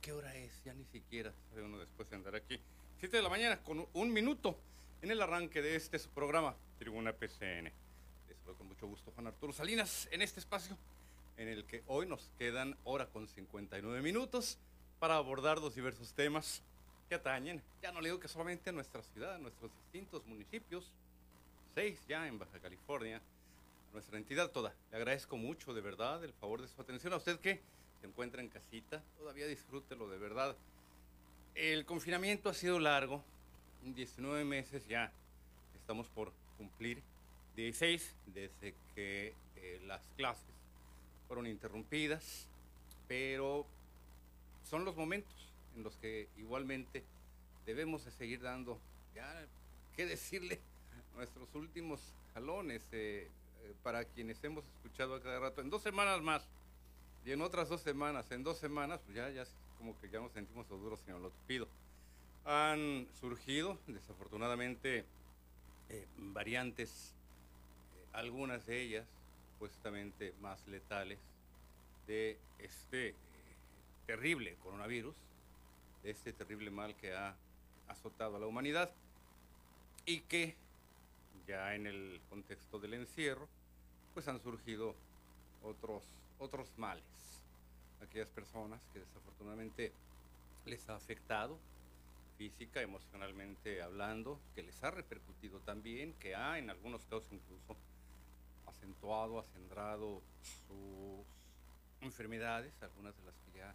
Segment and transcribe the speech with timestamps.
[0.00, 0.64] ¿Qué hora es?
[0.64, 2.58] Ya ni siquiera sabe uno después de andar aquí.
[2.98, 4.56] Siete de la mañana con un minuto
[5.02, 7.64] en el arranque de este programa, Tribuna PCN.
[8.26, 10.78] Les saludo con mucho gusto Juan Arturo Salinas en este espacio
[11.36, 14.56] en el que hoy nos quedan hora con 59 minutos
[14.98, 16.62] para abordar los diversos temas
[17.10, 20.90] que atañen, ya no le digo que solamente a nuestra ciudad, a nuestros distintos municipios,
[21.74, 24.72] seis ya en Baja California, a nuestra entidad toda.
[24.90, 27.12] Le agradezco mucho de verdad el favor de su atención.
[27.12, 27.60] A usted que
[28.00, 29.02] se encuentra en casita,
[29.36, 30.56] todavía disfrútelo de verdad.
[31.54, 33.22] El confinamiento ha sido largo,
[33.82, 35.12] 19 meses ya,
[35.74, 37.02] estamos por cumplir
[37.54, 40.42] 16 desde que eh, las clases
[41.28, 42.48] fueron interrumpidas,
[43.08, 43.66] pero
[44.64, 47.04] son los momentos en los que igualmente
[47.66, 48.78] debemos de seguir dando,
[49.14, 49.46] ya,
[49.96, 50.60] ¿qué decirle?
[51.14, 52.00] Nuestros últimos
[52.32, 53.28] jalones eh,
[53.64, 55.60] eh, para quienes hemos escuchado a cada rato.
[55.60, 56.48] En dos semanas más
[57.26, 59.44] y en otras dos semanas, en dos semanas, pues ya, ya
[59.78, 61.66] como que ya nos sentimos duros, señor lo pido.
[62.44, 65.04] Han surgido, desafortunadamente,
[65.88, 67.12] eh, variantes,
[68.12, 69.06] algunas de ellas
[69.52, 71.18] supuestamente más letales,
[72.06, 73.16] de este
[74.06, 75.16] terrible coronavirus,
[76.04, 77.34] de este terrible mal que ha
[77.88, 78.90] azotado a la humanidad
[80.04, 80.54] y que
[81.48, 83.48] ya en el contexto del encierro,
[84.14, 84.94] pues han surgido
[85.62, 86.04] otros,
[86.38, 87.04] otros males.
[88.02, 89.92] Aquellas personas que desafortunadamente
[90.64, 91.58] les ha afectado
[92.36, 97.76] física, emocionalmente hablando, que les ha repercutido también, que ha en algunos casos incluso
[98.66, 100.20] acentuado, acendrado
[100.68, 101.26] sus
[102.00, 103.74] enfermedades, algunas de las que ya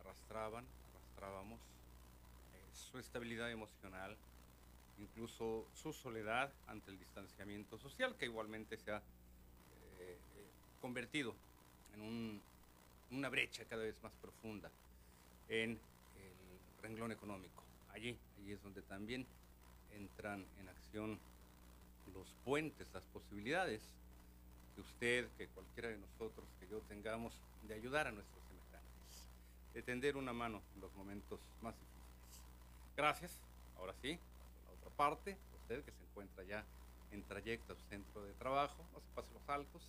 [0.00, 4.16] arrastraban, arrastrábamos, eh, su estabilidad emocional,
[4.98, 9.00] incluso su soledad ante el distanciamiento social, que igualmente se ha eh,
[10.00, 10.18] eh,
[10.80, 11.34] convertido
[11.96, 12.42] en un
[13.10, 14.70] una brecha cada vez más profunda
[15.48, 17.62] en el renglón económico.
[17.90, 19.26] Allí, allí es donde también
[19.92, 21.18] entran en acción
[22.14, 23.80] los puentes, las posibilidades
[24.74, 27.32] que usted, que cualquiera de nosotros, que yo tengamos
[27.66, 29.28] de ayudar a nuestros semejantes,
[29.74, 32.40] de tender una mano en los momentos más difíciles.
[32.96, 33.32] Gracias.
[33.78, 34.18] Ahora sí,
[34.64, 36.64] por la otra parte, usted que se encuentra ya
[37.12, 39.82] en trayecto a su centro de trabajo, no se pase los altos.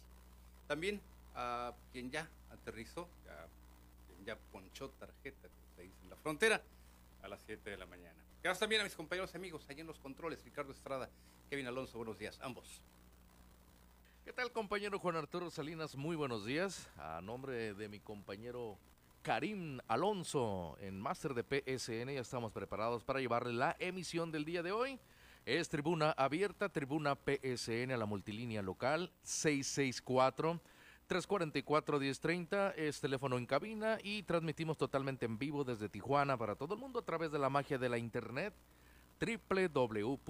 [0.67, 1.01] También
[1.37, 3.47] a quien ya aterrizó, ya,
[4.07, 6.61] quien ya ponchó tarjeta, como se dice en la frontera,
[7.21, 8.17] a las 7 de la mañana.
[8.41, 11.09] Gracias también a mis compañeros y amigos allí en los controles, Ricardo Estrada,
[11.49, 12.81] Kevin Alonso, buenos días, ambos.
[14.25, 15.95] ¿Qué tal compañero Juan Arturo Salinas?
[15.95, 16.89] Muy buenos días.
[16.97, 18.77] A nombre de mi compañero
[19.21, 24.63] Karim Alonso en Máster de PSN ya estamos preparados para llevarle la emisión del día
[24.63, 24.99] de hoy.
[25.45, 30.59] Es tribuna abierta, tribuna PSN a la multilínea local 664
[31.07, 36.73] 344 1030 es teléfono en cabina y transmitimos totalmente en vivo desde Tijuana para todo
[36.73, 38.53] el mundo a través de la magia de la internet
[39.19, 40.27] www.psn.si.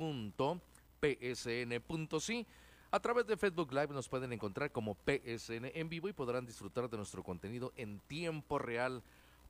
[2.89, 6.89] A través de Facebook Live nos pueden encontrar como PSN en vivo y podrán disfrutar
[6.89, 9.01] de nuestro contenido en tiempo real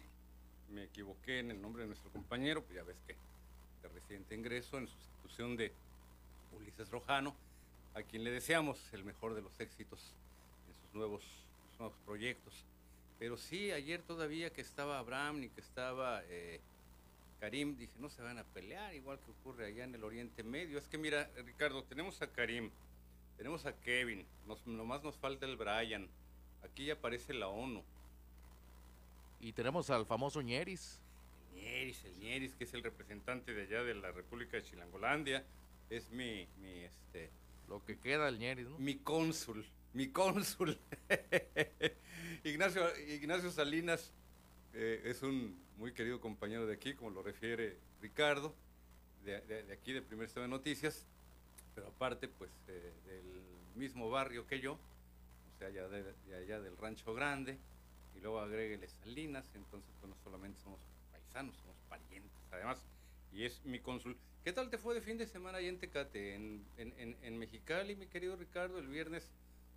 [0.71, 3.17] Me equivoqué en el nombre de nuestro compañero, pues ya ves que
[3.83, 5.73] de reciente ingreso en sustitución de
[6.57, 7.35] Ulises Rojano,
[7.95, 10.15] a quien le deseamos el mejor de los éxitos
[10.69, 11.23] en sus nuevos,
[11.71, 12.65] sus nuevos proyectos.
[13.25, 16.61] Pero sí, ayer todavía que estaba Abraham y que estaba eh,
[17.41, 20.77] Karim, dije, no se van a pelear, igual que ocurre allá en el Oriente Medio.
[20.77, 22.69] Es que mira, Ricardo, tenemos a Karim,
[23.39, 26.07] tenemos a Kevin, nos, nomás nos falta el Brian.
[26.65, 27.83] Aquí ya aparece la ONU.
[29.41, 31.01] Y tenemos al famoso Ñeris.
[31.55, 35.43] El Ñeris, el Ñeris, que es el representante de allá de la República de Chilangolandia.
[35.89, 37.31] Es mi, mi, este...
[37.71, 38.79] Lo que queda el Ñeris, ¿no?
[38.79, 40.79] Mi cónsul, mi cónsul.
[42.45, 44.13] Ignacio, Ignacio Salinas
[44.75, 48.55] eh, es un muy querido compañero de aquí, como lo refiere Ricardo,
[49.25, 51.07] de, aquí de Primer Estado de Noticias,
[51.75, 53.43] pero aparte, pues, eh, del
[53.77, 56.05] mismo barrio que yo, o sea, allá de,
[56.37, 57.57] allá del Rancho Grande,
[58.15, 60.81] y luego agréguele Salinas, entonces, pues, no solamente somos
[61.13, 62.79] paisanos, somos parientes, además,
[63.33, 64.19] y es mi cónsul.
[64.45, 67.39] ¿Qué tal te fue de fin de semana ahí en Tecate, en, en, en, en
[67.39, 68.79] Mexicali, mi querido Ricardo?
[68.79, 69.31] El viernes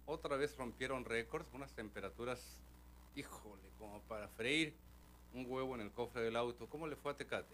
[0.07, 2.57] otra vez rompieron récords, unas temperaturas,
[3.15, 4.73] híjole, como para freír
[5.33, 6.67] un huevo en el cofre del auto.
[6.67, 7.53] ¿Cómo le fue a Tecate?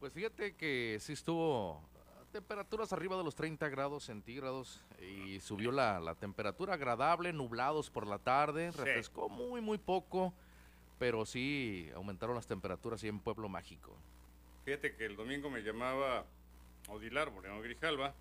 [0.00, 1.76] Pues fíjate que sí estuvo
[2.20, 7.90] a temperaturas arriba de los 30 grados centígrados y subió la, la temperatura agradable, nublados
[7.90, 8.78] por la tarde, Sí.
[8.78, 10.32] refrescó muy, muy poco,
[10.98, 13.94] pero sí aumentaron las temperaturas ahí en Pueblo Mágico.
[14.64, 16.24] Fíjate que el domingo me llamaba
[16.88, 18.14] Odilar Moreno Grijalva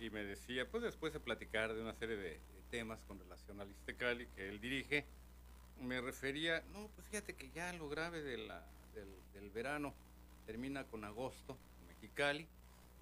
[0.00, 3.70] y me decía, pues después de platicar de una serie de temas con relación al
[3.70, 5.04] Istecali que él dirige,
[5.80, 9.94] me refería, no, pues fíjate que ya lo grave de la- del, del verano
[10.46, 11.56] termina con agosto,
[11.86, 12.46] Mexicali,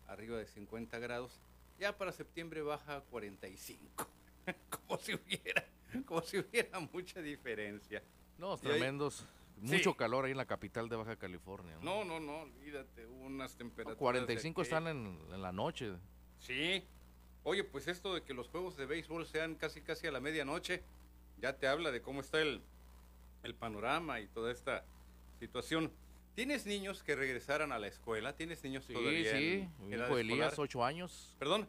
[0.09, 1.41] arriba de 50 grados,
[1.79, 4.07] ya para septiembre baja a 45,
[4.87, 5.65] como si hubiera,
[6.07, 8.03] como si hubiera mucha diferencia.
[8.39, 9.27] No, Y ahí- tremendos,
[9.59, 11.79] mucho calor ahí en la capital de Baja California.
[11.81, 13.99] No, no, no, olvídate, unas No, temperaturas.
[13.99, 15.93] 45 de están en, en la noche.
[16.39, 16.85] Sí.
[17.49, 20.83] Oye, pues esto de que los juegos de béisbol sean casi casi a la medianoche,
[21.41, 22.61] ya te habla de cómo está el,
[23.45, 24.85] el panorama y toda esta
[25.39, 25.93] situación.
[26.35, 28.35] ¿Tienes niños que regresaran a la escuela?
[28.35, 29.69] ¿Tienes niños Sí, todavía sí.
[29.81, 30.59] en Mi hijo Elías?
[30.59, 31.37] 8 años.
[31.39, 31.69] Perdón,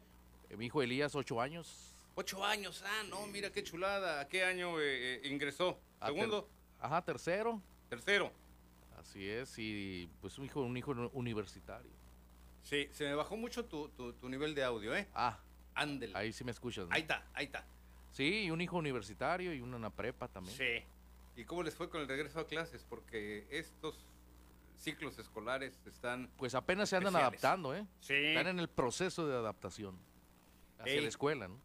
[0.50, 1.94] Eh, Mi hijo Elías, 8 años.
[2.16, 2.84] ocho años.
[2.84, 4.20] Ah, no, mira qué chulada.
[4.22, 5.78] ¿A qué año eh, eh, ingresó?
[6.00, 6.50] Ter- ¿Segundo?
[6.80, 7.62] Ajá, tercero.
[7.88, 8.32] ¿Tercero?
[8.98, 11.92] Así es, y pues un hijo, un hijo universitario.
[12.64, 15.08] Sí, se me bajó mucho tu, tu, tu nivel de audio, ¿eh?
[15.14, 15.38] Ah,
[15.78, 16.14] Ándele.
[16.18, 16.88] ahí sí me escuchas.
[16.88, 16.94] ¿no?
[16.94, 17.66] Ahí está, ahí está.
[18.12, 20.58] Sí, y un hijo universitario y la prepa también.
[20.58, 20.84] Sí.
[21.40, 22.84] ¿Y cómo les fue con el regreso a clases?
[22.90, 24.06] Porque estos
[24.76, 26.30] ciclos escolares están...
[26.38, 27.86] Pues apenas se andan adaptando, ¿eh?
[28.00, 28.14] Sí.
[28.16, 29.98] Están en el proceso de adaptación.
[30.80, 31.02] hacia Ey.
[31.02, 31.60] la escuela, ¿no?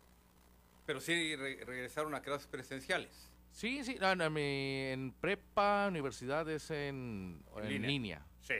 [0.87, 3.31] Pero sí re- regresaron a clases presenciales.
[3.52, 7.88] Sí, sí, no, no, mi- en prepa, universidad es en, En en línea.
[7.88, 8.26] línea.
[8.40, 8.54] Sí.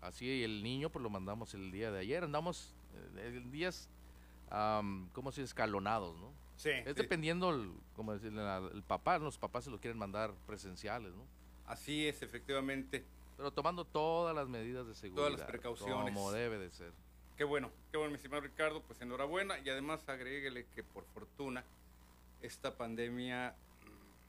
[0.00, 2.24] Así el niño pues lo mandamos el día de ayer.
[2.24, 2.74] Andamos
[3.16, 3.88] eh, en días,
[4.52, 5.42] am, ¿cómo se?
[5.42, 6.32] Escalonados, ¿no?
[6.56, 6.70] Sí.
[6.70, 6.92] Es sí.
[6.94, 11.24] dependiendo, el, como decir, el papá, los papás se lo quieren mandar presenciales, ¿no?
[11.66, 13.04] Así es, efectivamente.
[13.36, 15.30] Pero tomando todas las medidas de seguridad.
[15.30, 16.14] las precauciones.
[16.14, 16.92] Como debe de ser.
[17.36, 18.82] Qué bueno, qué bueno, mi estimado Ricardo.
[18.82, 21.64] Pues enhorabuena y además agréguele que por fortuna
[22.42, 23.54] esta pandemia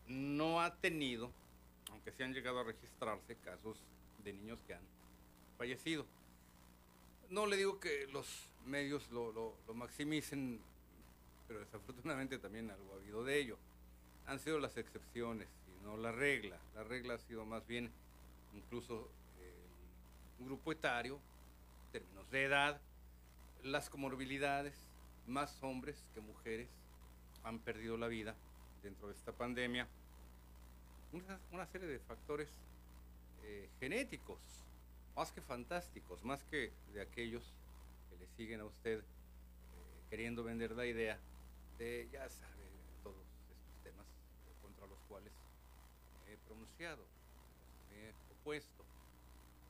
[0.07, 1.31] no ha tenido,
[1.91, 3.77] aunque se han llegado a registrarse casos
[4.23, 4.81] de niños que han
[5.57, 6.05] fallecido.
[7.29, 10.59] No le digo que los medios lo, lo- lo maximicen,
[11.47, 13.57] pero desafortunadamente también algo ha habido de ello.
[14.27, 16.57] Han sido las excepciones y no la regla.
[16.75, 17.91] La regla ha sido más bien
[18.53, 19.53] incluso eh,
[20.39, 21.19] un grupo etario,
[21.85, 22.79] en términos de edad,
[23.63, 24.75] las comorbilidades,
[25.27, 26.69] más hombres que mujeres
[27.43, 28.35] han perdido la vida
[28.81, 29.87] dentro de esta pandemia.
[31.11, 32.49] Una, una serie de factores
[33.43, 34.39] eh, genéticos,
[35.15, 37.43] más que fantásticos, más que de aquellos
[38.35, 39.03] siguen a usted eh,
[40.09, 41.19] queriendo vender la idea
[41.77, 42.63] de, ya sabe,
[43.03, 44.05] todos estos temas
[44.61, 45.31] contra los cuales
[46.27, 47.03] he pronunciado,
[47.89, 48.83] me he opuesto.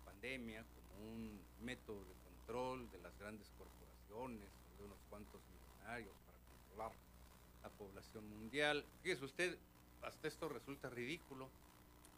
[0.06, 6.38] Pandemia como un método de control de las grandes corporaciones, de unos cuantos millonarios para
[6.48, 6.92] controlar
[7.64, 8.86] la población mundial.
[9.02, 9.58] Fíjese usted,
[10.02, 11.50] hasta esto resulta ridículo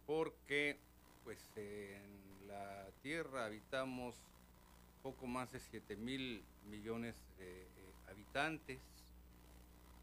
[0.06, 0.78] porque
[1.24, 4.16] pues en la Tierra habitamos
[5.05, 7.67] poco más de 7 mil millones de eh,
[8.09, 8.79] habitantes.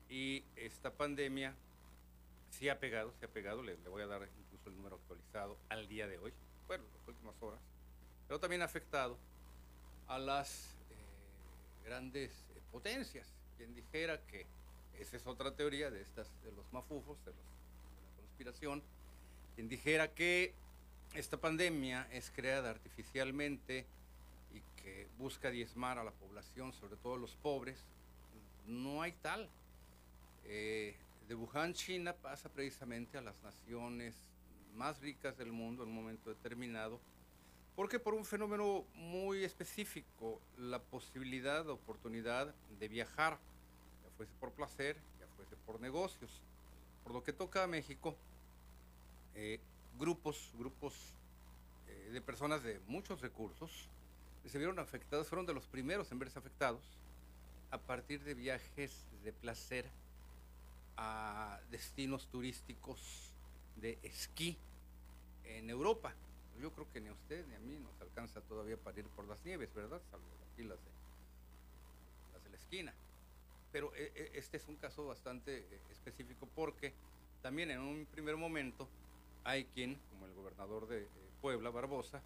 [0.09, 1.57] Y esta pandemia
[2.51, 5.89] sí ha pegado, se ha pegado, le, voy a dar incluso el número actualizado al
[5.89, 6.33] día de hoy,
[6.69, 7.59] bueno, las últimas horas,
[8.29, 9.19] pero también ha afectado
[10.07, 13.27] a las eh, grandes eh, potencias.
[13.57, 14.47] Quien dijera que
[15.01, 18.83] esa es otra teoría de estas de los mafufos, de, los, de la conspiración,
[19.57, 20.55] quien dijera que
[21.15, 23.85] esta pandemia es creada artificialmente
[24.55, 27.85] y que busca diezmar a la población, sobre todo los pobres,
[28.67, 29.49] no hay tal.
[30.45, 30.97] Eh,
[31.29, 34.15] de Wuhan, China, pasa precisamente a las naciones
[34.75, 37.01] más ricas del mundo en un momento determinado,
[37.77, 43.39] porque por un fenómeno muy específico, la posibilidad, la oportunidad de viajar,
[44.05, 46.43] ya fuese por placer, ya fuese por negocios.
[47.03, 48.15] Por lo que toca a México,
[49.35, 49.59] eh,
[49.99, 50.95] grupos, grupos
[51.89, 53.89] eh, de personas de muchos recursos
[54.49, 56.83] se vieron afectados, fueron de los primeros en verse afectados
[57.71, 59.87] a partir de viajes de placer
[60.97, 63.33] a destinos turísticos
[63.77, 64.57] de esquí
[65.45, 66.13] en Europa.
[66.61, 69.27] Yo creo que ni a usted ni a mí nos alcanza todavía para ir por
[69.27, 70.01] las nieves, ¿verdad?
[70.11, 70.91] Salvo aquí las de,
[72.33, 72.95] las de la esquina.
[73.73, 76.93] Pero eh, eh, este es un caso bastante eh, específico porque
[77.41, 78.87] también en un primer momento
[79.45, 81.09] hay quien, como el gobernador de
[81.41, 82.21] Puebla, Barbosa,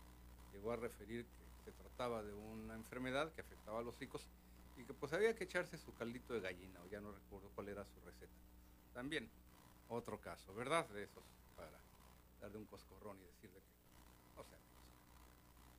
[0.52, 4.28] llegó a referir que se trataba de una enfermedad que afectaba a los hijos
[4.76, 7.68] y que pues había que echarse su caldito de gallina, o ya no recuerdo cuál
[7.68, 8.32] era su receta.
[8.94, 9.28] También
[9.88, 10.88] otro caso, ¿verdad?
[10.90, 11.24] De esos,
[11.56, 11.76] para
[12.40, 14.58] darle un coscorrón y decirle que no sea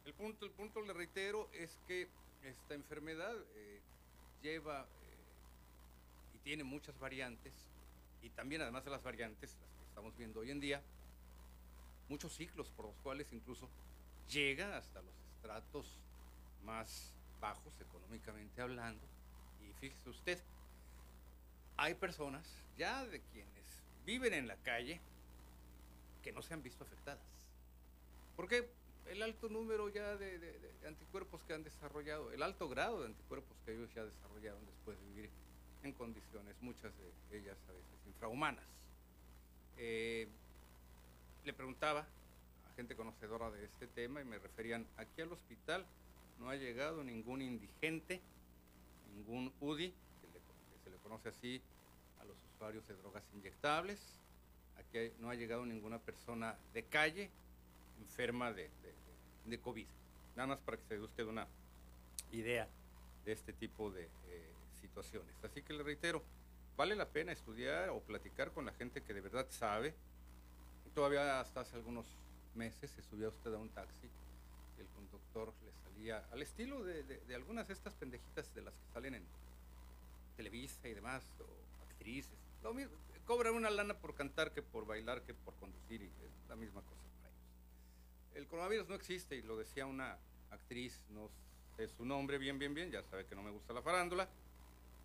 [0.04, 2.10] El punto, el punto, le reitero, es que
[2.44, 3.80] esta enfermedad eh,
[4.42, 7.54] lleva eh, y tiene muchas variantes,
[8.22, 10.82] y también además de las variantes, las que estamos viendo hoy en día,
[12.10, 13.70] muchos ciclos por los cuales incluso
[14.28, 15.86] llega hasta los estratos
[16.66, 19.02] más bajos económicamente hablando.
[19.62, 20.40] Y fíjese usted,
[21.78, 22.46] hay personas
[22.78, 25.00] ya de quienes viven en la calle
[26.24, 27.22] que no se han visto afectadas.
[28.36, 28.70] Porque
[29.08, 33.74] el alto número ya de, anticuerpos que han desarrollado, el alto grado de anticuerpos que
[33.74, 35.30] ellos ya desarrollaron después de vivir
[35.84, 36.92] en condiciones, muchas
[37.30, 38.66] de ellas a veces infrahumanas.
[39.78, 40.28] Eh,
[41.46, 42.06] le preguntaba
[42.78, 45.84] gente conocedora de este tema y me referían, aquí al hospital
[46.40, 48.22] no ha llegado ningún indigente,
[49.16, 49.90] ningún UDI,
[50.22, 51.60] que, le- se le conoce así
[52.22, 54.00] a los usuarios de drogas inyectables,
[54.78, 57.30] aquí no ha llegado ninguna persona de calle
[58.00, 58.70] enferma de-
[59.46, 59.88] de COVID.
[60.36, 61.48] Nada más para que se dé usted una
[62.32, 62.68] idea
[63.26, 65.34] de este tipo de eh, situaciones.
[65.44, 66.22] Así que le reitero,
[66.76, 69.96] vale la pena estudiar o platicar con la gente que de verdad sabe.
[70.94, 72.06] Todavía hasta hace algunos
[72.58, 74.08] meses se subía usted a un taxi
[74.78, 78.74] y el conductor le salía al estilo de, de- algunas de estas pendejitas de las
[78.74, 79.26] que salen en
[80.36, 82.34] Televisa y demás, o actrices.
[82.64, 82.96] Lo mismo,
[83.26, 86.82] cobran una lana por cantar que por bailar, que por conducir, y es la misma
[86.82, 88.36] cosa para ellos.
[88.36, 90.18] El coronavirus no existe, y lo decía una
[90.52, 91.30] actriz, no
[91.76, 94.28] sé su nombre bien, bien, bien, ya sabe que no me gusta la farándula,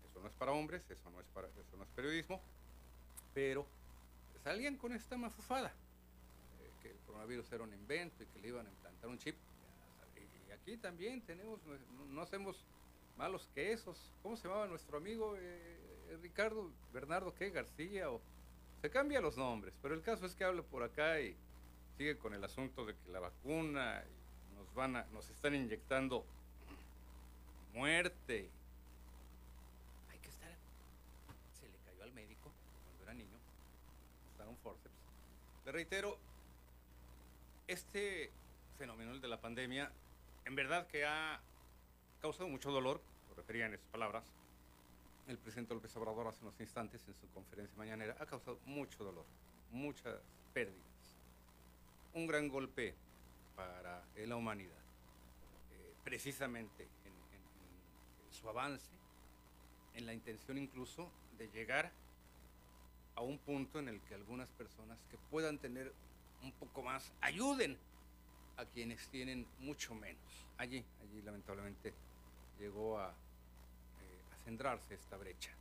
[0.09, 2.39] eso no es para hombres, eso no es, para, eso no es periodismo,
[3.33, 3.65] pero
[4.43, 5.73] salían con esta mafufada,
[6.83, 9.35] que el coronavirus era un invento y que le iban a implantar un chip.
[10.47, 11.59] Y aquí también tenemos,
[12.09, 12.63] no, hacemos
[13.17, 13.97] malos quesos.
[14.21, 18.11] ¿Cómo se llamaba nuestro amigo eh, Ricardo Bernardo qué García?
[18.11, 18.21] O,
[18.81, 21.37] se cambian los nombres, pero el caso es que habla por acá y
[21.97, 24.03] sigue con el asunto de que la vacuna
[24.57, 26.25] nos van a, nos están inyectando
[27.73, 28.49] muerte.
[30.11, 30.51] Hay que estar.
[31.59, 32.51] Se le cayó al médico
[32.83, 33.37] cuando era niño.
[34.31, 34.93] Está un forceps.
[35.65, 36.17] Le reitero,
[37.67, 38.31] este
[38.77, 39.91] fenómeno de la pandemia,
[40.45, 41.41] en verdad que ha
[42.21, 44.25] causado mucho dolor, lo refería en esas palabras,
[45.27, 49.25] el presidente López Obrador hace unos instantes en su conferencia mañanera, ha causado mucho dolor,
[49.71, 50.15] muchas
[50.53, 51.17] pérdidas,
[52.13, 52.93] un gran golpe
[53.55, 54.77] para la humanidad,
[55.71, 57.13] eh, precisamente en,
[58.31, 58.91] su avance,
[59.93, 61.91] en la intención incluso de llegar
[63.15, 65.93] a un punto en el que algunas personas que puedan tener
[66.43, 67.77] un poco más ayuden
[68.57, 70.21] a quienes tienen mucho menos.
[70.57, 71.93] Allí, allí lamentablemente
[72.59, 73.13] llegó a
[74.43, 75.51] centrarse esta brecha.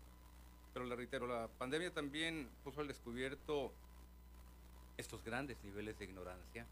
[0.73, 3.73] Pero le reitero, la pandemia también puso al descubierto
[4.97, 6.67] estos grandes niveles de ignorancia,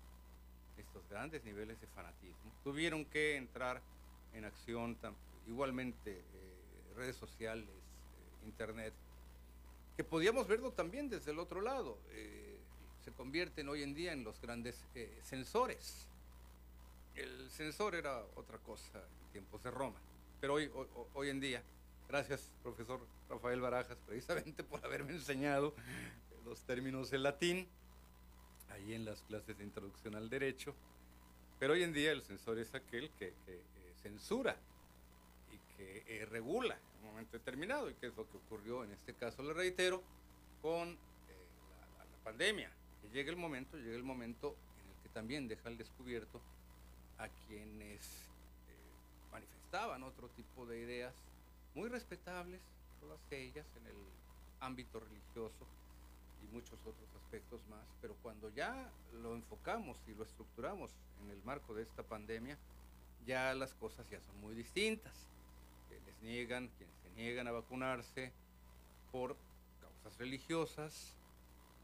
[0.79, 2.53] estos grandes niveles de fanatismo.
[2.65, 3.81] Tuvieron que entrar
[4.35, 4.97] en acción
[5.47, 8.95] igualmente eh, redes sociales, eh, internet,
[9.97, 11.99] que podíamos verlo también desde el otro lado.
[12.11, 12.50] Eh,
[13.05, 14.85] se convierten hoy en día en los grandes
[15.23, 16.07] sensores.
[17.15, 19.99] El sensor era otra cosa en tiempos de Roma,
[20.41, 20.71] pero hoy,
[21.15, 21.63] hoy en día
[22.11, 25.73] Gracias, profesor Rafael Barajas, precisamente por haberme enseñado
[26.45, 27.69] los términos en latín,
[28.71, 30.75] ahí en las clases de introducción al derecho.
[31.61, 33.63] Pero hoy en día el censor es aquel que, eh,
[34.03, 34.57] censura
[35.53, 38.91] y que eh, regula en un momento determinado, y que es lo que ocurrió en
[38.91, 40.03] este caso, le reitero,
[40.61, 40.97] con eh,
[41.99, 42.73] la, pandemia.
[43.13, 46.41] Llega el momento, llega el momento en el que también deja al descubierto
[47.19, 48.31] a quienes
[49.33, 51.15] manifestaban otro tipo de ideas
[51.75, 52.61] muy respetables,
[53.01, 53.97] todas ellas en el
[54.61, 55.67] ámbito religioso
[56.43, 58.91] y muchos otros aspectos más, pero cuando ya
[59.23, 60.91] lo enfocamos y lo estructuramos
[61.23, 62.57] en el marco de esta pandemia,
[63.27, 65.13] ya las cosas ya son muy distintas.
[65.91, 68.33] les niegan, quienes se niegan a vacunarse
[69.13, 69.37] por
[69.81, 71.15] causas religiosas,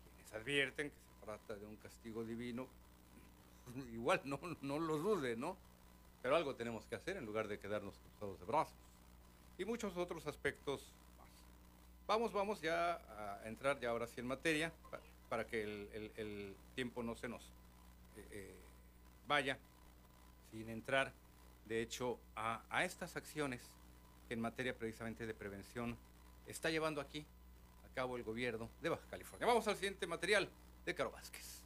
[0.05, 2.69] quienes advierten que trata de un castigo divino,
[3.93, 5.57] igual no, no lo dude, ¿no?
[6.23, 8.75] Pero algo tenemos que hacer en lugar de quedarnos cruzados de brazos
[9.59, 10.81] y muchos otros aspectos
[11.19, 11.29] más.
[12.07, 14.73] Vamos, vamos ya a entrar ya ahora sí en materia
[15.29, 17.43] para, que el, tiempo no se nos
[18.17, 18.55] eh, eh,
[19.27, 19.59] vaya
[20.53, 21.13] sin entrar,
[21.67, 23.61] de hecho, a, a estas acciones
[24.29, 25.97] que en materia precisamente de prevención
[26.47, 27.27] está llevando aquí
[27.85, 29.47] a cabo el gobierno de Baja California.
[29.47, 30.49] Vamos al siguiente material
[30.87, 31.63] de Caro Vázquez.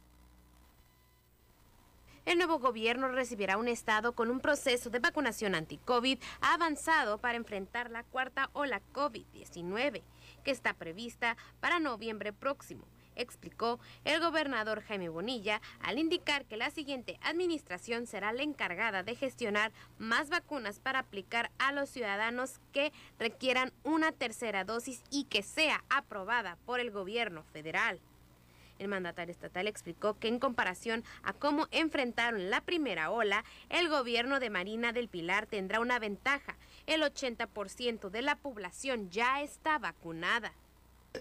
[2.25, 7.89] El nuevo gobierno recibirá un estado con un proceso de vacunación anti-COVID avanzado para enfrentar
[7.89, 10.03] la cuarta ola COVID-19,
[10.43, 16.71] que está prevista para noviembre próximo explicó el gobernador Jaime Bonilla al indicar que la
[16.71, 22.91] siguiente administración será la encargada de gestionar más vacunas para aplicar a los ciudadanos que
[23.19, 27.99] requieran una tercera dosis y que sea aprobada por el gobierno federal.
[28.81, 34.39] El mandatario estatal explicó que en comparación a cómo enfrentaron la primera ola, el gobierno
[34.39, 36.57] de Marina del Pilar tendrá una ventaja.
[36.87, 40.51] El 80% de la población ya está vacunada.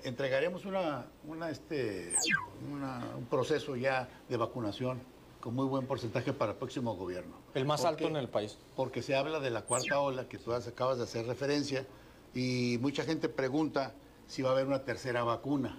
[0.04, 1.04] Entregaremos una,
[1.50, 2.14] este,
[2.62, 5.02] un proceso ya de vacunación
[5.38, 7.36] con muy buen porcentaje para el próximo gobierno.
[7.52, 8.56] El más alto en el país.
[8.74, 11.86] Porque se habla de la cuarta ola, que tú acabas de hacer referencia,
[12.32, 13.92] y mucha gente pregunta
[14.26, 15.78] si va a haber una tercera vacuna.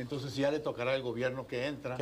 [0.00, 1.96] Entonces ya le tocará al gobierno que entra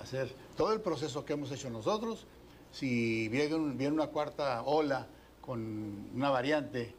[0.00, 2.26] hacer todo el proceso que hemos hecho nosotros.
[2.70, 5.06] Si viene, una cuarta ola
[5.40, 6.94] con una variante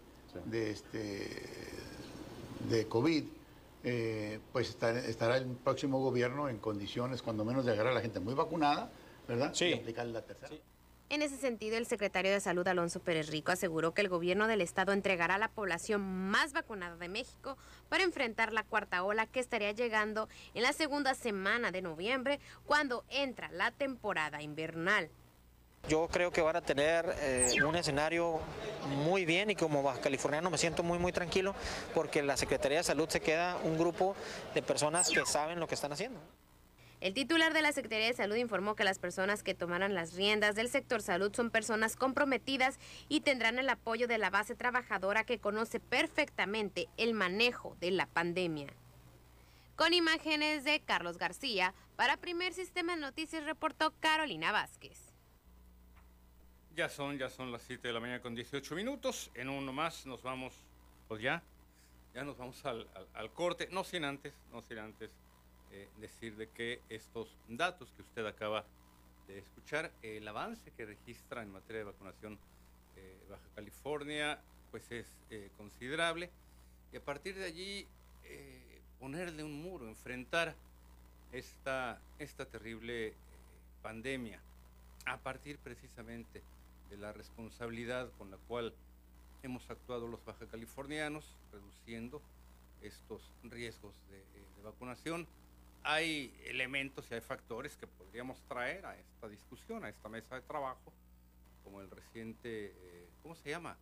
[0.45, 1.29] de, este,
[2.69, 3.23] de COVID,
[3.83, 8.19] eh, pues estará, el próximo gobierno en condiciones, cuando menos, de agarrar a la gente
[8.19, 8.89] muy vacunada,
[9.27, 9.51] ¿verdad?
[9.53, 9.65] Sí.
[9.65, 10.55] Y aplicarle la tercera.
[11.07, 14.61] En ese sentido, el secretario de Salud, Alonso Pérez Rico, aseguró que el gobierno del
[14.61, 17.57] estado entregará a la población más vacunada de México
[17.89, 23.05] para enfrentar la cuarta ola que estaría llegando en la segunda semana de noviembre, cuando
[23.09, 25.11] entra la temporada invernal.
[25.87, 28.39] Yo creo que van a tener eh, un escenario
[29.05, 31.53] muy bien y como baja californiano me siento muy muy tranquilo
[31.93, 34.15] porque la Secretaría de Salud se queda un grupo
[34.55, 36.19] de personas que saben lo que están haciendo.
[37.05, 40.55] El titular de la Secretaría de Salud informó que las personas que tomarán las riendas
[40.55, 45.37] del sector salud son personas comprometidas y tendrán el apoyo de la base trabajadora que
[45.37, 48.73] conoce perfectamente el manejo de la pandemia.
[49.75, 55.13] Con imágenes de Carlos García, para Primer Sistema de Noticias reportó Carolina Vázquez.
[56.75, 59.29] Ya son, ya son las 7 de la mañana con 18 minutos.
[59.35, 60.55] En uno más nos vamos,
[61.07, 61.43] pues ya,
[62.15, 62.87] ya nos vamos al,
[63.35, 63.69] corte.
[63.71, 65.11] No sin antes, no sin antes
[65.75, 68.63] eh, decir de que estos datos que usted acaba
[69.27, 72.39] de escuchar, el avance que registra en materia de vacunación
[72.95, 74.39] eh, Baja California,
[74.71, 76.29] pues es eh, considerable.
[76.93, 77.85] Y a partir de allí
[79.01, 80.55] ponerle un muro, enfrentar
[81.33, 83.13] esta, esta terrible
[83.83, 84.39] pandemia,
[85.05, 86.41] a partir precisamente
[86.89, 88.73] de la responsabilidad con la cual
[89.43, 92.21] hemos actuado los baja californianos, reduciendo
[92.81, 94.23] estos riesgos de,
[94.63, 95.27] vacunación.
[95.87, 100.41] Hay elementos y hay factores que podríamos traer a esta discusión, a esta mesa de
[100.41, 100.91] trabajo,
[101.63, 103.77] como el reciente, eh, ¿cómo se llama?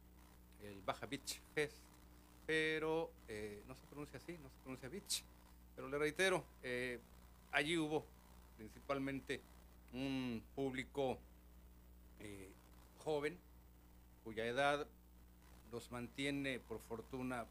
[0.62, 1.78] El Baja Beach Fest,
[2.46, 5.24] pero eh, no se pronuncia así, no se pronuncia beach.
[5.78, 7.00] Pero le reitero, eh,
[7.54, 8.06] allí hubo
[8.58, 9.40] principalmente
[9.94, 11.18] un público
[13.00, 13.38] joven,
[14.26, 14.88] cuya edad
[15.72, 17.46] los mantiene, por fortuna,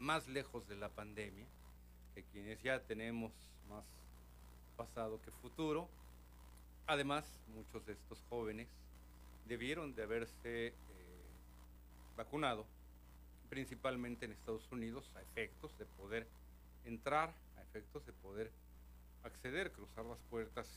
[0.00, 1.46] más lejos de la pandemia,
[2.16, 3.32] que quienes ya tenemos
[3.68, 3.84] más
[4.76, 5.88] pasado que futuro.
[6.86, 8.68] Además, muchos de estos jóvenes
[9.46, 10.74] debieron de haberse
[12.16, 12.66] vacunado
[13.48, 16.26] principalmente en Estados Unidos, a efectos de poder
[16.84, 18.50] entrar, a efectos de poder
[19.24, 20.68] acceder, cruzar las puertas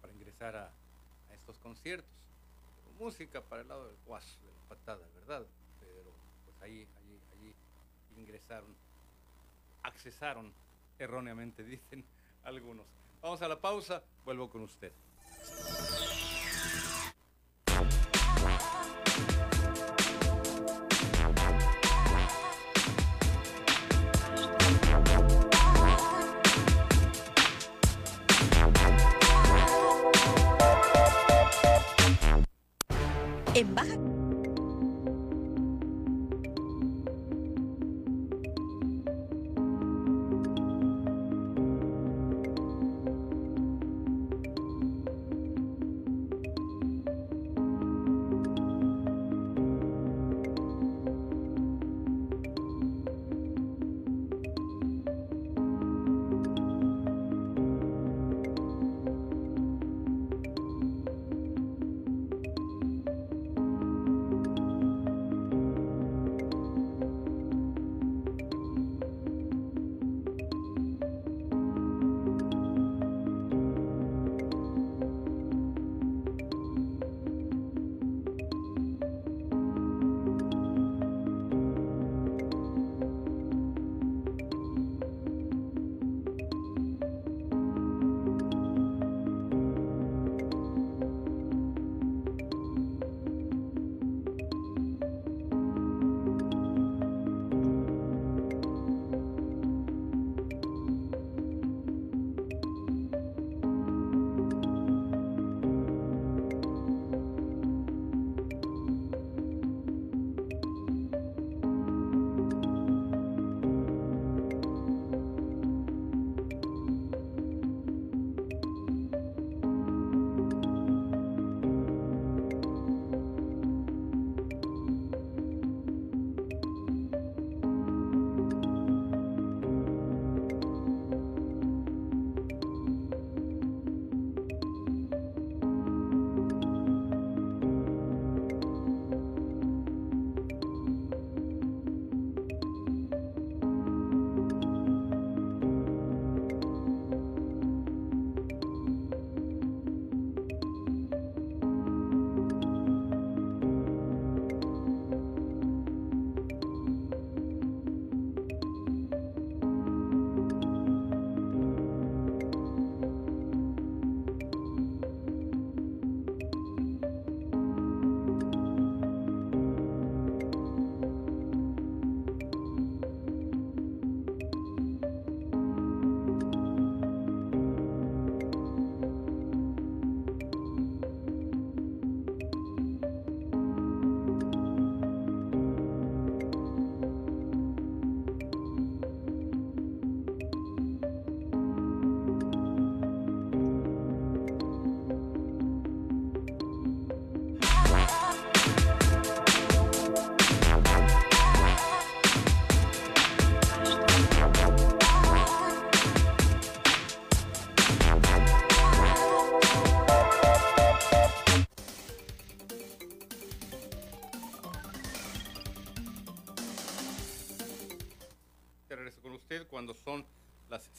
[0.00, 0.70] para ingresar a,
[1.32, 2.10] estos conciertos.
[2.98, 5.44] Música para el lado del guaso, de la patada, ¿verdad?
[5.80, 6.12] Pero
[6.44, 7.54] pues ahí, allí, allí
[8.16, 8.72] ingresaron,
[9.82, 10.52] accesaron
[10.98, 12.04] erróneamente, dicen
[12.42, 12.86] algunos.
[13.20, 14.92] Vamos a la pausa, vuelvo con usted.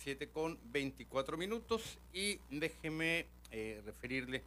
[0.05, 4.43] 7 con 24 minutos y déjeme eh, referirle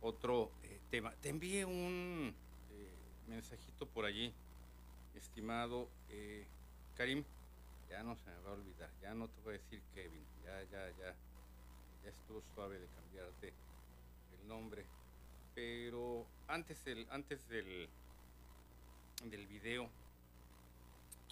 [0.00, 1.14] otro eh, tema.
[1.22, 2.34] Te envié un
[2.72, 2.90] eh,
[3.28, 4.32] mensajito por allí,
[5.14, 5.86] estimado
[6.96, 7.22] Karim.
[7.88, 10.62] Ya no se me va a olvidar, ya no te voy a decir Kevin, ya,
[10.64, 11.14] ya, ya,
[12.02, 13.52] ya estuvo suave de cambiarte
[14.42, 14.84] el nombre.
[15.54, 17.88] Pero antes del, antes del,
[19.30, 19.88] del video,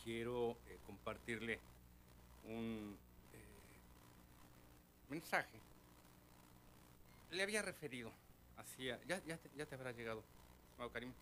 [0.04, 1.58] quiero compartirle
[2.44, 2.96] un
[5.08, 5.58] mensaje.
[7.30, 8.10] Le había referido,
[8.56, 10.22] hacía, ya, ya, te, ya te habrá llegado,
[10.92, 11.12] Karim,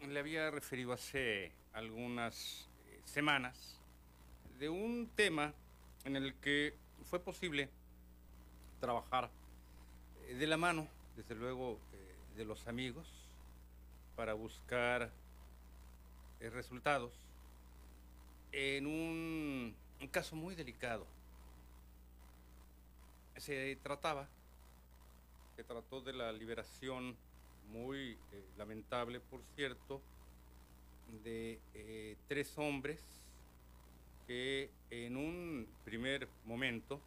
[0.00, 3.78] le había referido hace algunas eh, semanas
[4.58, 5.52] de un tema
[6.04, 6.74] en el que
[7.04, 7.68] fue posible
[8.80, 9.30] trabajar
[10.26, 13.06] eh, de la mano, desde luego, eh, de los amigos,
[14.16, 15.10] para buscar
[16.40, 17.12] resultados
[18.52, 19.74] en un
[20.12, 21.04] caso muy delicado
[23.40, 24.28] se trataba,
[25.56, 27.16] se trató de la liberación
[27.70, 30.00] muy eh, lamentable, por cierto,
[31.24, 33.00] de eh, tres hombres
[34.26, 37.00] que en un primer momento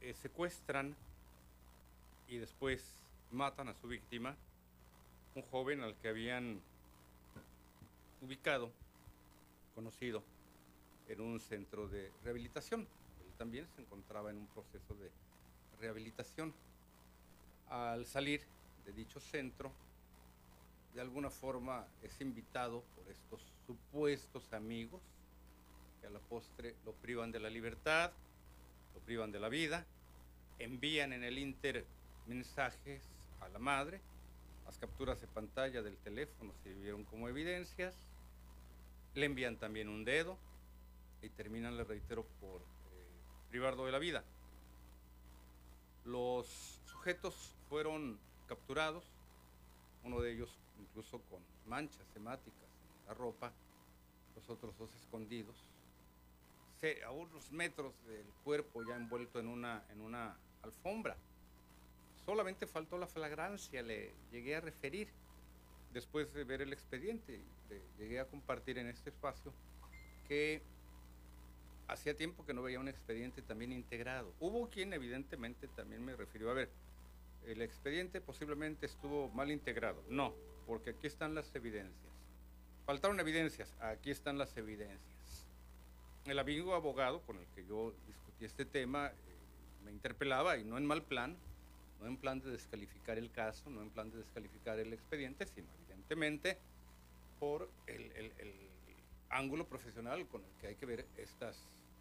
[0.00, 0.94] eh, secuestran
[2.28, 2.94] y después
[3.30, 4.36] matan a su víctima,
[5.34, 6.60] un joven al que habían
[8.20, 8.70] ubicado,
[9.74, 10.22] conocido,
[11.08, 12.86] en un centro de rehabilitación
[13.40, 15.10] también se encontraba en un proceso de
[15.80, 16.52] rehabilitación.
[17.70, 18.42] Al salir
[18.84, 19.72] de dicho centro,
[20.92, 25.00] de alguna forma es invitado por estos supuestos amigos
[26.02, 28.12] que a la postre lo privan de la libertad,
[28.94, 29.86] lo privan de la vida,
[30.58, 31.86] envían en el Inter
[32.26, 33.02] mensajes
[33.40, 34.02] a la madre,
[34.66, 37.94] las capturas de pantalla del teléfono sirvieron como evidencias,
[39.14, 40.36] le envían también un dedo
[41.22, 42.60] y terminan, le reitero, por
[43.50, 44.24] privarlo de la vida.
[46.04, 46.46] Los
[46.86, 49.04] sujetos fueron capturados,
[50.04, 52.68] uno de ellos incluso con manchas hemáticas
[53.00, 53.52] en la ropa,
[54.34, 55.56] los otros dos escondidos,
[57.04, 61.14] a unos metros del cuerpo ya envuelto en una, en una alfombra.
[62.24, 65.08] Solamente faltó la flagrancia, le llegué a referir
[65.92, 67.38] después de ver el expediente,
[67.98, 69.52] llegué a compartir en este espacio
[70.26, 70.62] que
[71.92, 74.32] hacía tiempo que no veía un expediente también integrado.
[74.40, 76.70] Hubo quien evidentemente también me refirió, a ver,
[77.46, 80.02] el expediente posiblemente estuvo mal integrado.
[80.08, 80.34] No,
[80.66, 82.12] porque aquí están las evidencias.
[82.86, 85.46] Faltaron evidencias, aquí están las evidencias.
[86.24, 89.12] El amigo abogado con el que yo discutí este tema eh,
[89.84, 91.36] me interpelaba y no en mal plan,
[92.00, 95.68] no en plan de descalificar el caso, no en plan de descalificar el expediente, sino
[95.82, 96.58] evidentemente
[97.38, 98.70] por el, el
[99.30, 101.56] ángulo profesional con el que hay que ver estas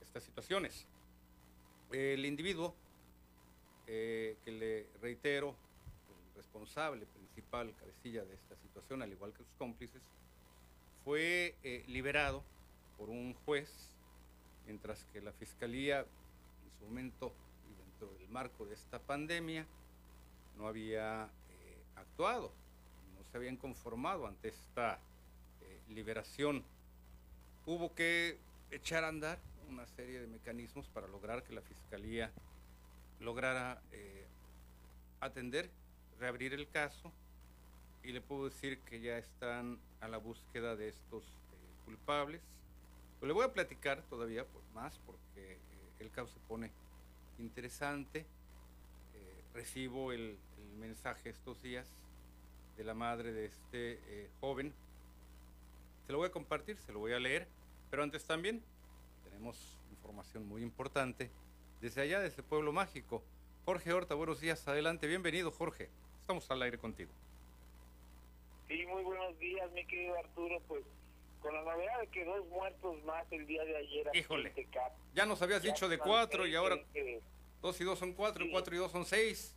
[0.09, 0.87] estas situaciones.
[1.91, 2.73] El individuo,
[3.85, 5.55] eh, que le reitero,
[6.09, 10.01] el responsable principal, cabecilla de esta situación, al igual que sus cómplices,
[11.03, 12.43] fue eh, liberado
[12.97, 13.71] por un juez,
[14.65, 17.31] mientras que la Fiscalía, en su momento
[17.69, 19.67] y dentro del marco de esta pandemia,
[20.57, 22.51] no había eh, actuado,
[23.15, 24.99] no se habían conformado ante esta
[25.87, 26.63] liberación.
[27.65, 28.37] Hubo que
[28.71, 29.39] echar a andar
[29.69, 32.31] una serie de mecanismos para lograr que la Fiscalía
[33.19, 34.25] lograra eh,
[35.19, 35.69] atender,
[36.19, 37.11] reabrir el caso
[38.03, 41.29] y le puedo decir que ya están a la búsqueda de estos eh,
[41.85, 42.41] culpables.
[43.21, 45.59] le voy a platicar todavía más porque eh,
[45.99, 46.71] el caso se pone
[47.37, 48.25] interesante.
[49.53, 51.87] recibo el, el, mensaje estos días
[52.77, 54.73] de la madre de este joven.
[56.05, 57.47] Se lo voy a compartir, se lo voy a leer,
[57.89, 58.63] pero antes también
[59.39, 61.31] tenemos información muy importante
[61.79, 63.23] desde allá, desde Pueblo Mágico.
[63.63, 65.87] Jorge Horta, buenos días, adelante, bienvenido Jorge,
[66.19, 67.09] estamos al aire contigo.
[68.67, 70.83] Sí, muy buenos días, mi querido Arturo, pues
[71.41, 74.11] con la novedad de que dos muertos más el día de ayer.
[74.13, 74.53] Híjole,
[75.15, 76.77] ya nos habías dicho de cuatro y ahora
[77.61, 79.55] dos y dos son cuatro, cuatro y dos son seis.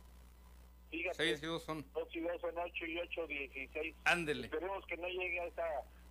[1.11, 1.85] seis y dos son...
[1.93, 3.93] Dos y dos son ocho y ocho, dieciséis.
[4.05, 4.45] Ándele.
[4.45, 5.65] Esperemos que no llegue a esa,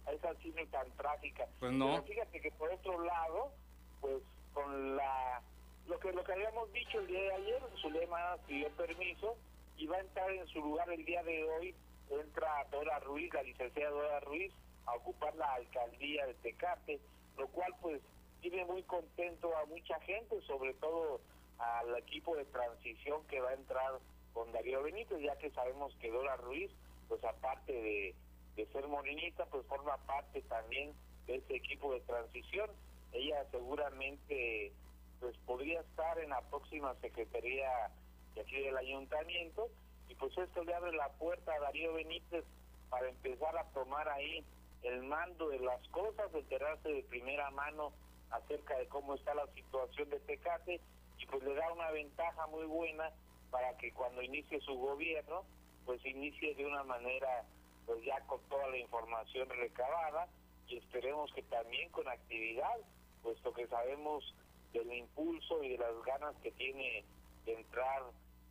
[0.05, 1.47] a esa cifra tan trágica.
[1.59, 2.03] Pues no.
[2.03, 3.62] fíjate que por otro lado,
[4.03, 5.41] pues con la
[5.87, 9.37] lo que lo que habíamos dicho el día de ayer, Zulema pidió permiso
[9.79, 11.75] y va a entrar en su lugar el día de hoy,
[12.11, 14.53] entra Dora Ruiz, la licenciada Dora Ruiz,
[14.87, 17.01] a ocupar la alcaldía de Tecate,
[17.39, 18.01] lo cual pues
[18.41, 21.21] tiene muy contento a mucha gente, sobre todo
[21.59, 23.99] al equipo de transición que va a entrar
[24.35, 26.71] con Darío Benítez, ya que sabemos que Dora Ruiz,
[27.09, 28.15] pues aparte de,
[28.57, 30.93] de ser morenita, pues forma parte también
[31.27, 32.71] de ese equipo de transición
[33.13, 34.73] ella seguramente
[35.21, 37.91] pues podría estar en la próxima secretaría
[38.35, 39.69] de aquí del ayuntamiento.
[40.09, 42.45] Y pues esto le abre la puerta a Darío Benítez
[42.91, 44.45] para empezar a tomar ahí
[44.83, 47.93] el mando de las cosas, enterarse de primera mano
[48.31, 50.81] acerca de cómo está la situación de Tecate.
[51.19, 53.13] Y pues le da una ventaja muy buena
[53.51, 55.45] para que cuando inicie su gobierno
[55.85, 57.45] pues inicie de una manera
[57.87, 60.29] pues ya con toda la información recabada.
[60.69, 62.77] Y esperemos que también con actividad,
[63.23, 64.35] puesto que sabemos
[64.73, 67.05] del impulso y de las ganas que tiene
[67.45, 68.03] de entrar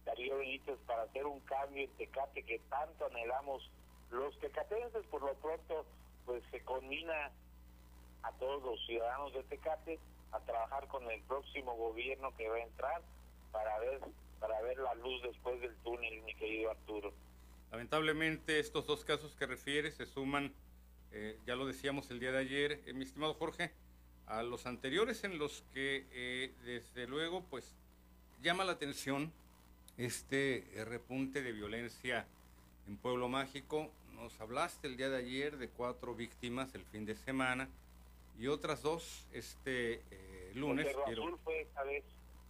[0.05, 3.69] Darío Benítez para hacer un cambio en Tecate que tanto anhelamos
[4.09, 5.85] los tecatenses, por lo pronto
[6.25, 7.31] pues se combina
[8.23, 9.99] a todos los ciudadanos de Tecate
[10.31, 13.01] a trabajar con el próximo gobierno que va a entrar
[13.51, 14.01] para ver
[14.39, 17.13] para ver la luz después del túnel, mi querido Arturo.
[17.69, 20.51] Lamentablemente estos dos casos que refieres se suman,
[21.11, 23.71] eh, ya lo decíamos el día de ayer, eh, mi estimado Jorge,
[24.31, 27.75] a los anteriores en los que eh, desde luego pues
[28.41, 29.31] llama la atención
[29.97, 32.25] este repunte de violencia
[32.87, 33.91] en Pueblo Mágico.
[34.15, 37.67] Nos hablaste el día de ayer de cuatro víctimas el fin de semana
[38.39, 40.01] y otras dos este
[40.53, 40.87] lunes.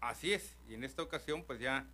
[0.02, 1.88] Así es, y en esta ocasión pues ya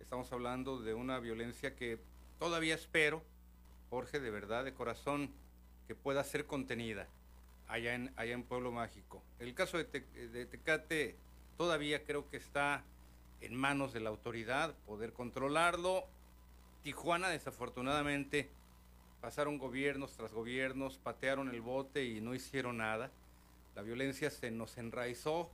[0.00, 1.98] estamos hablando de una violencia que
[2.40, 3.22] todavía espero,
[3.88, 5.30] Jorge, de verdad, de corazón,
[5.86, 7.08] que pueda ser contenida
[7.68, 9.22] allá en, allá en Pueblo Mágico.
[9.38, 11.16] El caso de, de Tecate
[11.56, 12.84] todavía creo que está
[13.40, 16.06] en manos de la autoridad, poder controlarlo.
[16.82, 18.50] Tijuana desafortunadamente
[19.20, 23.10] pasaron gobiernos tras gobiernos, patearon el bote y no hicieron nada.
[23.74, 25.50] La violencia se nos enraizó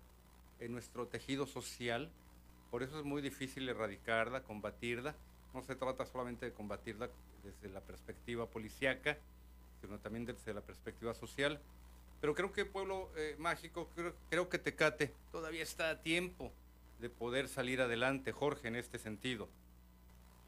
[0.61, 2.11] en nuestro tejido social,
[2.71, 5.15] por eso es muy difícil erradicarla, combatirla.
[5.53, 7.09] No se trata solamente de combatirla
[7.43, 9.19] desde la perspectiva policíaca,
[9.81, 11.61] sino también desde la perspectiva social.
[12.25, 16.53] Pero creo que Pueblo eh, Mágico, creo, creo, que Tecate todavía está a tiempo
[16.99, 19.47] de poder salir adelante, Jorge, en este sentido.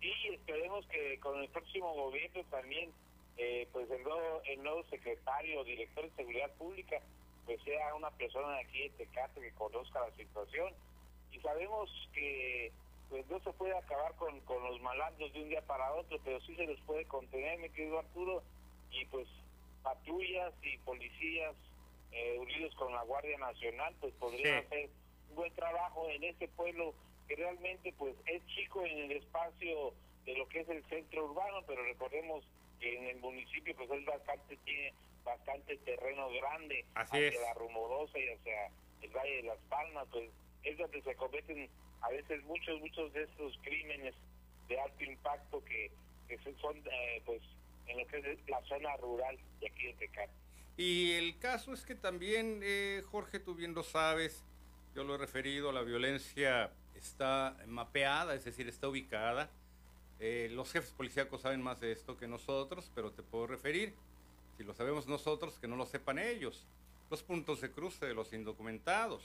[0.00, 2.90] Sí, esperemos que con el próximo gobierno también,
[3.36, 6.96] eh, pues el nuevo, el nuevo secretario, director de Seguridad Pública,
[7.44, 10.72] pues sea una persona de aquí de Tecate que conozca la situación.
[11.30, 12.72] Y sabemos que
[13.10, 16.40] pues no se puede acabar con, con los malandros de un día para otro, pero
[16.40, 18.42] sí se los puede contener, mi querido Arturo,
[18.90, 19.28] y pues
[19.82, 21.54] patrullas y policías
[22.16, 24.88] eh, unidos con la Guardia Nacional, pues podrían hacer
[25.28, 26.94] un buen trabajo en este pueblo
[27.28, 29.92] que realmente pues es chico en el espacio
[30.24, 32.42] de lo que es el centro urbano, pero recordemos
[32.80, 38.28] que en el municipio pues es bastante tiene bastante terreno grande hacia la Rumorosa y
[38.28, 38.70] hacia
[39.02, 40.30] el Valle de las Palmas, pues
[40.62, 41.68] es donde se cometen
[42.00, 44.14] a veces muchos, muchos de estos crímenes
[44.68, 45.90] de alto impacto que,
[46.28, 47.42] que son eh, pues
[47.88, 50.45] en lo que es la zona rural de aquí de Tecate.
[50.76, 54.42] Y el caso es que también, eh, Jorge, tú bien lo sabes,
[54.94, 59.50] yo lo he referido, la violencia está mapeada, es decir, está ubicada.
[60.20, 63.94] Eh, los jefes policíacos saben más de esto que nosotros, pero te puedo referir
[64.56, 66.64] si lo sabemos nosotros, que no lo sepan ellos.
[67.10, 69.22] Los puntos de cruce de los indocumentados,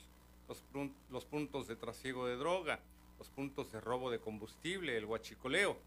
[0.48, 0.64] los,
[1.10, 2.80] los puntos de trasiego de droga,
[3.18, 5.78] los puntos de robo de combustible, el huachicoleo.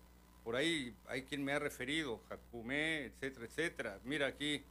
[0.44, 4.00] Por ahí hay quien me ha referido, Jacumé, etcétera, etcétera.
[4.04, 4.62] Mira aquí,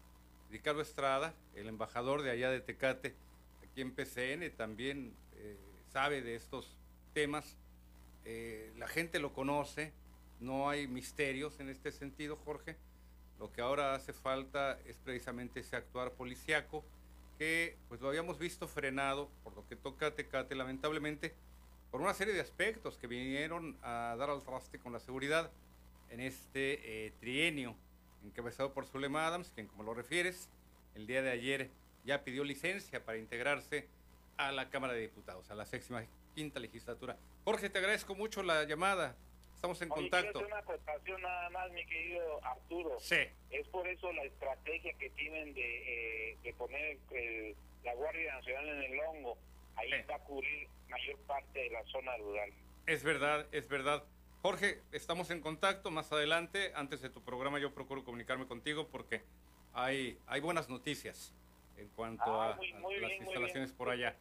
[0.53, 3.15] Ricardo Estrada, el embajador de allá de Tecate,
[3.63, 5.57] aquí en PCN, también eh,
[5.91, 6.77] sabe de estos
[7.15, 7.57] temas.
[8.23, 9.93] Eh, la gente lo conoce,
[10.39, 12.77] no hay misterios en este sentido, Jorge.
[13.39, 16.85] Lo que ahora hace falta es precisamente ese actuar policiaco
[17.39, 21.33] que pues lo habíamos visto frenado por lo que toca a Tecate lamentablemente
[21.89, 25.49] por una serie de aspectos que vinieron a dar al traste con la seguridad
[26.11, 27.75] en este eh, trienio
[28.23, 30.49] encabezado por Zulema Adams, quien como lo refieres,
[30.95, 31.69] el día de ayer
[32.05, 33.87] ya pidió licencia para integrarse
[34.37, 36.03] a la Cámara de Diputados, a la séptima
[36.35, 37.17] quinta legislatura.
[37.45, 39.15] Jorge, te agradezco mucho la llamada.
[39.55, 40.39] Estamos en contacto.
[40.39, 42.97] una acotación nada más, mi querido Arturo.
[42.99, 43.15] Sí.
[43.49, 46.97] Es por eso la estrategia que tienen de, eh, de poner
[47.83, 49.37] la Guardia Nacional en el hongo.
[49.75, 52.51] Ahí va a cubrir mayor parte de la zona rural.
[52.87, 54.03] Es verdad, es verdad.
[54.43, 56.73] Jorge, estamos en contacto más adelante.
[56.75, 59.23] Antes de tu programa yo procuro comunicarme contigo porque
[59.71, 61.31] hay, hay buenas noticias
[61.77, 62.57] en cuanto ah, a,
[63.01, 64.17] las instalaciones por allá.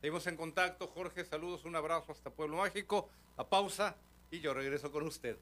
[0.00, 1.24] Seguimos en contacto, Jorge.
[1.24, 3.10] Saludos, un abrazo hasta Pueblo Mágico.
[3.36, 3.96] La pausa
[4.30, 5.36] y yo regreso con usted.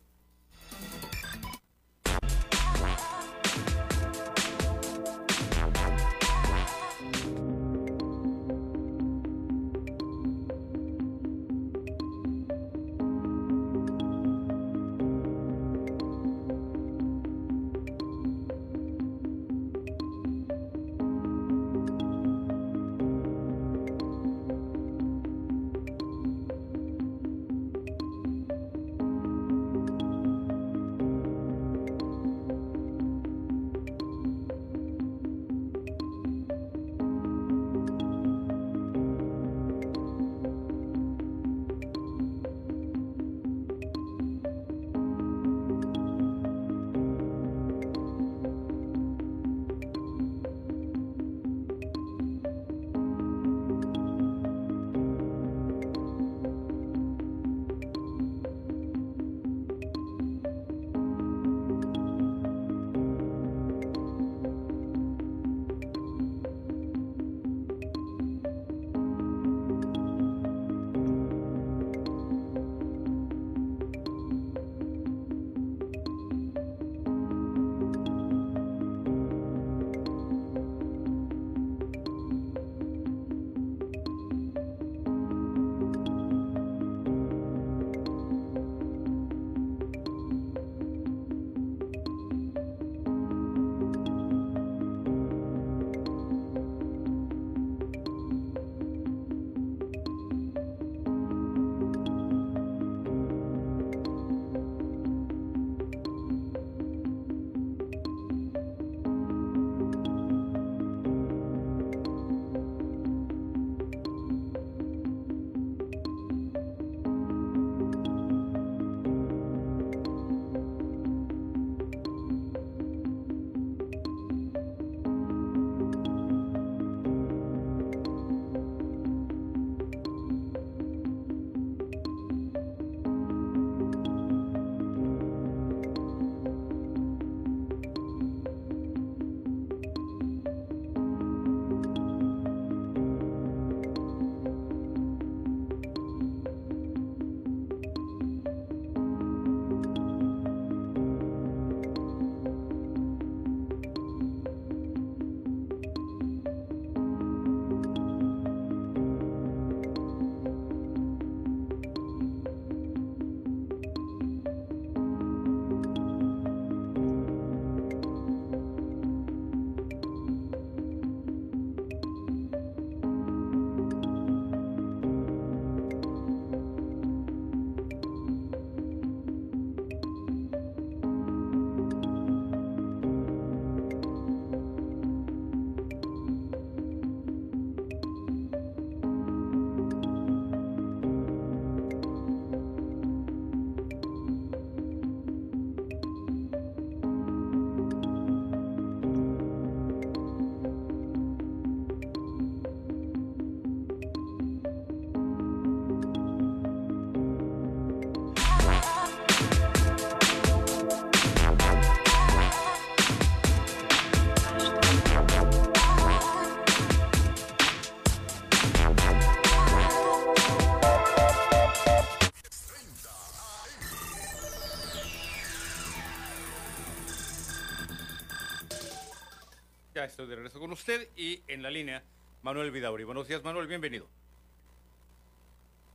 [230.82, 232.02] Usted y en la línea
[232.42, 233.04] Manuel Vidauri.
[233.04, 234.08] Buenos días, Manuel, bienvenido.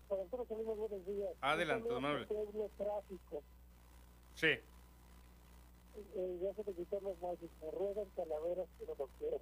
[0.07, 1.29] buenos días.
[1.41, 2.25] Adelante, don Manuel.
[2.25, 3.43] tráfico.
[4.35, 4.47] Sí.
[4.47, 9.41] Eh, ya se te quitó los mágicos, ruedan calaveras, pero no quiero.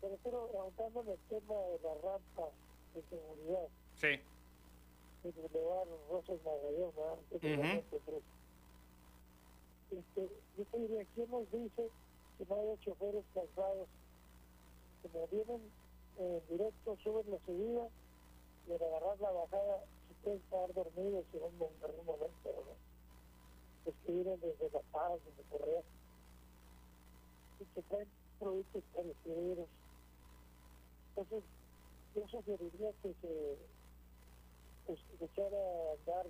[0.00, 2.50] Pero quiero avanzando en el tema de la rampa
[2.92, 3.68] de seguridad.
[4.00, 4.20] Sí.
[5.22, 7.18] El Boulevard Rosas Magallón, ¿verdad?
[9.92, 11.88] Este, yo te diría, ¿quién nos dice
[12.48, 13.88] no haya choferes cansados?
[15.02, 15.60] Como vienen
[16.18, 17.88] en directo, suben la subida
[18.68, 22.74] y al agarrar la bajada se pueden estar dormidos en un, en momento, ¿no?
[23.84, 25.18] Los que vienen desde La Paz,
[27.60, 29.68] y que traen productos perecederos.
[31.10, 31.42] Entonces,
[32.14, 33.56] yo sugeriría que se
[34.86, 36.26] pues, echara a andar,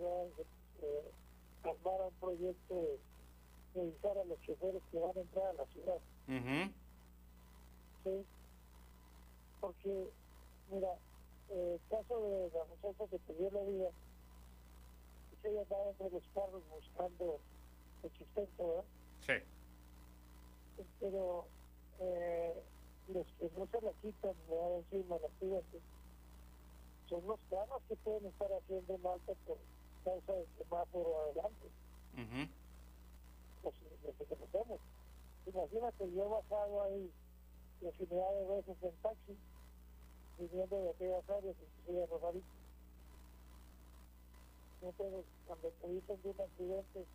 [0.82, 1.10] eh,
[1.64, 2.98] armara un proyecto
[3.74, 5.98] revisar a los choferes que van a entrar a la ciudad.
[8.04, 8.24] Sí.
[9.60, 10.10] Porque,
[10.70, 10.88] mira,
[11.50, 13.90] el caso de la muchacha que perdió la vida,
[15.30, 17.38] pues ella andaba entre los carros buscando
[18.02, 18.84] el sustento, ¿verdad?
[19.26, 20.84] Sí.
[21.00, 21.44] Pero
[22.00, 22.54] eh,
[23.08, 25.80] los que no se la quitan, me dan encima la fíjate,
[27.08, 29.58] son los carros que pueden estar haciendo malta por
[30.04, 31.68] causa del semáforo adelante.
[32.16, 32.61] Uh
[33.62, 33.74] pues,
[34.18, 34.80] que conocemos.
[35.46, 37.10] Imagínate, yo he bajado ahí
[37.88, 39.36] infinidad de veces en taxi,
[40.38, 42.46] viniendo de aquellas áreas, inclusive de Rosarito.
[44.82, 47.06] Entonces, cuando te dicen de un accidente,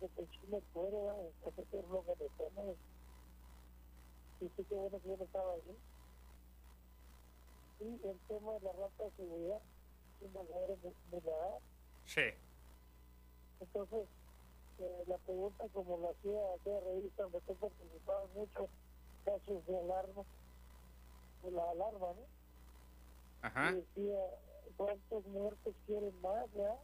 [0.00, 2.62] de que Chile fuera, entonces lo que le toma.
[4.40, 5.76] Y sí que bueno que yo no estaba allí.
[7.80, 9.60] Y el tema de la rampa de seguridad,
[10.20, 11.58] un me, me la da.
[12.04, 12.20] Sí.
[13.60, 14.08] Entonces,
[15.06, 18.68] la pregunta como la hacía aquella revista donde tú participabas mucho
[19.24, 20.22] casos de alarma
[21.42, 22.26] de la alarma ¿no?
[23.42, 23.72] Ajá.
[23.72, 24.18] y decía
[24.76, 26.76] cuántos muertos quieren más ya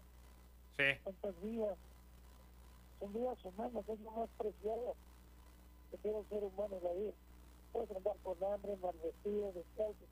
[0.76, 1.78] sí cuántas vidas
[2.98, 4.96] son vidas humanas es lo más preciado
[5.90, 7.12] que tiene el ser humano la vida
[7.72, 10.06] puedes andar con hambre mal vestido descalzo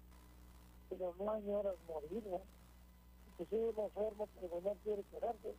[0.88, 2.40] pero no hay horas morir ¿no?
[3.32, 5.54] inclusive una enfermo pero no quiere curarse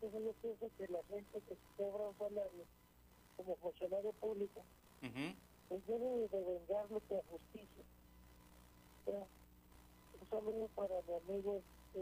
[0.00, 2.64] entonces yo pienso que la gente que cobra un salario
[3.36, 4.64] como funcionario público,
[5.68, 7.84] pues debe de vengarlo por justicia.
[9.04, 9.26] O sea,
[10.20, 12.00] un saludo para mi amigo este,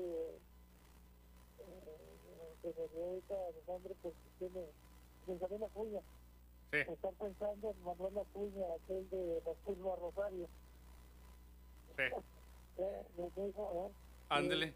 [1.59, 4.67] eh, que me dio ahorita el nombre porque tiene
[5.27, 6.01] Benjamín Acuña.
[6.73, 6.79] Sí.
[6.79, 10.49] Están pensando en Manuel Acuña, aquel de Nocturno a Rosario.
[11.97, 12.03] Sí.
[12.79, 13.95] eh, dijo, ¿eh?
[14.29, 14.75] Ándele.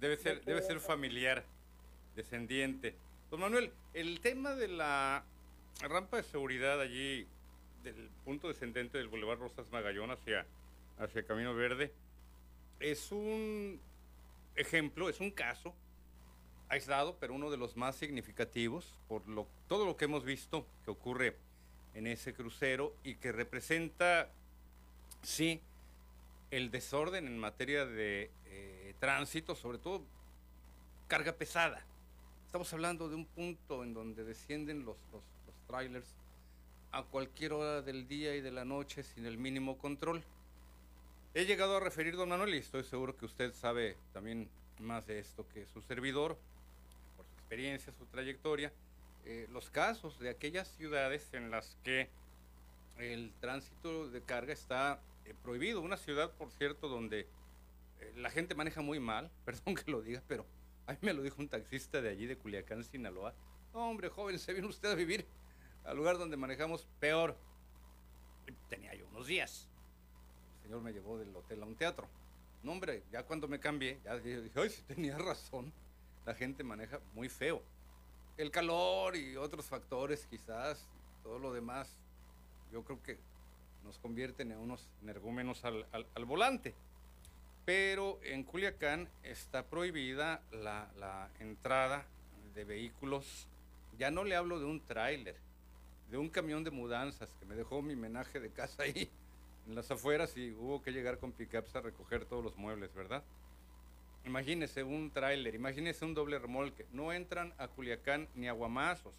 [0.00, 1.44] Debe ser, debe ser familiar
[2.14, 2.94] descendiente.
[3.30, 5.24] Don Manuel, el tema de la
[5.80, 7.26] rampa de seguridad allí,
[7.82, 10.46] del punto descendente del Boulevard Rosas Magallón hacia,
[10.98, 11.92] hacia Camino Verde,
[12.80, 13.80] es un
[14.56, 15.74] ejemplo, es un caso
[16.68, 20.90] aislado, pero uno de los más significativos por lo, todo lo que hemos visto que
[20.90, 21.36] ocurre
[21.94, 24.30] en ese crucero y que representa,
[25.22, 25.60] sí,
[26.50, 30.02] el desorden en materia de eh, tránsito, sobre todo
[31.08, 31.84] carga pesada.
[32.52, 35.22] Estamos hablando de un punto en donde descienden los, los,
[35.66, 36.14] trailers
[36.90, 40.22] a cualquier hora del día y de la noche sin el mínimo control.
[41.32, 44.50] He llegado a referir, don Manuel, y estoy seguro que usted sabe también
[44.80, 46.36] más de esto que su servidor,
[47.16, 48.70] por su experiencia, su trayectoria,
[49.24, 52.10] eh, los casos de aquellas ciudades en las que
[52.98, 55.80] el tránsito de carga está eh, prohibido.
[55.80, 60.22] Una ciudad, por cierto, donde eh, la gente maneja muy mal, perdón que lo diga,
[60.28, 60.44] pero
[60.86, 63.34] a mí me lo dijo un taxista de allí, de Culiacán, Sinaloa.
[63.72, 65.26] hombre, joven, se viene usted a vivir
[65.84, 67.36] al lugar donde manejamos peor.
[68.68, 69.68] Tenía yo unos días.
[70.56, 72.08] El señor me llevó del hotel a un teatro.
[72.62, 75.72] No, hombre, ya cuando me cambié, ya dije, ay, si tenía razón.
[76.24, 77.62] La gente maneja muy feo.
[78.36, 80.88] El calor y otros factores, quizás,
[81.22, 81.96] todo lo demás,
[82.72, 83.18] yo creo que
[83.84, 86.74] nos convierten en unos energúmenos al, al volante
[87.64, 92.06] pero en Culiacán está prohibida la, entrada
[92.54, 93.46] de vehículos,
[93.98, 95.36] ya no le hablo de un tráiler,
[96.10, 99.08] de un camión de mudanzas que me dejó mi menaje de casa ahí
[99.66, 103.22] en las afueras y hubo que llegar con pickups a recoger todos los muebles, ¿verdad?
[104.24, 106.86] Imagínese un tráiler, imagínese un doble remolque.
[106.92, 109.14] No entran a Culiacán ni a Guamazos.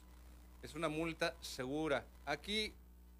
[0.62, 2.06] Es una multa segura.
[2.26, 2.74] Aquí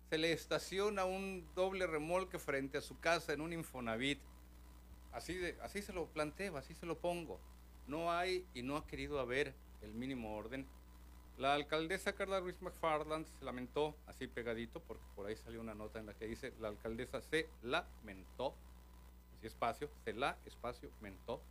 [0.10, 4.20] se le estaciona un doble remolque frente a su casa en un Infonavit
[5.14, 7.40] Así, de, así se lo planteo, así se lo pongo.
[7.88, 10.66] No hay y no ha querido haber el mínimo orden.
[11.38, 16.00] La alcaldesa Carla Ruiz McFarland se lamentó, así pegadito, porque por ahí salió una nota
[16.00, 18.54] en la que dice, la alcaldesa se lamentó,
[19.38, 21.42] así espacio, se la espacio mentó.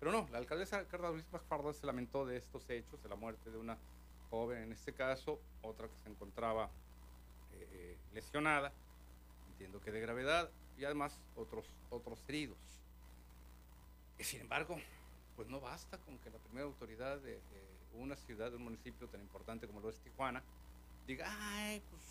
[0.00, 3.50] Pero no, la alcaldesa Carla Ruiz McFarland se lamentó de estos hechos, de la muerte
[3.50, 3.78] de una
[4.30, 6.70] joven en este caso, otra que se encontraba
[7.52, 8.72] eh, lesionada,
[9.52, 12.58] entiendo que de gravedad, y además otros, otros heridos.
[14.20, 14.78] Y sin embargo,
[15.34, 17.40] pues no basta con que la primera autoridad de
[17.94, 20.42] una ciudad, de un municipio tan importante como lo es Tijuana,
[21.06, 22.02] diga, ay, pues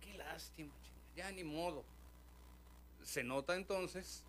[0.00, 0.72] qué lástima,
[1.16, 1.82] ya ni modo.
[3.02, 4.22] Se nota entonces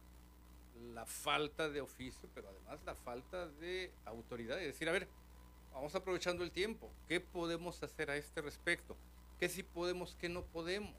[0.95, 4.59] la falta de oficio, pero además la falta de autoridad.
[4.59, 5.07] Es decir, a ver,
[5.71, 6.89] vamos aprovechando el tiempo.
[7.07, 8.95] ¿Qué podemos hacer a este respecto?
[9.39, 10.95] ¿Qué sí podemos, qué no podemos?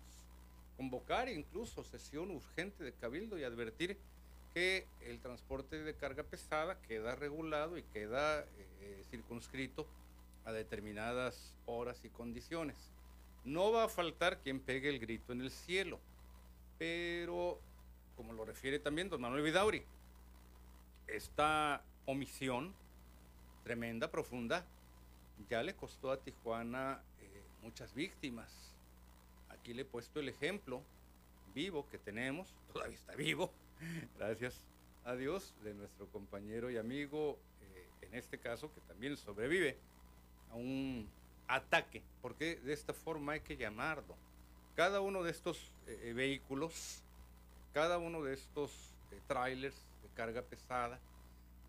[0.77, 3.99] Convocar incluso sesión urgente de cabildo y advertir
[4.55, 9.87] que el transporte de carga pesada queda regulado y queda eh, circunscrito
[10.45, 12.77] a determinadas horas y condiciones.
[13.45, 15.99] No va a faltar quien pegue el grito en el cielo,
[16.79, 17.61] pero
[18.17, 19.83] como lo refiere también don Manuel Vidauri,
[21.07, 22.75] esta omisión
[23.65, 24.67] tremenda, profunda,
[25.49, 28.75] ya le costó a Tijuana eh, muchas víctimas.
[29.49, 30.83] Aquí le he puesto el ejemplo
[31.55, 33.51] vivo que tenemos, todavía está vivo,
[34.19, 34.61] gracias
[35.05, 39.77] a Dios, de nuestro compañero y amigo, eh, en este caso, que también sobrevive
[40.51, 41.09] a un
[41.49, 44.15] ataque, porque de esta forma hay que llamarlo.
[44.77, 47.03] Cada uno de estos eh, vehículos,
[47.73, 48.73] cada uno de estos
[49.27, 50.99] trailers de carga pesada,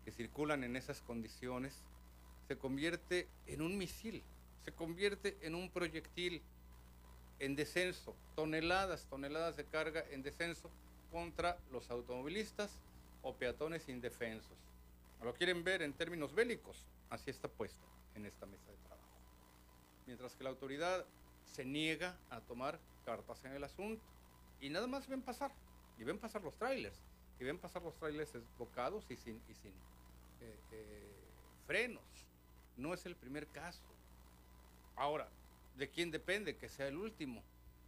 [0.04, 1.82] que circulan en esas condiciones
[2.48, 4.22] se convierte en un misil,
[4.64, 6.42] se convierte en un proyectil
[7.38, 10.70] en descenso, toneladas, toneladas de carga en descenso
[11.12, 12.80] contra los automovilistas
[13.22, 14.58] o peatones indefensos.
[15.22, 17.86] Lo quieren ver en términos bélicos, así está puesto
[18.16, 19.08] en esta mesa de trabajo.
[20.06, 21.04] Mientras que la autoridad
[21.44, 24.02] se niega a tomar cartas en el asunto
[24.60, 25.52] y nada más ven pasar,
[25.98, 26.98] y ven pasar los trailers,
[27.38, 29.72] y ven pasar los trailers desbocados y sin, y sin
[30.40, 31.12] eh, eh,
[31.66, 32.02] frenos.
[32.76, 33.82] No es el primer caso.
[34.96, 35.28] Ahora,
[35.76, 37.42] ¿de quién depende que sea el último?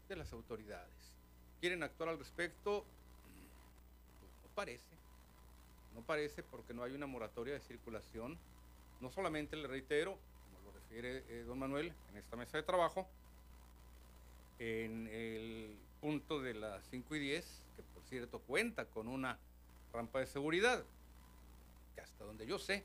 [0.08, 1.16] De las autoridades.
[1.60, 2.84] ¿Quieren actuar al respecto?
[4.54, 4.96] Parece.
[5.94, 8.38] No parece porque no hay una moratoria de circulación.
[9.00, 13.08] No solamente le reitero, como lo refiere eh, don Manuel en esta mesa de trabajo,
[14.58, 19.38] en el punto de las 5 y 10, que por cierto cuenta con una
[19.92, 20.84] rampa de seguridad,
[21.94, 22.84] que hasta donde yo sé,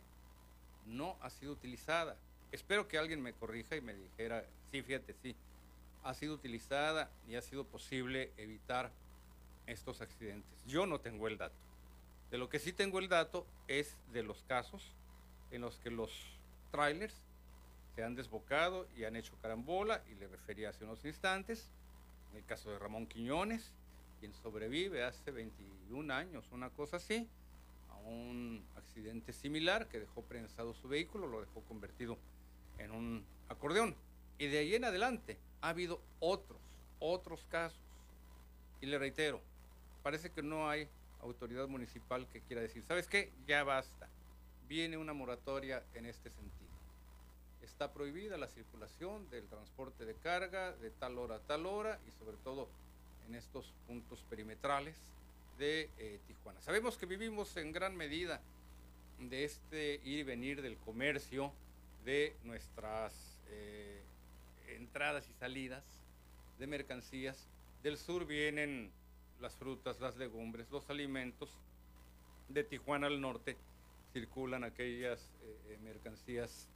[0.86, 2.17] no ha sido utilizada.
[2.51, 5.36] Espero que alguien me corrija y me dijera, sí, fíjate, sí,
[6.03, 8.91] ha sido utilizada y ha sido posible evitar
[9.72, 10.63] estos accidentes.
[10.65, 11.55] Yo no tengo el dato.
[12.32, 14.93] De lo que sí tengo el dato es de los casos
[15.51, 16.11] en los que los
[16.72, 17.15] trailers
[17.95, 21.67] se han desbocado y han hecho carambola, y le refería hace unos instantes,
[22.32, 23.74] en el caso de Ramón Quiñones,
[24.20, 27.28] quien sobrevive hace 21 años, una cosa así,
[28.05, 32.17] un accidente similar que dejó prensado su vehículo, lo dejó convertido
[32.78, 33.95] en un acordeón.
[34.38, 36.59] Y de ahí en adelante ha habido otros,
[36.99, 37.80] otros casos.
[38.82, 39.41] Y le reitero,
[40.10, 40.88] parece que no hay
[41.22, 43.32] autoridad municipal que quiera decir, ¿sabes qué?
[43.45, 44.10] Ya basta.
[44.68, 46.72] Viene una moratoria en este sentido.
[47.62, 52.12] Está prohibida la circulación del transporte de carga de tal hora a tal hora y
[52.18, 52.68] sobre todo
[53.28, 54.95] en estos puntos perimetrales
[55.60, 56.60] de eh, Tijuana.
[56.62, 58.41] Sabemos que vivimos en gran medida
[59.20, 61.53] de este ir y venir del comercio,
[62.03, 63.14] de nuestras
[63.49, 64.01] eh,
[64.70, 65.84] entradas y salidas
[66.57, 67.45] de mercancías.
[67.84, 68.91] Del sur vienen
[69.42, 71.50] las frutas, las legumbres, los alimentos.
[72.48, 73.58] De Tijuana al norte
[74.14, 76.68] circulan aquellas eh, mercancías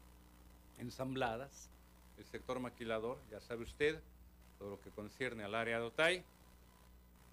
[0.77, 1.69] ensambladas.
[2.17, 3.99] El sector maquilador, ya sabe usted,
[4.59, 6.23] todo lo que concierne al área de Otay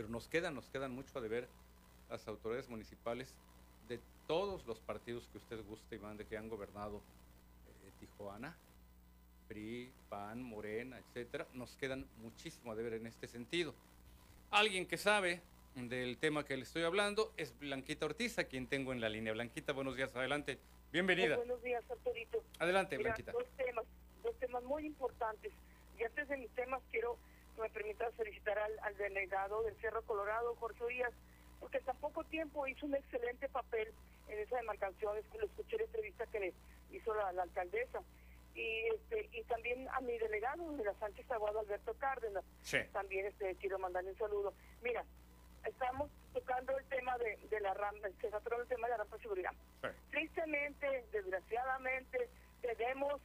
[0.00, 1.46] pero nos quedan, nos quedan mucho a deber
[2.08, 3.34] las autoridades municipales
[3.86, 7.02] de todos los partidos que usted guste y mande que han gobernado
[7.66, 8.56] eh, Tijuana,
[9.46, 13.74] PRI, PAN, Morena, etcétera, nos quedan muchísimo a deber en este sentido.
[14.50, 15.42] Alguien que sabe
[15.76, 19.32] del tema que le estoy hablando es Blanquita Ortiz, a quien tengo en la línea.
[19.32, 20.58] Blanquita, buenos días, adelante.
[20.90, 21.36] Bienvenida.
[21.36, 22.42] buenos días, Arturito.
[22.58, 23.30] Adelante, Blanquita.
[23.30, 23.84] Dos temas,
[24.24, 25.52] dos temas muy importantes.
[25.96, 27.16] Y antes de mis temas quiero
[27.60, 31.12] me permita solicitar al, delegado del Cerro Colorado, Jorge Díaz,
[31.60, 33.92] porque en tan poco tiempo hizo un excelente papel
[34.28, 36.54] en esa demarcación, lo escuché la entrevista que le
[36.90, 38.02] hizo la, alcaldesa.
[38.54, 42.44] Y, este, y también a mi delegado de la Sánchez Aguado, Alberto Cárdenas,
[42.92, 44.52] también este, quiero mandarle un saludo.
[44.82, 45.04] Mira,
[45.64, 48.96] estamos tocando el tema de, de la rampa, se está tocando el tema de la
[48.98, 49.52] rampa de seguridad.
[50.10, 52.28] Tristemente, desgraciadamente,
[52.60, 53.20] tenemos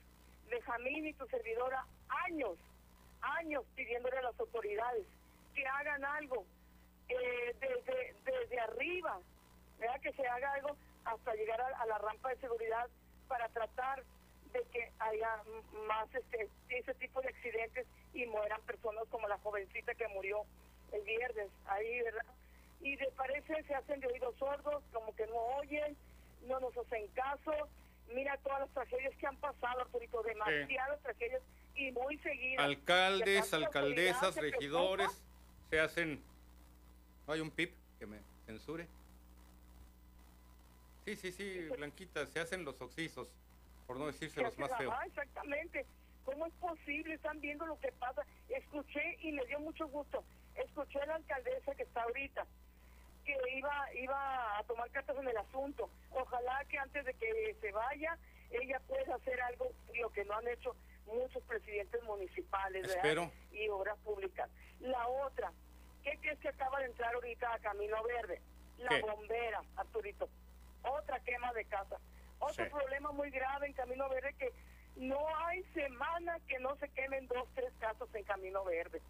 [0.50, 1.86] Benjamín y tu servidora
[2.28, 2.58] años,
[3.22, 5.06] años pidiéndole a las autoridades
[5.54, 6.46] que hagan algo
[7.10, 9.20] eh, desde, desde arriba,
[9.80, 10.00] ¿verdad?
[10.02, 12.88] que se haga algo hasta llegar a, la rampa de seguridad
[13.28, 14.04] para tratar
[14.56, 15.44] de que haya
[15.88, 20.44] más este, ese tipo de accidentes y mueran personas como la jovencita que murió
[20.92, 22.26] el viernes ahí, ¿verdad?
[22.82, 25.98] Y de parece se hacen de oídos sordos, como que no oyen,
[26.48, 27.52] no nos hacen caso.
[28.14, 31.42] Mira todas las tragedias que han pasado, Arturito, demasiadas tragedias
[31.76, 32.66] y muy seguidas.
[32.66, 35.10] Alcaldes, alcaldesas, regidores,
[35.70, 36.24] se hacen...
[37.28, 38.88] hay un pip que me censure?
[41.04, 43.28] Sí, sí, sí, Blanquita, se hacen los oxisos,
[43.86, 44.94] por no decirse los más feos.
[45.06, 45.86] exactamente.
[46.24, 47.14] ¿Cómo es posible?
[47.14, 48.26] Están viendo lo que pasa.
[48.50, 50.24] Escuché y me dio mucho gusto.
[50.56, 52.46] Escuché a la alcaldesa que está ahorita,
[53.26, 55.90] que iba, iba a tomar cartas en el asunto.
[56.12, 58.18] Ojalá que antes de que se vaya,
[58.50, 60.76] ella pueda hacer algo, lo que no han hecho
[61.06, 62.98] muchos presidentes municipales
[63.52, 64.50] y obras públicas.
[64.80, 65.52] La otra,
[66.04, 68.42] ¿qué crees que acaba de entrar ahorita a Camino Verde?
[68.80, 70.28] La bombera, Arturito
[70.92, 71.98] otra quema de casa.
[72.40, 74.52] Otro problema muy grave en Camino Verde que
[74.98, 79.02] no hay semana que no se quemen dos, tres casas en Camino Verde.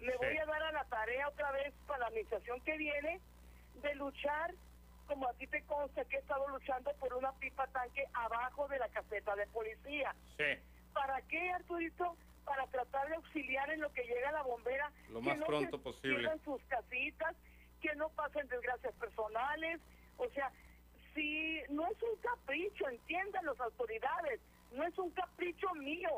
[0.00, 3.20] Me voy a dar a la tarea otra vez para la administración que viene
[3.82, 4.54] de luchar,
[5.06, 8.78] como a ti te consta que he estado luchando por una pipa tanque abajo de
[8.78, 10.14] la caseta de policía.
[10.92, 12.16] ¿Para qué, Arturito?
[12.44, 14.90] Para tratar de auxiliar en lo que llega la bombera.
[15.10, 16.30] Lo más pronto posible.
[16.44, 17.34] sus casitas,
[17.80, 19.80] que no pasen desgracias personales.
[20.16, 20.50] O sea,
[21.16, 24.38] Sí, no es un capricho, entiendan las autoridades,
[24.72, 26.10] no es un capricho mío,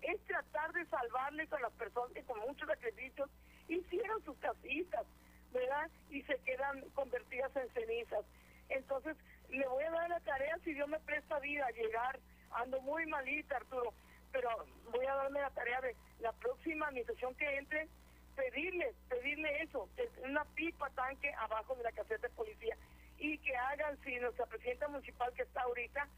[0.00, 3.28] es tratar de salvarles a las personas que con muchos sacrificios
[3.68, 5.04] hicieron sus casitas,
[5.52, 5.90] ¿verdad?
[6.08, 8.24] Y se quedan convertidas en cenizas.
[8.70, 9.14] Entonces,
[9.50, 12.18] le voy a dar la tarea si Dios me presta vida a llegar.
[12.52, 13.92] Ando muy malita, Arturo,
[14.32, 14.48] pero
[14.90, 17.88] voy a darme la tarea de la próxima administración que entre,
[18.34, 19.86] pedirle, pedirle eso,
[20.24, 22.74] una pipa tanque abajo de la caseta de policía
[23.18, 26.08] y que hagan, si nuestra presidenta municipal que está ahorita,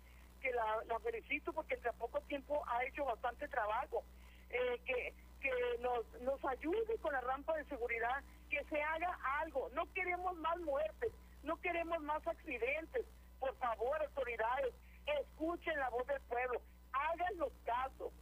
[0.40, 4.04] que la, felicito porque entre poco tiempo ha hecho bastante trabajo,
[4.50, 9.68] eh, que, que nos, nos ayude con la rampa de seguridad, que se haga algo.
[9.74, 13.04] No queremos más muertes, no queremos más accidentes.
[13.38, 14.74] Por favor, autoridades,
[15.06, 16.60] escuchen la voz del pueblo,
[16.92, 18.12] hagan los casos,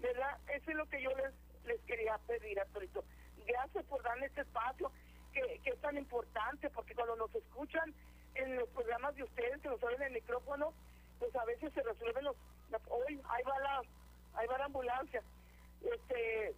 [0.00, 0.38] ¿verdad?
[0.48, 1.32] Eso es lo que yo les,
[1.64, 3.02] les quería pedir, Arturito.
[3.46, 4.90] Gracias por darme este espacio
[5.32, 7.94] que, que es tan importante, porque cuando nos escuchan
[8.36, 10.72] en los programas de ustedes que nos oyen el micrófono,
[11.18, 12.36] pues a veces se resuelven los,
[12.88, 13.82] hoy ahí va la,
[14.34, 15.22] ahí va la ambulancia,
[15.82, 16.54] este,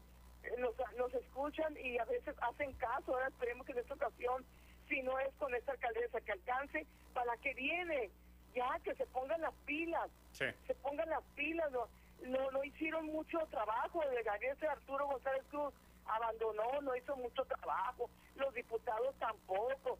[0.58, 4.44] nos, nos escuchan y a veces hacen caso, ahora esperemos que en esta ocasión,
[4.88, 8.10] si no es con esta alcaldesa que alcance, para que viene,
[8.54, 11.88] ya que se pongan las pilas, se pongan las pilas, no,
[12.24, 15.72] no, no hicieron mucho trabajo, el gabinete Arturo González Cruz
[16.06, 19.98] abandonó, no hizo mucho trabajo, los diputados tampoco,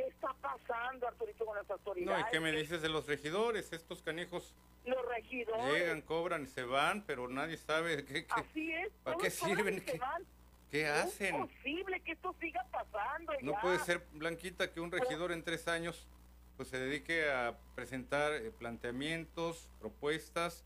[0.00, 2.22] ¿Qué está pasando, Arturito, con las autoridades?
[2.22, 3.70] No, ¿y qué me dices de los regidores?
[3.70, 4.54] Estos canijos.
[4.86, 5.72] Los regidores.
[5.72, 8.90] Llegan, cobran, se van, pero nadie sabe qué, Así es.
[9.04, 9.84] ¿Para qué sirven?
[9.84, 10.00] ¿Qué,
[10.70, 11.34] ¿Qué hacen?
[11.34, 13.32] Es posible que esto siga pasando.
[13.42, 16.06] No puede ser, Blanquita, que un regidor en tres años
[16.56, 20.64] pues se dedique a presentar eh, planteamientos, propuestas,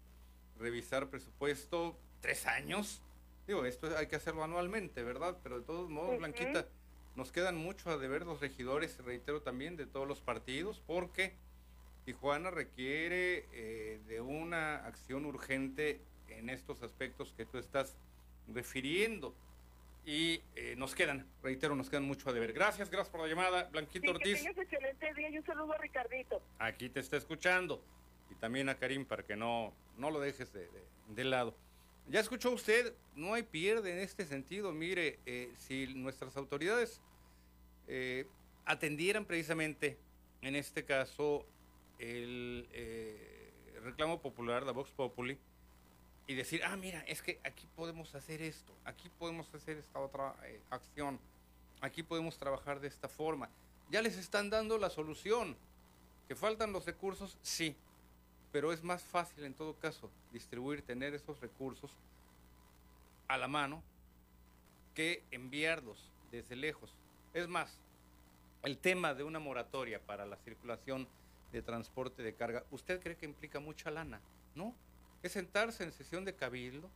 [0.58, 1.98] revisar presupuesto.
[2.20, 3.02] ¿Tres años?
[3.48, 5.38] Digo, esto hay que hacerlo anualmente, ¿verdad?
[5.42, 6.68] Pero de todos modos, Blanquita
[7.16, 11.34] nos quedan mucho a deber los regidores, reitero también, de todos los partidos, porque
[12.04, 17.96] Tijuana requiere eh, de una acción urgente en estos aspectos que tú estás
[18.52, 19.34] refiriendo.
[20.06, 22.52] Y eh, nos quedan, reitero, nos quedan mucho a deber.
[22.52, 24.42] Gracias, gracias por la llamada, Blanquito Ortiz.
[24.42, 26.42] Que excelente día y un saludo a Ricardito.
[26.58, 27.82] Aquí te está escuchando.
[28.30, 30.68] Y también a Karim para que no, no lo dejes de,
[31.08, 31.54] de, lado.
[32.08, 34.72] Ya escuchó usted, no hay pierde en este sentido.
[34.72, 37.00] Mire, eh, si nuestras autoridades
[37.88, 38.26] eh,
[38.64, 39.98] atendieran precisamente,
[40.42, 41.46] en este caso,
[41.98, 43.52] el eh,
[43.82, 45.38] reclamo popular, la Vox Populi,
[46.26, 50.34] y decir, ah, mira, es que aquí podemos hacer esto, aquí podemos hacer esta otra
[50.44, 51.20] eh, acción,
[51.80, 53.50] aquí podemos trabajar de esta forma.
[53.90, 55.56] Ya les están dando la solución.
[56.26, 57.36] ¿Que faltan los recursos?
[57.42, 57.76] Sí,
[58.54, 61.90] pero es más fácil en todo caso distribuir, tener esos recursos
[63.26, 63.82] a la mano
[64.94, 66.94] que enviarlos desde lejos.
[67.32, 67.76] Es más,
[68.62, 71.08] el tema de una moratoria para la circulación
[71.50, 74.20] de transporte de carga, ¿usted cree que implica mucha lana?
[74.54, 74.72] No,
[75.24, 76.88] es sentarse en sesión de cabildo,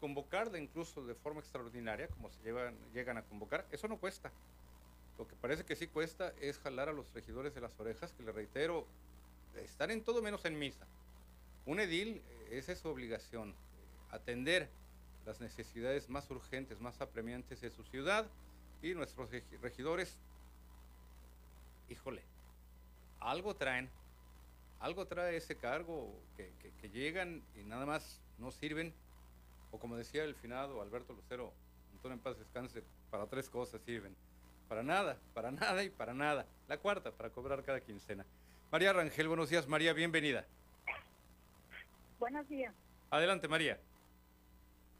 [0.00, 4.32] convocarla incluso de forma extraordinaria, como se llevan, llegan a convocar, eso no cuesta.
[5.18, 8.22] Lo que parece que sí cuesta es jalar a los regidores de las orejas, que
[8.22, 8.86] le reitero,
[9.56, 10.86] están en todo menos en misa.
[11.66, 13.54] Un edil, esa es su obligación,
[14.10, 14.68] atender
[15.26, 18.26] las necesidades más urgentes, más apremiantes de su ciudad
[18.82, 19.30] y nuestros
[19.62, 20.18] regidores,
[21.88, 22.22] híjole,
[23.20, 23.88] algo traen,
[24.80, 26.52] algo trae ese cargo que,
[26.92, 28.92] llegan y nada más no sirven,
[29.70, 31.50] o como decía el finado Alberto Lucero,
[31.94, 34.14] Antonio en paz descanse, para tres cosas sirven,
[34.68, 36.46] para nada, para nada y para nada.
[36.68, 38.26] La cuarta, para cobrar cada quincena.
[38.74, 40.44] María Rangel, buenos días, María, bienvenida.
[42.18, 42.74] Buenos días.
[43.08, 43.78] Adelante, María.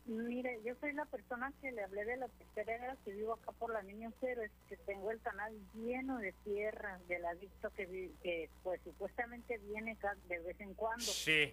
[0.07, 3.73] Mire, yo soy la persona que le hablé de la tercera que vivo acá por
[3.73, 8.49] la Niño Cero, es que tengo el canal lleno de tierra del adicto que, que
[8.63, 9.99] pues supuestamente viene
[10.29, 11.03] de vez en cuando.
[11.03, 11.53] Sí.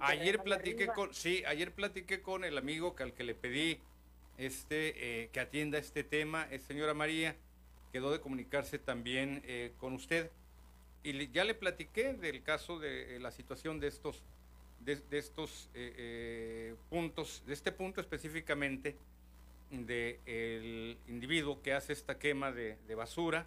[0.00, 3.80] ayer platiqué con, sí, ayer platiqué con el amigo que al que le pedí
[4.36, 7.34] este eh, que atienda este tema, es señora María,
[7.94, 10.30] quedó de comunicarse también eh, con usted
[11.02, 14.22] y ya le platiqué del caso de eh, la situación de estos
[14.80, 18.96] de, estos eh, eh, puntos, de este punto específicamente
[19.70, 23.46] del individuo que hace esta quema de, basura,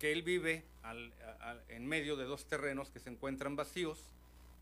[0.00, 0.64] que él vive
[1.68, 4.04] en medio de dos terrenos que se encuentran vacíos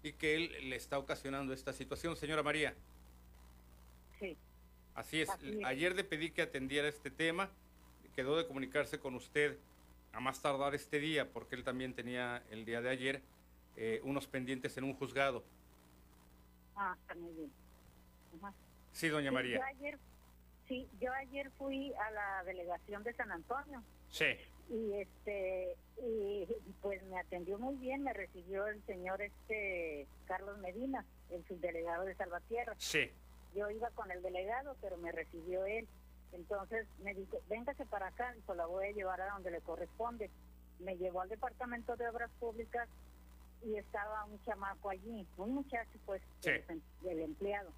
[0.03, 2.15] y que él le está ocasionando esta situación.
[2.15, 2.75] Señora María.
[4.21, 4.37] Sí.
[4.95, 5.31] Así es.
[5.65, 7.51] Ayer le pedí que atendiera este tema,
[8.15, 9.57] quedó de comunicarse con usted
[10.17, 13.23] a más tardar este día, porque él también tenía el día de ayer
[13.77, 15.45] eh, unos pendientes en un juzgado.
[16.75, 17.51] Ah, está muy bien.
[18.93, 19.59] Sí, doña María.
[19.59, 19.99] Yo ayer,
[20.67, 23.83] sí, yo ayer fui a la delegación de San Antonio.
[24.09, 24.25] Sí.
[24.71, 26.49] Y este, y
[26.81, 32.15] pues me atendió muy bien, me recibió el señor este Carlos Medina, el subdelegado de
[32.15, 32.75] Salvatierra.
[32.79, 33.11] Sí.
[33.55, 35.87] Yo iba con el delegado, pero me recibió él.
[36.33, 40.31] Entonces me dijo, véngase para acá, y la voy a llevar a donde le corresponde.
[40.81, 42.89] Me llevó al Departamento de Obras Públicas
[43.65, 47.71] y estaba un chamaco allí, un muchacho pues del, empleado,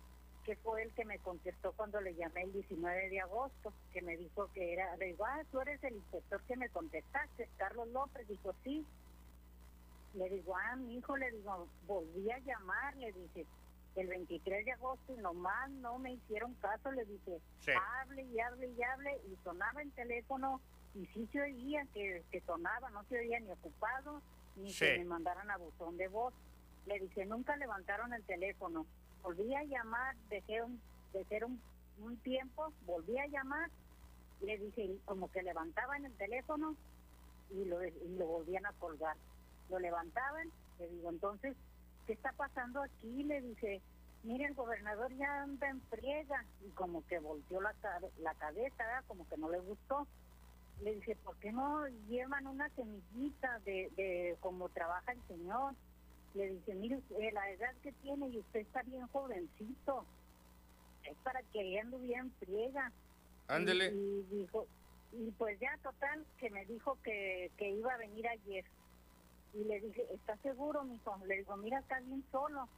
[0.45, 4.17] que fue el que me contestó cuando le llamé el 19 de agosto, que me
[4.17, 8.27] dijo que era, de igual, ah, tú eres el inspector que me contestaste, Carlos López,
[8.29, 8.85] dijo sí.
[10.15, 13.47] Le digo, ah, mi hijo, le digo, volví a llamar, le dije,
[14.01, 17.41] el 23 de agosto y nomás no me hicieron caso, le dije,
[18.01, 20.61] hable y hable y hable, y sonaba el teléfono,
[20.95, 24.23] y sí se oía que, que sonaba, no se oía ni ocupado,
[24.57, 26.35] ni que me mandaran a buzón de voz.
[26.87, 28.87] Le dije, nunca levantaron el teléfono.
[29.23, 30.81] Volví a llamar, dejé un,
[31.13, 31.61] dejé un,
[32.01, 33.71] un tiempo, volví a llamar,
[34.41, 36.77] le dije, como que levantaban el teléfono
[37.51, 39.17] y lo, y lo volvían a colgar.
[39.69, 41.57] Lo levantaban, le digo, entonces,
[42.09, 43.23] ¿qué está pasando aquí?
[43.23, 43.81] Le dije,
[44.25, 47.73] mire, el gobernador ya anda en friega y como que volteó la,
[48.19, 50.09] la cabeza, como que no le gustó
[50.83, 55.75] le dije, ¿por qué no llevan una semillita de, de cómo trabaja el señor?
[56.35, 57.01] Le dije, mire,
[57.33, 60.05] la edad que tiene y usted está bien jovencito.
[61.05, 62.93] Es para que ande bien friega.
[63.49, 63.93] Ándele.
[63.93, 64.67] Y, dijo,
[65.13, 68.65] y pues ya total, que me dijo que, que iba a venir ayer.
[69.55, 71.19] Y le dije, ¿estás seguro, mijo?
[71.27, 72.69] Le digo, mira, está bien solo.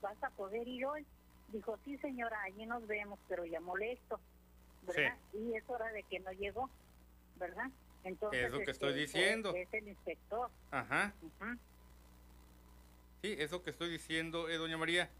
[0.00, 1.06] ¿Vas a poder ir hoy?
[1.48, 4.20] Dijo, sí, señora, allí nos vemos, pero ya molesto.
[4.86, 5.16] ¿Verdad?
[5.32, 6.70] Y es hora de que no llegó.
[7.38, 7.70] ¿verdad?
[8.04, 9.54] Entonces, es lo que estoy este, diciendo.
[9.54, 10.50] Es el inspector.
[10.70, 11.12] Ajá.
[13.22, 15.10] Sí, es lo que estoy diciendo, eh, doña María,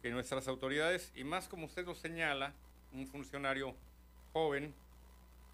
[0.00, 2.52] que nuestras autoridades, y más como usted lo señala,
[2.92, 3.74] un funcionario
[4.32, 4.74] joven,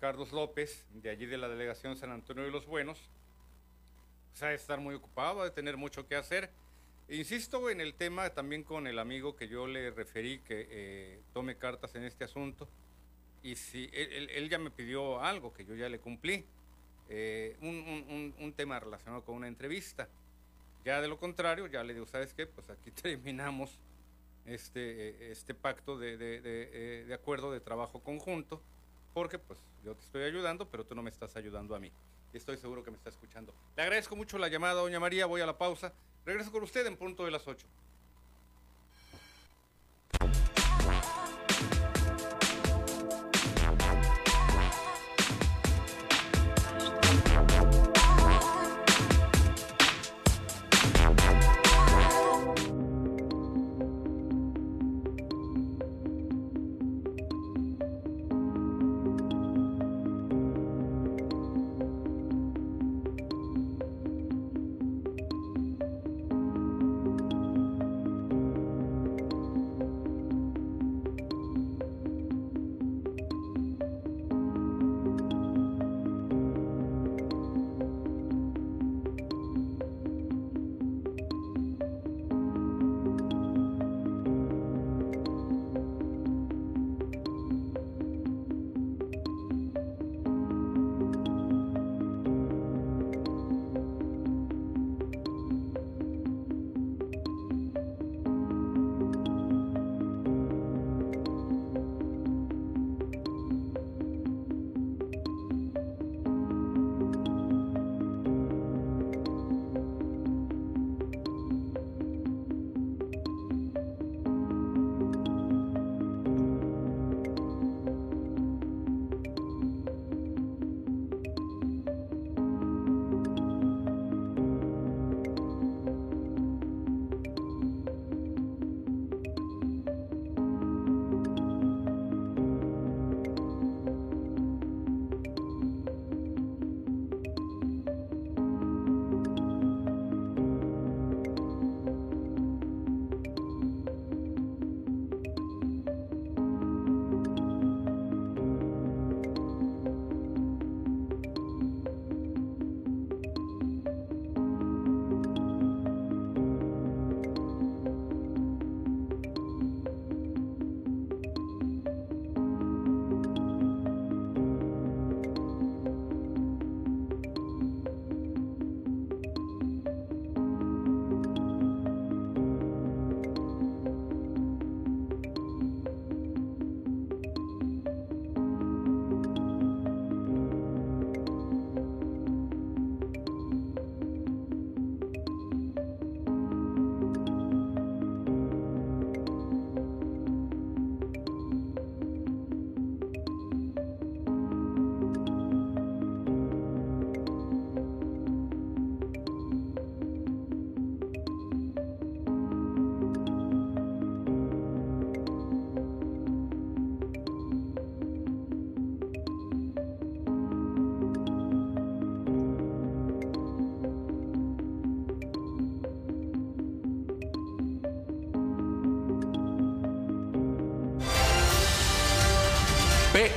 [0.01, 3.09] Carlos López, de allí de la delegación San Antonio de los Buenos,
[4.31, 6.51] pues ha de estar muy ocupado, de tener mucho que hacer.
[7.09, 11.57] Insisto en el tema también con el amigo que yo le referí que eh, tome
[11.57, 12.69] cartas en este asunto
[13.43, 16.45] y si él, ya me pidió algo que yo ya le cumplí,
[17.09, 20.09] eh, un, tema relacionado con una entrevista.
[20.85, 22.47] Ya de lo contrario, ya le digo, ¿sabes qué?
[22.47, 23.79] Pues aquí terminamos
[24.47, 28.61] este, eh, este pacto de, eh, de, acuerdo de trabajo conjunto,
[29.15, 31.93] porque pues yo te estoy ayudando, pero tú no me estás ayudando a mí.
[32.33, 33.55] Estoy seguro que me está escuchando.
[33.77, 35.93] Le agradezco mucho la llamada, doña María, voy a la pausa.
[36.27, 37.67] Regreso con usted en punto de las 8.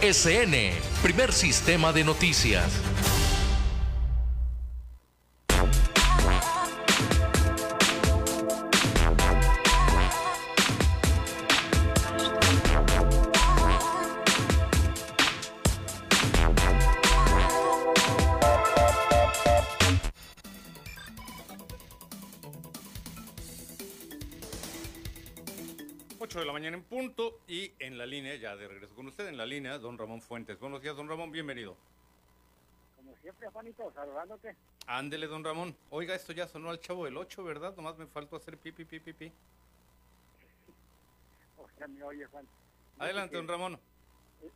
[0.02, 0.74] PSN,
[1.04, 2.91] primer sistema de noticias.
[31.42, 31.76] Bienvenido.
[32.98, 34.56] Como siempre, Juanito, saludándote.
[34.86, 35.76] Ándele, don Ramón.
[35.90, 37.76] Oiga, esto ya sonó al chavo del 8, ¿verdad?
[37.76, 39.32] Nomás me faltó hacer pipi, pipi, pipi.
[41.58, 42.48] O sea, me oye, Juan.
[43.00, 43.80] Adelante, don Ramón.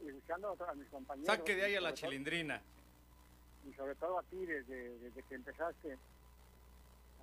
[0.03, 1.25] Y, escuchando a mis compañeros.
[1.35, 2.61] Saque de ahí a la todo- chilindrina.
[3.67, 5.97] Y sobre todo a ti, desde, desde que empezaste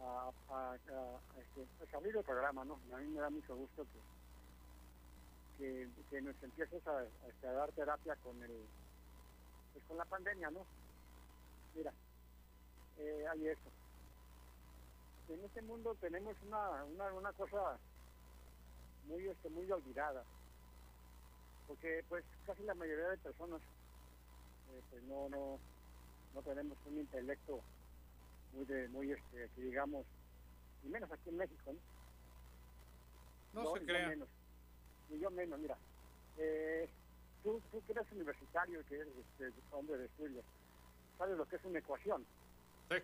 [0.00, 2.80] a, a, a- este, pues, abrir el programa, ¿no?
[2.92, 3.86] A mí me da mucho gusto
[5.58, 8.50] que, que, que nos empieces a, este, a dar terapia con el
[9.72, 10.64] pues, con la pandemia, ¿no?
[11.74, 11.92] Mira,
[12.98, 13.70] eh, hay esto.
[15.28, 17.78] En este mundo tenemos una, una, una cosa
[19.08, 20.22] muy este muy olvidada
[21.66, 25.58] porque pues casi la mayoría de personas eh, pues no no
[26.34, 27.60] no tenemos un intelecto
[28.54, 30.04] muy de muy este que digamos
[30.84, 31.74] y menos aquí en México
[33.54, 33.62] ¿no?
[33.62, 34.08] No se y crea.
[34.08, 34.28] menos
[35.10, 35.76] y yo menos mira
[36.38, 36.88] eh,
[37.42, 40.44] tú tú que eres universitario que eres este, hombre de estudios
[41.18, 42.26] sabes lo que es una ecuación
[42.90, 42.96] Sí.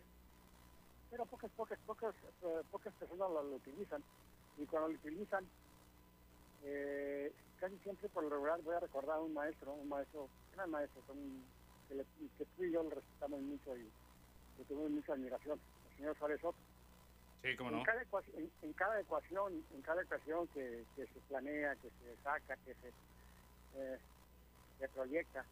[1.11, 4.05] pero pocas pocas pocas eh, pocas personas lo, lo utilizan
[4.57, 5.51] y cuando lo utilizan
[6.63, 10.71] eh, casi siempre por lo regular voy a recordar a un maestro, un maestro, gran
[10.71, 11.17] maestro, con,
[11.87, 13.93] que, le- que tú y yo le respetamos mucho y
[14.57, 16.59] le tuvimos mucha admiración, el señor Suárez Soto.
[17.43, 17.83] Sí, cómo En no.
[17.85, 22.17] cada, ecuación, en, en cada ecuación, en cada ecuación que, que se planea, que se
[22.17, 22.89] saca, que se,
[23.75, 23.99] eh,
[24.79, 25.47] se proyecta,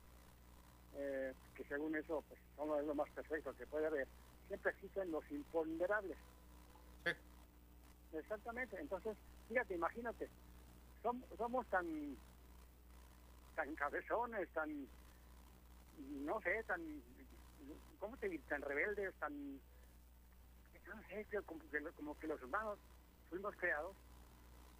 [0.93, 4.09] eh, que según eso pues, son lo, es lo más perfecto que puede haber,
[4.49, 6.19] siempre existen los imponderables.
[8.13, 9.19] Exactamente, entonces,
[9.49, 10.31] fíjate, imagínate,
[11.03, 12.17] som- somos tan
[13.55, 14.89] tan cabezones, tan,
[15.97, 16.81] no sé, tan,
[17.99, 18.45] ¿cómo te digo?
[18.49, 19.57] Tan rebeldes, tan,
[20.87, 22.79] no sé, que, como que los humanos
[23.29, 23.97] fuimos creados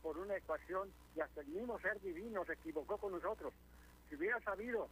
[0.01, 3.55] por una ecuación y hasta el mismo ser divino se equivocó con nosotros.
[4.09, 4.89] Si hubiera sabido,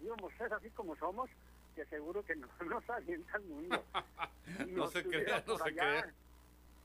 [0.00, 1.30] íbamos a ser así como somos,
[1.74, 3.84] que seguro que no nos avienta el mundo.
[4.68, 6.14] No se crea, no se allá, crea.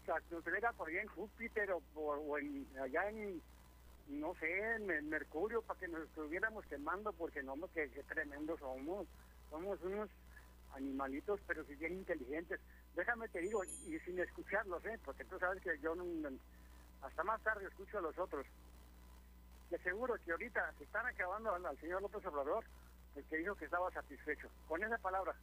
[0.02, 3.42] O sea, nos tuviera por allá en Júpiter o, por, o en, allá en,
[4.08, 9.08] no sé, en, Mercurio para que nos estuviéramos quemando porque no, que, que tremendos somos.
[9.50, 10.10] Somos unos
[10.74, 12.60] animalitos, pero sí bien inteligentes.
[12.96, 15.00] Déjame te digo, y sin escucharlos, ¿eh?
[15.06, 16.04] porque tú sabes que yo no,
[17.02, 18.46] hasta más tarde escucho a los otros.
[19.70, 22.66] De seguro que ahorita se están acabando al, señor López Obrador,
[23.16, 24.50] el que dijo que estaba satisfecho.
[24.68, 25.34] Con esa palabra,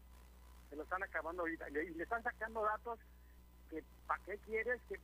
[0.68, 1.68] se lo están acabando ahorita.
[1.70, 2.98] Le- Y le están sacando datos
[3.70, 4.98] que, ¿para qué quieres que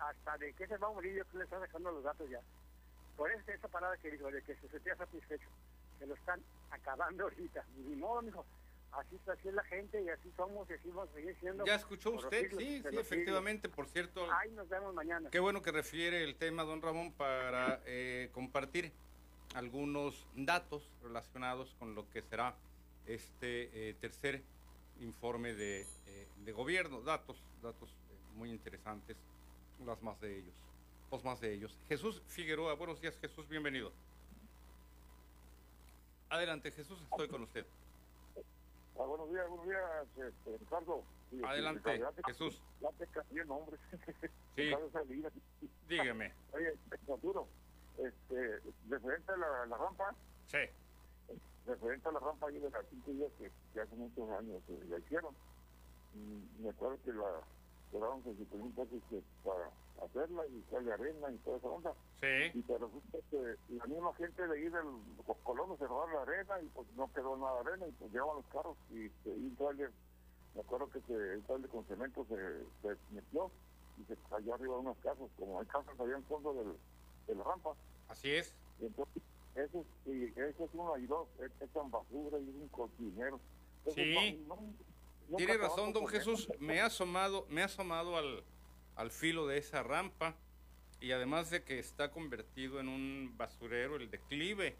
[0.00, 1.14] hasta de qué se va a morir?
[1.14, 2.40] Yo que le están sacando los datos ya.
[3.16, 5.48] Por eso esa palabra que dijo, de que se sentía satisfecho,
[5.98, 6.40] se lo están
[6.70, 7.64] acabando ahorita.
[7.76, 8.46] Ni modo, mijo.
[8.92, 11.64] Así, está- así es la gente y así somos y así vamos a seguir siendo.
[11.64, 12.42] ¿Ya escuchó usted?
[12.42, 12.94] siglos Sí, sí, siglos.
[13.06, 13.68] efectivamente.
[13.68, 15.30] Por cierto, Ahí nos vemos mañana.
[15.30, 18.92] Qué bueno que refiere el tema, don Ramón, para eh, compartir
[19.54, 22.54] algunos datos relacionados con lo que será
[23.06, 24.42] este eh, tercer
[25.00, 27.00] informe de, eh, de gobierno.
[27.00, 29.16] Datos, datos eh, muy interesantes,
[29.86, 30.54] las más de ellos,
[31.12, 31.78] los más de ellos.
[31.88, 33.92] Jesús Figueroa, buenos días Jesús, bienvenido.
[36.28, 37.64] Adelante Jesús, estoy con usted.
[38.98, 41.04] Ah, buenos días, buenos días, este, Ricardo.
[41.30, 42.62] Sí, sí, Adelante, te- Jesús.
[42.80, 43.78] Ya te cambié el nombre.
[44.56, 44.70] Sí.
[45.88, 46.34] Dígame.
[46.52, 46.74] Oye,
[47.08, 47.48] Arturo,
[47.96, 50.14] este, referente a la, la rampa,
[50.46, 50.58] Sí.
[51.64, 54.80] referente a la rampa ahí de las cinco días que, que hace muchos años eh,
[54.88, 55.34] la hicieron.
[56.12, 57.46] Mm, Me acuerdo que la
[57.90, 59.70] cobraron 60 mil pesos que para
[60.04, 61.92] hacerla y echarle arena y toda esa onda.
[62.20, 62.58] Sí.
[62.58, 64.84] Y pero resulta que la misma gente de ahí del
[65.26, 68.12] los colonos se robaron la arena y pues no quedó nada de arena y pues
[68.12, 69.92] llevaban los carros y, este, y un trailer,
[70.54, 72.36] me acuerdo que se, un trailer con cemento se,
[72.82, 73.50] se metió
[74.00, 76.72] y se cayó arriba de unas casas, como hay casas allá en fondo del,
[77.26, 77.74] de la rampa.
[78.08, 78.54] Así es.
[78.80, 79.22] Y entonces,
[79.54, 82.70] eso, y eso es uno y dos, e- echan basura y es un.
[83.04, 83.40] Entonces,
[83.94, 84.44] Sí.
[84.48, 86.48] no- no- nunca Tiene razón, don Jesús.
[86.58, 88.42] Me ha asomado, me ha asomado al,
[89.00, 90.34] al filo de esa rampa
[91.00, 94.76] y además de que está convertido en un basurero, el declive.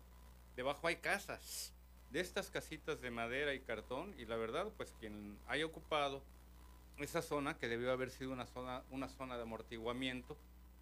[0.57, 1.73] Debajo hay casas,
[2.11, 6.23] de estas casitas de madera y cartón y la verdad, pues quien haya ocupado
[6.99, 10.37] esa zona, que debió haber sido una zona, una zona de amortiguamiento,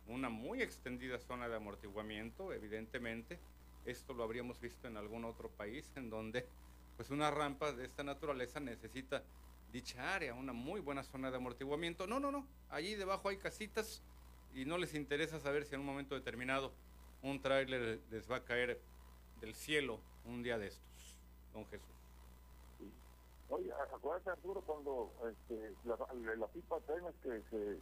[0.08, 3.38] una muy extendida zona de amortiguamiento, evidentemente,
[3.84, 6.44] esto lo habríamos visto en algún otro país en donde
[6.96, 9.22] pues una rampa de esta naturaleza necesita
[9.72, 12.06] dicha área, una muy buena zona de amortiguamiento.
[12.06, 14.02] No, no, no, allí debajo hay casitas
[14.54, 16.72] y no les interesa saber si en un momento determinado
[17.22, 18.80] un tráiler les va a caer
[19.40, 21.16] del cielo un día de estos,
[21.52, 21.88] don Jesús.
[23.50, 25.96] Oye, acuérdate Arturo cuando este, la,
[26.36, 27.78] la, pipa trenes que se,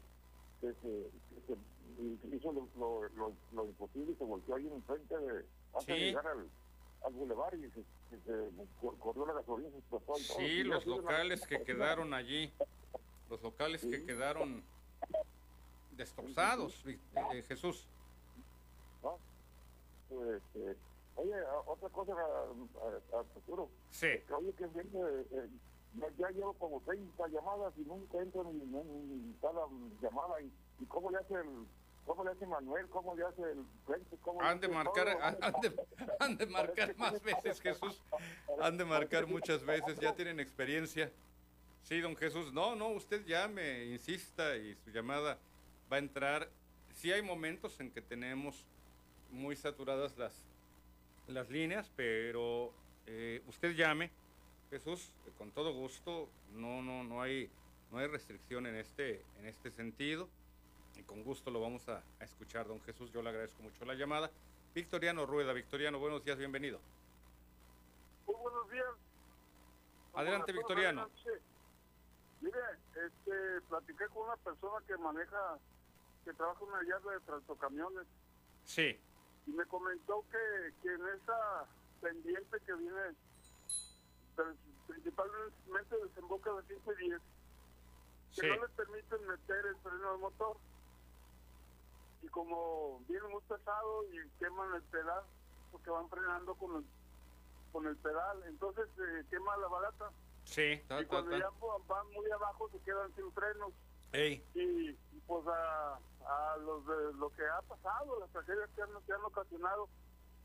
[0.61, 1.11] que se,
[1.47, 2.69] que se hizo lo,
[3.17, 6.49] lo, lo, imposible y se volteó ahí enfrente de, antes de llegar al,
[7.05, 7.83] al bulevar y se,
[9.01, 9.71] corrió la gasolina.
[10.17, 12.53] Sí, los locales que quedaron allí,
[13.29, 14.63] los locales que quedaron
[15.93, 17.87] destrozados, eh, Jesús.
[19.03, 19.19] ¿No?
[20.09, 20.77] Pues, eh,
[21.17, 21.33] Oye,
[21.67, 23.71] otra cosa a, futuro.
[23.91, 24.09] Sí.
[24.37, 25.49] oye, que bien, eh,
[26.19, 29.67] ya llevo como 30 llamadas y nunca entro ni, ni, cada
[30.03, 30.43] llamada.
[30.43, 31.67] Y, y, cómo le hace el,
[32.07, 32.87] cómo le hace Manuel?
[32.89, 34.17] ¿Cómo le hace el frente?
[34.41, 35.09] Han de marcar,
[35.43, 35.87] han, de,
[36.19, 38.01] han de marcar más veces, Jesús.
[38.61, 41.13] Han de marcar muchas veces, ya tienen experiencia.
[41.83, 42.53] Sí, don Jesús.
[42.53, 45.39] No, no, usted ya me insista y su llamada
[45.93, 46.49] va a entrar.
[46.95, 48.65] Sí hay momentos en que tenemos
[49.31, 50.43] muy saturadas las
[51.29, 52.73] las líneas, pero
[53.07, 54.11] eh, usted llame,
[54.71, 57.51] Jesús, con todo gusto, no, no, no hay,
[57.91, 60.29] no hay restricción en este, en este sentido,
[60.97, 64.31] y con gusto lo vamos a, escuchar, don Jesús, yo le agradezco mucho la llamada.
[64.75, 66.81] Victoriano Rueda, Victoriano, buenos días, bienvenido.
[68.27, 68.95] Muy buenos días.
[70.15, 71.09] Adelante, Victoriano.
[72.41, 72.59] Mire,
[72.95, 75.59] este, platiqué con una persona que maneja,
[76.25, 78.07] que trabaja en una yarda de tractocamiones.
[78.65, 78.99] Sí
[79.47, 81.65] y me comentó que, que en esa
[82.01, 83.15] pendiente que viene
[84.87, 87.21] principalmente desemboca de 5 y 10
[88.35, 90.57] que no le permiten meter el freno de motor
[92.27, 95.23] y como viene muy pesado y queman el pedal
[95.71, 96.85] porque van frenando con el,
[97.73, 100.11] con el pedal entonces eh, quema la barata.
[100.45, 101.51] Sí, y cuando ya
[101.89, 103.73] van muy abajo se quedan sin frenos.
[104.55, 104.93] Y
[105.27, 109.25] pues a a los de lo que ha pasado, las tragedias que han, que han
[109.25, 109.89] ocasionado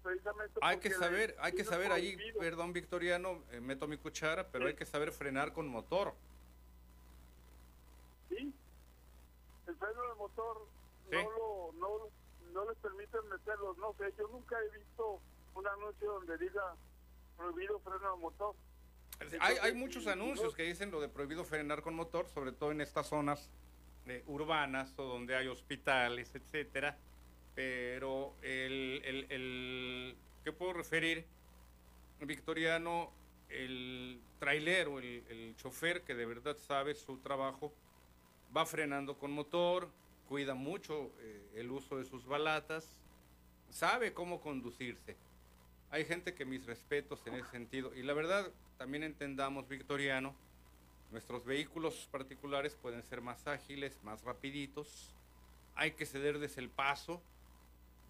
[0.03, 4.67] precisamente hay que saber, hay que saber ahí, perdón Victoriano, eh, meto mi cuchara, pero
[4.67, 6.13] hay que saber frenar con motor.
[8.29, 8.53] Sí,
[9.67, 10.67] el freno de motor
[11.11, 12.09] no, lo, no,
[12.53, 15.19] no les permiten meterlos, no sé, yo nunca he visto
[15.55, 16.75] un anuncio donde diga
[17.37, 18.55] prohibido freno de motor.
[19.39, 22.81] Hay, hay muchos anuncios que dicen lo de prohibido frenar con motor, sobre todo en
[22.81, 23.49] estas zonas
[24.25, 26.97] urbanas o donde hay hospitales, etcétera.
[27.53, 31.25] Pero el, el, el ¿qué puedo referir?
[32.19, 33.11] Victoriano,
[33.49, 37.73] el trailero, el, el chofer que de verdad sabe su trabajo,
[38.55, 39.89] va frenando con motor,
[40.31, 42.87] cuida mucho eh, el uso de sus balatas,
[43.69, 45.17] sabe cómo conducirse.
[45.89, 47.93] Hay gente que mis respetos en ese sentido.
[47.93, 50.33] Y la verdad, también entendamos, Victoriano,
[51.11, 55.13] Nuestros vehículos particulares pueden ser más ágiles, más rapiditos.
[55.75, 57.21] Hay que cederles el paso.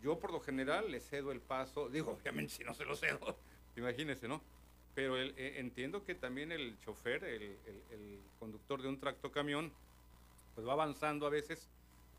[0.03, 1.89] Yo por lo general le cedo el paso.
[1.89, 3.35] Digo, obviamente si no se lo cedo,
[3.75, 4.43] imagínense, ¿no?
[4.93, 9.71] Pero eh, entiendo que también el chofer, el, conductor de un tractocamión,
[10.53, 11.67] pues va avanzando a veces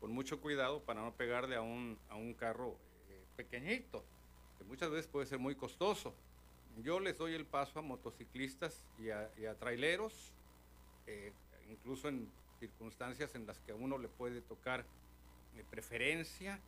[0.03, 2.77] con mucho cuidado para no pegarle a un, a un carro
[3.07, 4.03] eh, pequeñito,
[4.57, 6.13] que muchas veces puede ser muy costoso.
[6.79, 10.33] Yo les doy el paso a motociclistas y a, y a traileros
[11.07, 11.31] eh,
[11.69, 14.85] incluso en circunstancias en las que a uno le puede tocar
[15.55, 16.59] eh, preferencia,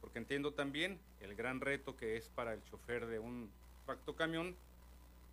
[0.00, 3.52] porque entiendo también el gran reto que es para el chofer de un
[4.16, 4.56] camión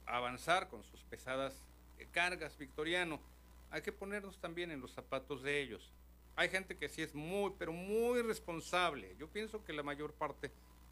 [0.06, 1.56] avanzar con sus pesadas
[1.98, 3.20] eh, cargas, Victoriano.
[3.72, 5.97] Hay que ponernos también en los zapatos de ellos.
[6.38, 9.14] Hay gente que sí es muy, pero muy responsable.
[9.20, 10.50] Yo pienso que la mayor parte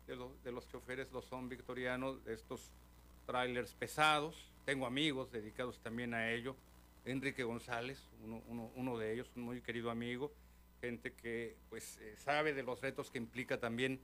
[0.08, 2.74] de, de los choferes lo son victorianos, de estos
[3.26, 4.52] trailers pesados.
[4.66, 6.58] Tengo amigos dedicados también a ello
[7.06, 8.02] Enrique González,
[8.76, 10.32] uno, de ellos, un muy querido amigo,
[10.82, 14.00] gente que pues eh, sabe de los retos que implica también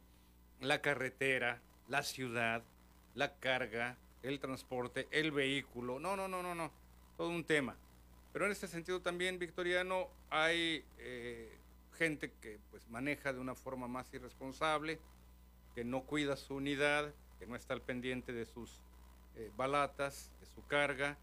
[0.60, 1.60] la carretera,
[1.90, 2.62] la ciudad,
[3.16, 6.00] la carga, el transporte, el vehículo.
[6.00, 6.72] No, no, no, no, no,
[7.18, 7.76] todo un tema.
[8.34, 11.52] Pero en este sentido también, Victoriano, hay eh,
[11.98, 15.00] gente que pues maneja de una forma más irresponsable,
[15.76, 18.70] que no cuida su unidad, que no está al pendiente de sus
[19.36, 21.18] eh, balatas, de su carga,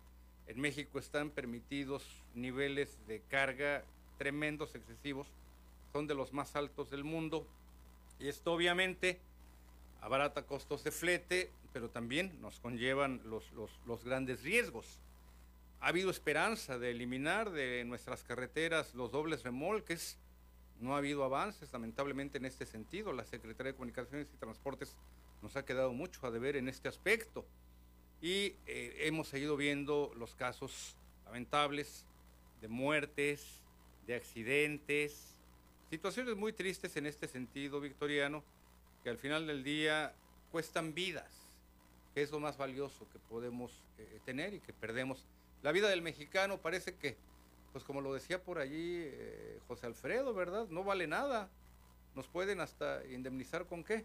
[0.48, 2.02] en México están permitidos
[2.34, 3.84] niveles de carga
[4.16, 5.28] tremendos, excesivos,
[5.92, 7.46] son de los más altos del mundo.
[8.18, 9.20] Y esto obviamente
[10.00, 13.44] abarata costos de flete, pero también nos conllevan los,
[13.86, 14.98] los, grandes riesgos.
[15.80, 20.18] Ha habido esperanza de eliminar de nuestras carreteras los dobles remolques.
[20.80, 23.12] No ha habido avances, lamentablemente, en este sentido.
[23.12, 24.96] La Secretaría de Comunicaciones y Transportes
[25.40, 27.46] nos ha quedado mucho a deber en este aspecto.
[28.20, 32.04] Y eh, hemos seguido viendo los casos lamentables
[32.60, 33.62] de muertes,
[34.06, 35.38] de accidentes,
[35.90, 38.42] situaciones muy tristes en este sentido, Victoriano,
[39.04, 40.12] que al final del día
[40.50, 41.30] cuestan vidas,
[42.14, 45.24] que es lo más valioso que podemos eh, tener y que perdemos.
[45.62, 47.16] La vida del mexicano parece que,
[47.72, 50.68] pues como lo decía por allí eh, José Alfredo, ¿verdad?
[50.68, 51.48] No vale nada.
[52.14, 54.04] Nos pueden hasta indemnizar con qué?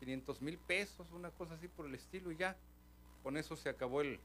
[0.00, 2.56] 500 mil pesos, una cosa así por el estilo y ya.
[3.22, 4.18] Con eso se acabó el,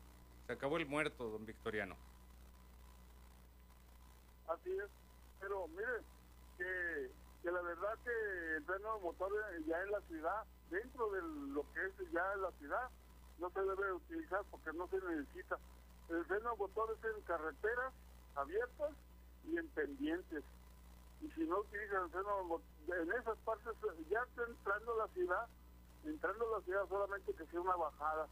[0.48, 1.96] se acabó el muerto, don Victoriano.
[4.48, 4.90] Así es,
[5.40, 6.02] pero mire,
[6.58, 7.12] que,
[7.42, 9.32] que la verdad que el freno motor
[9.66, 11.22] ya en la ciudad, dentro de
[11.54, 12.90] lo que es ya la ciudad,
[13.40, 15.58] no se debe utilizar porque no se necesita.
[16.14, 17.94] El freno motor es en carreteras
[18.36, 18.92] abiertas
[19.46, 20.44] y en pendientes.
[21.22, 23.74] Y si no utilizan el freno en esas partes,
[24.10, 25.48] ya está entrando a la ciudad,
[26.04, 28.28] entrando a la ciudad solamente que sea una bajada.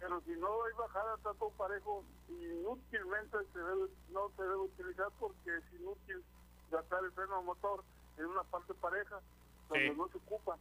[0.00, 5.08] Pero si no hay bajada, está todo parejo, inútilmente se debe, no se debe utilizar
[5.18, 6.22] porque es inútil
[6.70, 7.84] gastar el freno motor
[8.18, 9.20] en una parte pareja
[9.68, 10.58] donde no se ocupa.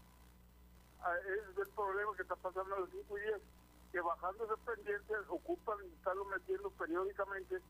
[1.02, 3.42] Ah, es el problema que está pasando en los 5 días,
[3.94, 7.62] que bajando ese pendiente ocupan estarlo metiendo periódicamente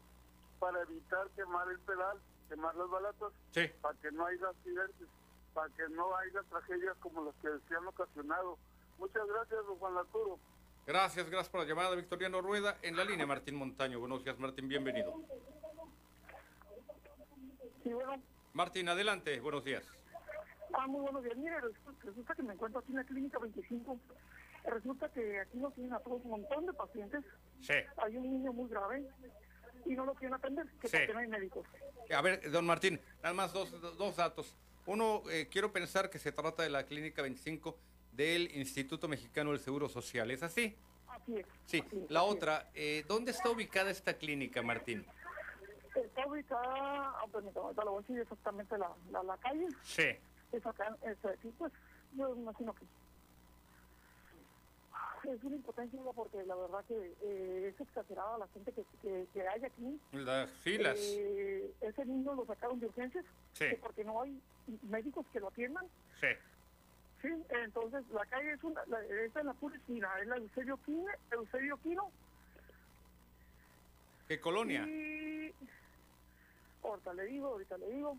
[0.57, 2.17] para evitar quemar el pedal,
[2.47, 3.33] quemar las balatas,
[3.81, 5.07] para que no haya accidentes,
[5.53, 8.57] para que no haya tragedias como las que se han ocasionado.
[8.97, 10.39] Muchas gracias, don Juan Arturo.
[10.87, 12.77] Gracias, gracias por la llamada, Victoriano Rueda.
[12.81, 13.99] En la línea, Martín Montaño.
[13.99, 15.13] Buenos días, Martín, bienvenido.
[17.83, 18.23] Sí, bueno.
[18.53, 19.83] Martín, adelante, buenos días.
[20.73, 21.35] Ah, muy buenos días.
[21.35, 21.55] Mire,
[22.01, 23.99] resulta que me encuentro aquí en la clínica 25.
[24.65, 27.23] Resulta que aquí nos tienen a todos un montón de pacientes.
[27.61, 27.73] Sí.
[27.97, 29.05] Hay un niño muy grave
[29.85, 30.97] y no lo quieren atender, que Sí.
[30.97, 31.67] porque no hay médicos.
[32.15, 34.55] A ver, don Martín, nada más dos, dos datos.
[34.85, 37.77] Uno, eh, quiero pensar que se trata de la Clínica 25
[38.11, 40.29] del Instituto Mexicano del Seguro Social.
[40.31, 40.75] ¿Es así?
[41.07, 41.45] Así es.
[41.65, 41.83] Sí.
[42.09, 45.05] La otra, eh, ¿dónde está ubicada esta clínica, Martín?
[45.95, 49.67] Está ubicada, ah, permítame, ahorita le voy a decir exactamente la, la, la calle.
[49.83, 50.07] Sí.
[50.51, 51.71] Es acá, es aquí, pues,
[52.15, 52.85] yo me imagino que
[55.31, 59.47] es una impotencia porque la verdad que eh, es exagerada la gente que, que, que
[59.47, 59.99] hay aquí.
[60.11, 60.97] Las filas.
[60.99, 63.69] Eh, ese niño lo sacaron de urgencias Sí.
[63.69, 64.39] que porque no hay
[64.83, 65.85] médicos que lo atiendan.
[66.19, 66.27] Sí.
[67.21, 67.29] Sí,
[67.63, 71.05] entonces la calle es una, la, esta es la pura esquina, es la Eusebio Quino,
[71.31, 72.11] Eusebio Quino.
[74.27, 74.85] ¿Qué colonia?
[74.87, 75.53] Y
[76.83, 78.17] ahorita le digo, ahorita le digo,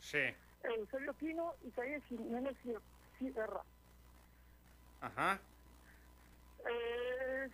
[0.00, 0.18] Sí.
[0.64, 2.56] Eusebio Quino y calle Jiménez
[3.18, 3.62] Sierra.
[5.00, 5.40] Ajá.
[6.68, 7.48] Eh,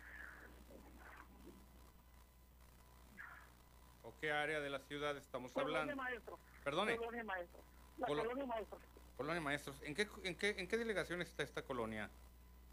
[4.02, 6.02] ¿O qué área de la ciudad estamos Colonia hablando?
[6.02, 6.38] Maestro.
[6.64, 6.96] Perdone.
[6.96, 7.60] Colonia Maestro.
[7.98, 8.78] La Colo- Colonia Maestro.
[9.16, 9.82] Colonia Maestros.
[9.82, 12.10] ¿En qué, en qué, en qué delegación está esta colonia,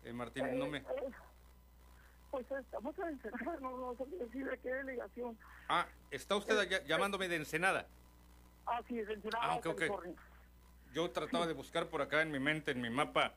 [0.04, 0.58] eh, Martín?
[0.58, 0.80] No me...
[0.80, 1.12] Eh, eh,
[2.32, 5.38] pues estamos en Ensenada, no, no sé decir de qué delegación.
[5.70, 7.88] Ah, está usted allá- llamándome de Ensenada.
[8.68, 9.76] Ah, sí, es Ensenada, Ah, ok, ok.
[9.78, 10.16] California.
[10.94, 13.34] Yo trataba de buscar por acá en mi mente, en mi mapa,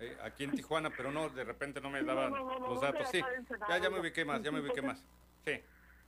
[0.00, 2.80] eh, aquí en Tijuana, pero no, de repente no me daban no, no, no, los
[2.80, 3.08] datos.
[3.10, 3.20] Sí,
[3.68, 5.04] ya, ya me ubiqué más, ya me ubiqué más.
[5.44, 5.60] Sí.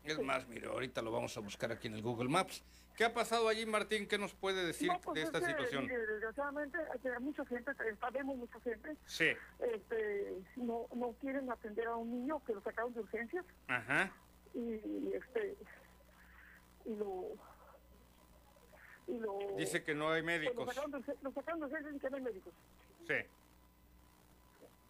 [0.05, 2.62] Es más, mire, ahorita lo vamos a buscar aquí en el Google Maps.
[2.97, 4.06] ¿Qué ha pasado allí, Martín?
[4.06, 5.86] ¿Qué nos puede decir pues de es esta que, situación?
[5.89, 9.31] desgraciadamente, hay mucha gente, sabemos mucha gente, Sí.
[9.61, 14.12] este, no, no quieren atender a un niño que lo sacaron de urgencias Ajá.
[14.55, 15.56] y, este,
[16.85, 17.31] y lo,
[19.09, 19.39] y lo...
[19.56, 20.55] Dice que no hay médicos.
[20.55, 20.66] Lo
[21.32, 22.52] sacaron de urgencias y que no hay médicos.
[23.09, 23.15] Sí.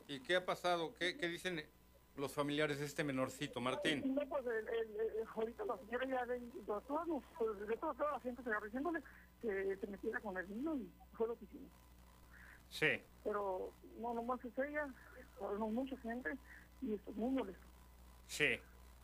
[0.09, 0.95] ¿Y qué ha pasado?
[0.99, 1.65] ¿Qué, qué dicen
[2.17, 4.15] los familiares de este menorcito, Martín?
[4.15, 7.09] No, pues el, el, el- ahorita la señora ya de, de todas,
[7.39, 9.01] pues, de toda, toda la gente diciéndole
[9.43, 11.71] que se metiera con el niño y fue lo que hicimos.
[12.71, 13.03] Sí.
[13.25, 14.87] Pero no nomás es ella,
[15.41, 16.31] no mucha gente
[16.83, 17.63] y esto es muy molesto.
[18.27, 18.59] Sí.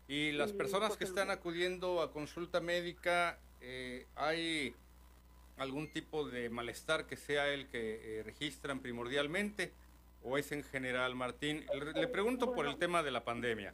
[0.08, 4.74] Y las Y, personas pues, que el- están acudiendo a consulta médica, eh, ¿hay
[5.56, 9.72] algún tipo de malestar que sea el que eh, registran primordialmente?
[10.22, 11.64] ¿O es en general, Martín?
[11.74, 13.72] Le, le pregunto por el tema de la pandemia.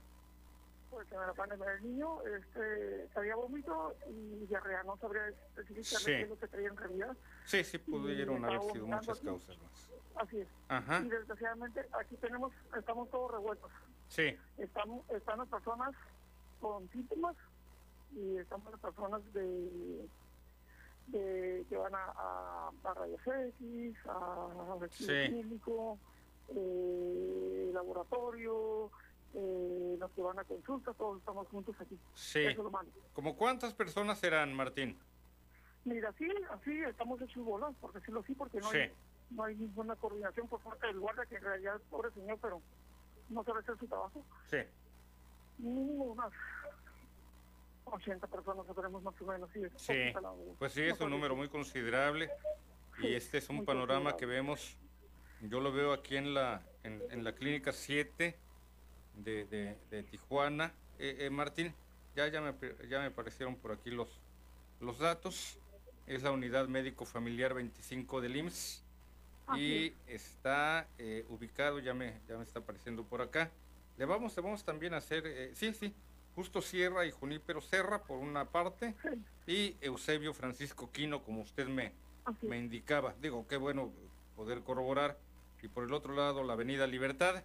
[0.91, 6.29] Porque me la pandemia del niño, este, había vómito y diarrea, no sabría específicamente Sí.
[6.31, 7.17] lo que traía en realidad.
[7.45, 9.27] Sí, sí, pudieron haber sido muchas así.
[9.27, 9.91] causas más.
[10.17, 10.49] Así es.
[10.69, 11.01] Ajá.
[11.05, 13.71] Y desgraciadamente aquí tenemos, estamos todos revueltos.
[14.09, 15.91] Sí, Estamos, están las personas
[16.61, 17.37] con síntomas
[18.15, 20.09] y estamos las personas de,
[21.09, 24.49] de que van a, a, a X, a
[24.85, 24.89] estudio
[25.27, 25.29] Sí.
[25.33, 25.99] clínico,
[26.55, 28.91] eh, laboratorio,
[29.35, 31.99] eh, los que van a consulta, todos estamos juntos aquí.
[32.15, 32.41] sí.
[32.41, 32.89] Eso es lo malo.
[33.13, 34.99] ¿Como cuántas personas serán, Martín?
[35.85, 38.79] Mira, así, así estamos hechos bolas, porque sí lo sí, porque no, Sí.
[38.79, 38.93] hay,
[39.31, 42.61] no hay ninguna coordinación por parte del guardia que en realidad pobre señor, pero
[43.29, 44.25] no sabe hacer su trabajo.
[44.51, 44.59] Sí.
[45.59, 46.33] Mínimo unas
[47.85, 49.49] 80 personas tenemos más o menos.
[49.53, 49.93] Sí, sí.
[50.59, 52.31] pues sí, es un número muy considerable
[52.99, 54.77] y este es un panorama que vemos,
[55.43, 58.37] yo lo veo aquí en la, en, la clínica 7
[59.17, 60.73] de, de, Tijuana.
[60.99, 61.75] Eh, eh, Martín,
[62.15, 62.55] ya, ya, me,
[62.89, 64.09] ya me aparecieron por aquí los,
[64.81, 65.59] los datos.
[66.07, 68.87] Es la unidad médico familiar 25 del IMSS
[69.55, 73.51] y está eh, ubicado, ya me, ya me está apareciendo por acá.
[73.97, 75.95] Le vamos, le vamos también a hacer, eh, sí, sí,
[76.35, 78.95] Justo Sierra y Junípero Serra por una parte
[79.47, 81.93] y Eusebio Francisco Quino, como usted me,
[82.43, 83.15] me indicaba.
[83.21, 83.93] Digo, qué bueno
[84.35, 85.17] poder corroborar.
[85.67, 87.43] Y por el otro lado, la Avenida Libertad.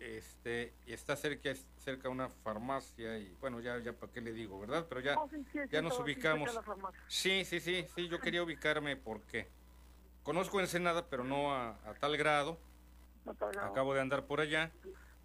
[0.00, 4.58] Este, y está cerca, cerca una farmacia y bueno, ya, ya para qué le digo,
[4.58, 4.86] ¿verdad?
[4.88, 5.28] Pero ya, oh,
[5.70, 6.58] ya nos ubicamos.
[7.06, 9.48] Sí, sí, sí, sí, yo quería ubicarme porque
[10.24, 12.58] conozco Ensenada, pero no a, tal grado.
[13.62, 14.72] Acabo de andar por allá.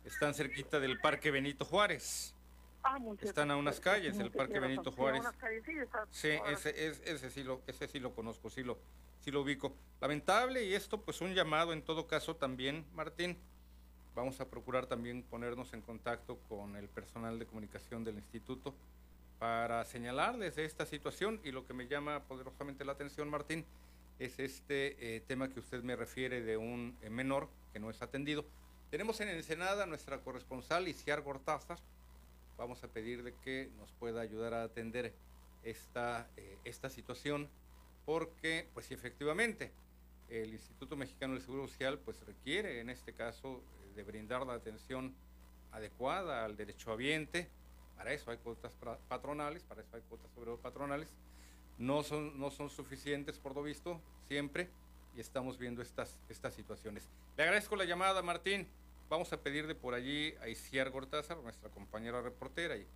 [0.05, 2.35] Están cerquita del Parque Benito Juárez.
[2.83, 5.23] Ah, Están a unas calles, el Parque Benito Juárez.
[6.11, 8.77] Sí, ese, ese, sí lo, ese sí lo conozco, sí lo,
[9.21, 9.73] sí lo ubico.
[10.01, 13.37] Lamentable y esto pues un llamado en todo caso también, Martín.
[14.15, 18.75] Vamos a procurar también ponernos en contacto con el personal de comunicación del instituto
[19.39, 23.65] para señalarles esta situación y lo que me llama poderosamente la atención, Martín,
[24.19, 28.01] es este eh, tema que usted me refiere de un eh, menor que no es
[28.01, 28.45] atendido.
[28.91, 31.79] Tenemos en Ensenada nuestra corresponsal Isiar Gortázar,
[32.57, 35.13] vamos a pedirle que nos pueda ayudar a atender
[35.63, 37.49] esta, eh, esta situación,
[38.05, 39.71] porque, pues efectivamente,
[40.29, 44.53] el Instituto Mexicano del Seguro Social, pues requiere, en este caso, eh, de brindar la
[44.53, 45.13] atención
[45.71, 47.49] adecuada al derecho habiente,
[47.95, 48.73] para eso hay cuotas
[49.07, 51.09] patronales, para eso hay cuotas sobre patronales,
[51.77, 54.69] no son, no son suficientes por lo visto, siempre,
[55.15, 57.07] y estamos viendo estas, estas situaciones.
[57.37, 58.67] Le agradezco la llamada, Martín.
[59.13, 62.87] Vamos a pedirle por allí a Isiar Gortázar, nuestra compañera reportera y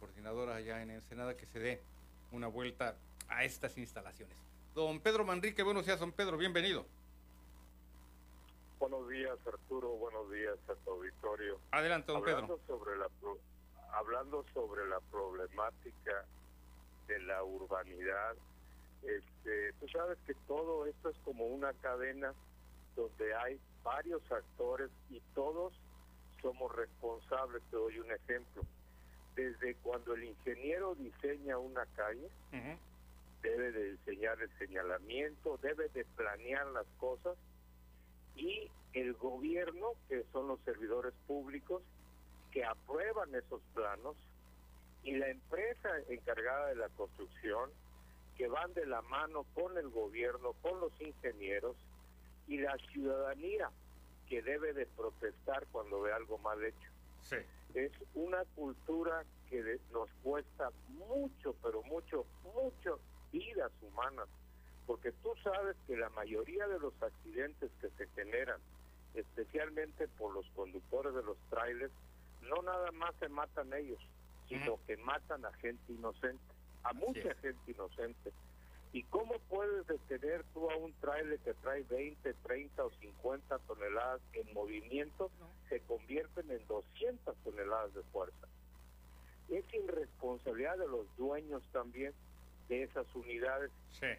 [0.00, 1.80] coordinadora allá en Ensenada, que se dé
[2.30, 2.94] una vuelta
[3.30, 4.36] a estas instalaciones.
[4.74, 6.84] Don Pedro Manrique, buenos días, don Pedro, bienvenido.
[8.78, 11.58] Buenos días, Arturo, buenos días a tu auditorio.
[11.70, 12.78] Adelante, don hablando Pedro.
[12.78, 13.08] Sobre la,
[13.94, 16.26] hablando sobre la problemática
[17.08, 18.34] de la urbanidad,
[19.04, 22.34] este, tú sabes que todo esto es como una cadena
[22.96, 25.72] donde hay varios actores y todos
[26.40, 27.62] somos responsables.
[27.70, 28.62] Te doy un ejemplo.
[29.34, 32.28] Desde cuando el ingeniero diseña una calle,
[33.42, 37.36] debe de diseñar el señalamiento, debe de planear las cosas
[38.36, 41.82] y el gobierno, que son los servidores públicos,
[42.50, 44.16] que aprueban esos planos,
[45.02, 47.70] y la empresa encargada de la construcción,
[48.36, 51.76] que van de la mano con el gobierno, con los ingenieros,
[52.48, 53.70] y la ciudadanía
[54.28, 56.90] que debe de protestar cuando ve algo mal hecho.
[57.74, 62.98] Es una cultura que nos cuesta mucho, pero mucho, mucho
[63.32, 64.28] vidas humanas,
[64.86, 68.60] porque tú sabes que la mayoría de los accidentes que se generan,
[69.14, 71.92] especialmente por los conductores de los trailers,
[72.42, 74.00] no nada más se matan ellos,
[74.48, 76.42] sino que matan a gente inocente,
[76.82, 78.32] a mucha gente inocente.
[78.92, 84.20] ¿Y cómo puedes detener tú a un trailer que trae 20, 30 o 50 toneladas
[84.34, 85.30] en movimiento?
[85.70, 88.46] Se convierten en 200 toneladas de fuerza.
[89.48, 92.12] Es irresponsabilidad de los dueños también
[92.68, 93.70] de esas unidades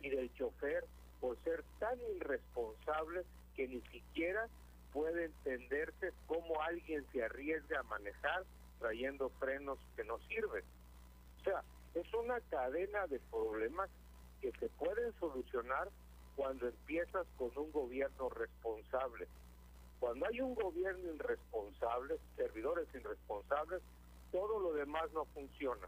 [0.01, 0.85] y del chofer
[1.21, 3.23] por ser tan irresponsable
[3.55, 4.47] que ni siquiera
[4.91, 8.43] puede entenderse cómo alguien se arriesga a manejar
[8.79, 10.63] trayendo frenos que no sirven.
[11.39, 11.63] O sea,
[11.95, 13.89] es una cadena de problemas
[14.43, 15.87] que se pueden solucionar
[16.35, 19.25] cuando empiezas con un gobierno responsable.
[20.01, 23.81] Cuando hay un gobierno irresponsable, servidores irresponsables,
[24.33, 25.87] todo lo demás no funciona.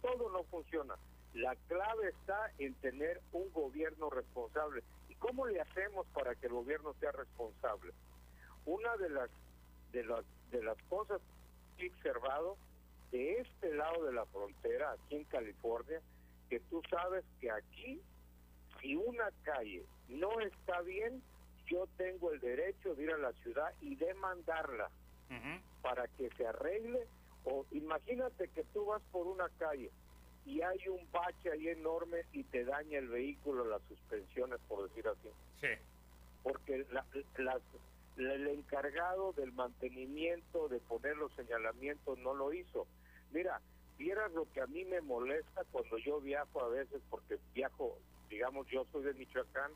[0.00, 0.96] Todo no funciona.
[1.34, 4.82] La clave está en tener un gobierno responsable.
[5.08, 7.92] ¿Y cómo le hacemos para que el gobierno sea responsable?
[8.66, 9.30] Una de las
[9.92, 11.20] de las de las cosas
[11.76, 12.56] que he observado
[13.12, 16.00] de este lado de la frontera, aquí en California,
[16.52, 17.98] que tú sabes que aquí,
[18.78, 21.22] si una calle no está bien,
[21.64, 24.90] yo tengo el derecho de ir a la ciudad y demandarla
[25.80, 27.06] para que se arregle.
[27.44, 29.90] O imagínate que tú vas por una calle
[30.44, 35.08] y hay un bache ahí enorme y te daña el vehículo, las suspensiones, por decir
[35.08, 35.30] así.
[35.58, 35.68] Sí.
[36.42, 36.84] Porque
[38.18, 42.86] el encargado del mantenimiento, de poner los señalamientos, no lo hizo.
[43.30, 43.62] Mira,
[43.98, 47.96] vieras lo que a mí me molesta cuando yo viajo a veces, porque viajo,
[48.28, 49.70] digamos, yo soy de Michoacán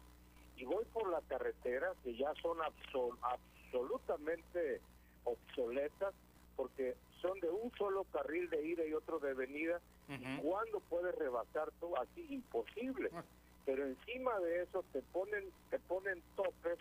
[0.57, 4.81] y voy por la carretera que ya son absolutamente
[5.25, 6.15] obsoletas
[6.57, 9.81] porque son de un solo carril de ida y otro de venida.
[10.09, 11.95] ¿Y cuándo puedes rebasar tú?
[11.97, 13.11] Así, imposible.
[13.13, 13.25] Ah.
[13.65, 16.79] Pero encima de eso te ponen, te ponen topes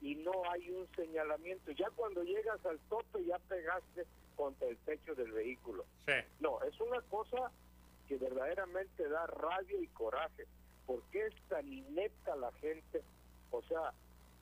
[0.00, 1.70] y no hay un señalamiento.
[1.72, 4.06] Ya cuando llegas al tope ya pegaste
[4.36, 5.84] contra el techo del vehículo.
[6.40, 7.50] No, es una cosa
[8.08, 10.46] que verdaderamente da rabia y coraje.
[10.86, 13.02] ¿Por qué es tan inepta la gente?
[13.50, 13.92] O sea,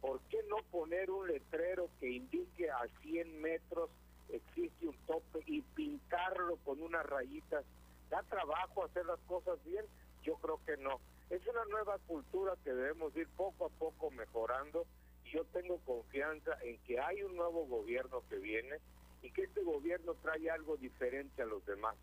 [0.01, 3.91] ¿por qué no poner un letrero que indique a 100 metros
[4.31, 7.65] existe un tope y pintarlo con unas rayitas?
[8.09, 9.85] ¿Da trabajo hacer las cosas bien?
[10.23, 11.01] Yo creo que no.
[11.29, 14.85] Es una nueva cultura que debemos ir poco a poco mejorando
[15.25, 18.79] y yo tengo confianza en que hay un nuevo gobierno que viene
[19.23, 21.97] y que este gobierno trae algo diferente a los demás.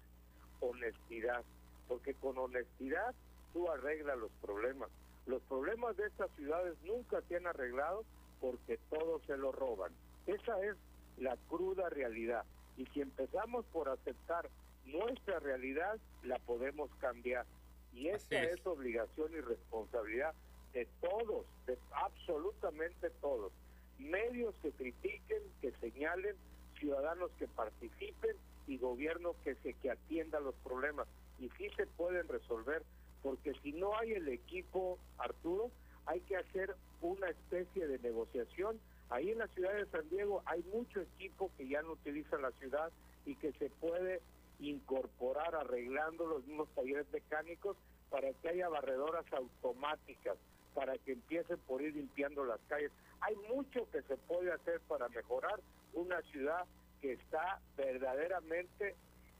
[0.59, 1.43] Honestidad.
[1.87, 3.15] Porque con honestidad
[3.53, 4.89] tú arreglas los problemas.
[5.25, 8.05] Los problemas de estas ciudades nunca se han arreglado
[8.39, 9.91] porque todos se lo roban.
[10.25, 10.75] Esa es
[11.17, 12.45] la cruda realidad.
[12.77, 14.49] Y si empezamos por aceptar
[14.85, 17.45] nuestra realidad, la podemos cambiar.
[17.93, 18.65] Y esa es.
[18.65, 20.33] obligación y responsabilidad
[20.73, 23.51] de todos, de absolutamente todos.
[23.97, 26.35] Medios que critiquen, que señalen,
[26.79, 28.35] ciudadanos que participen
[28.67, 31.07] y gobierno que se que atienda los problemas.
[31.39, 32.83] Y sí se pueden resolver
[33.23, 35.71] porque si no hay el equipo, Arturo,
[36.05, 38.79] hay que hacer una especie de negociación.
[39.09, 42.51] Ahí en la ciudad de San Diego hay mucho equipo que ya no utiliza la
[42.53, 42.91] ciudad
[43.25, 44.21] y que se puede
[44.59, 47.77] incorporar arreglando los mismos talleres mecánicos
[48.09, 50.37] para que haya barredoras automáticas,
[50.73, 52.91] para que empiecen por ir limpiando las calles.
[53.21, 55.59] Hay mucho que se puede hacer para mejorar
[55.97, 56.65] una ciudad
[57.01, 58.95] que está verdaderamente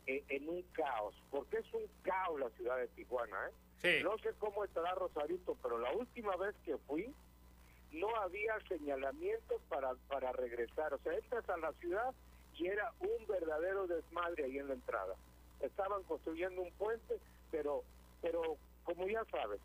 [0.07, 3.37] eh, en un caos, porque es un caos la ciudad de Tijuana,
[3.83, 4.01] ¿eh?
[4.03, 7.13] No sé cómo estará Rosarito, pero la última vez que fui,
[7.91, 10.93] no había señalamientos para, para regresar.
[10.93, 12.13] O sea, entras a la ciudad
[12.55, 15.13] y era un verdadero desmadre ahí en la entrada.
[15.59, 17.19] Estaban construyendo un puente,
[17.51, 17.83] pero,
[18.21, 19.61] pero como ya sabes,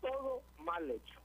[0.00, 1.20] todo mal hecho.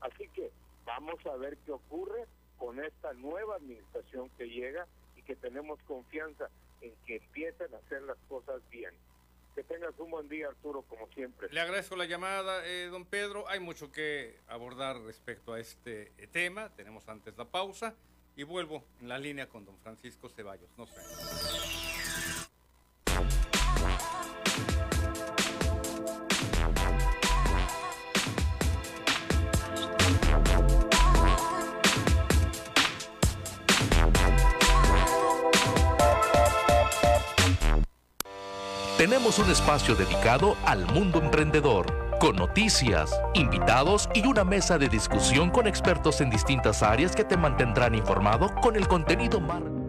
[0.00, 0.50] Así que
[0.84, 2.26] vamos a ver qué ocurre
[2.60, 6.48] con esta nueva administración que llega y que tenemos confianza
[6.82, 8.92] en que empiecen a hacer las cosas bien.
[9.54, 11.48] Que tengas un buen día, Arturo, como siempre.
[11.50, 13.48] Le agradezco la llamada, eh, don Pedro.
[13.48, 16.68] Hay mucho que abordar respecto a este eh, tema.
[16.76, 17.94] Tenemos antes la pausa
[18.36, 20.70] y vuelvo en la línea con don Francisco Ceballos.
[20.76, 21.99] No sé.
[39.00, 45.48] Tenemos un espacio dedicado al mundo emprendedor, con noticias, invitados y una mesa de discusión
[45.48, 49.79] con expertos en distintas áreas que te mantendrán informado con el contenido más...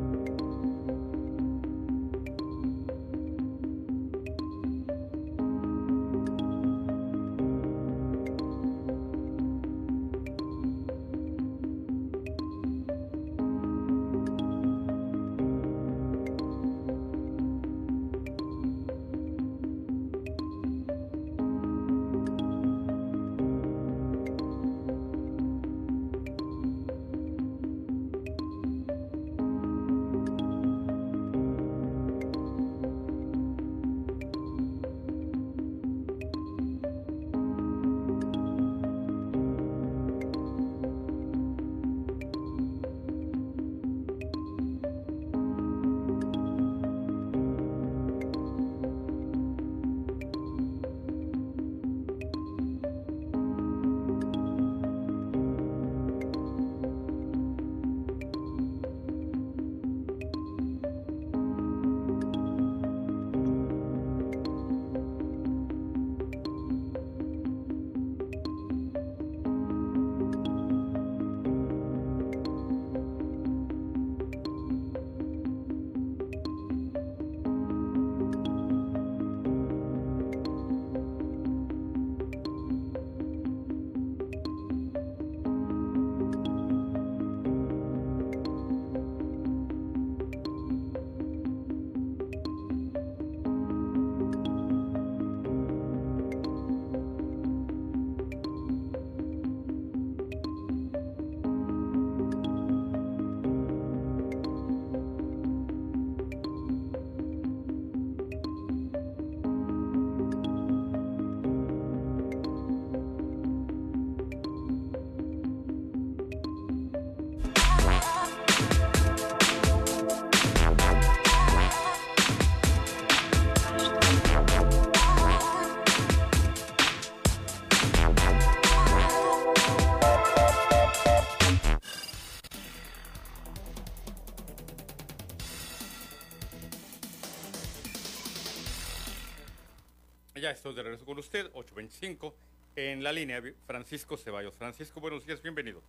[140.61, 142.35] estoy de regreso con usted, 825,
[142.75, 144.53] en la línea Francisco Ceballos.
[144.53, 145.81] Francisco, buenos días, bienvenido.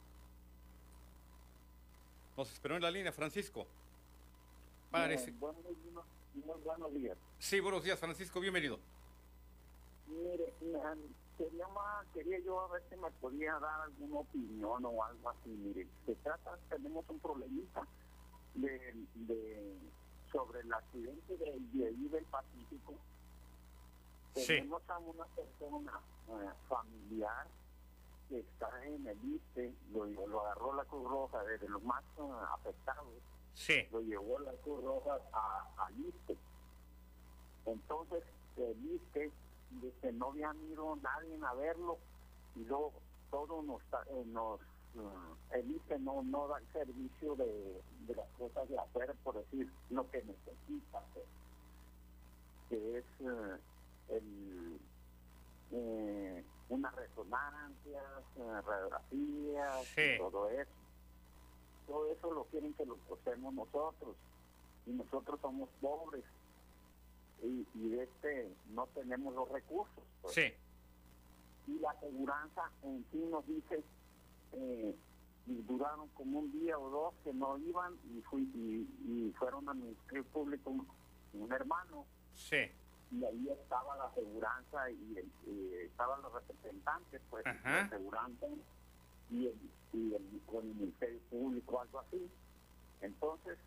[2.38, 3.66] Nos esperó en la línea, Francisco.
[4.90, 5.30] Parece.
[5.32, 5.62] buenos,
[6.64, 7.18] buenos días.
[7.38, 8.78] Sí, buenos días, Francisco, bienvenido.
[10.06, 10.96] Mire, quería,
[12.14, 15.50] quería yo a ver si me podía dar alguna opinión o algo así.
[15.50, 17.86] Mire, se trata, tenemos un problemita
[18.54, 19.76] de, de
[20.32, 22.94] sobre el accidente de, de del Pacífico.
[24.34, 27.46] Tenemos a una persona eh, familiar
[28.28, 32.32] que está en el ISTE, lo, lo agarró la Cruz Roja, desde los más uh,
[32.54, 33.06] afectados,
[33.52, 33.86] sí.
[33.92, 36.38] lo llevó la Cruz Roja a, al ISTE.
[37.66, 38.24] Entonces,
[38.56, 39.30] el ISTE
[39.82, 41.98] dice, no había ido nadie a verlo,
[42.56, 42.92] y luego
[43.30, 44.60] todo nos, eh, nos
[44.94, 49.34] uh, el ISTE no, no da el servicio de, de las cosas de afuera, por
[49.34, 51.24] decir lo que necesita hacer,
[52.70, 53.04] que es
[54.16, 54.78] el
[55.72, 58.04] eh, unas resonancias,
[58.36, 59.86] eh, radiografías,
[60.18, 60.70] todo eso.
[61.86, 64.16] Todo eso lo quieren que lo hacemos nosotros.
[64.86, 66.24] Y nosotros somos pobres.
[67.42, 70.04] Y, y este no tenemos los recursos.
[70.22, 70.34] Pues.
[70.34, 70.52] Sí.
[71.66, 73.82] Y la aseguranza en sí nos dice,
[74.52, 74.94] eh,
[75.46, 79.74] y duraron como un día o dos que no iban y, fui, y, fueron a
[79.74, 79.94] mi
[80.32, 80.74] público
[81.34, 82.04] un hermano.
[82.34, 82.70] Sí
[83.12, 85.18] y ahí estaba la aseguranza y,
[85.84, 88.46] estaban los representantes, pues, la aseguranza
[89.30, 92.30] y el, y el, con el Ministerio Público, algo así.
[93.02, 93.58] Entonces,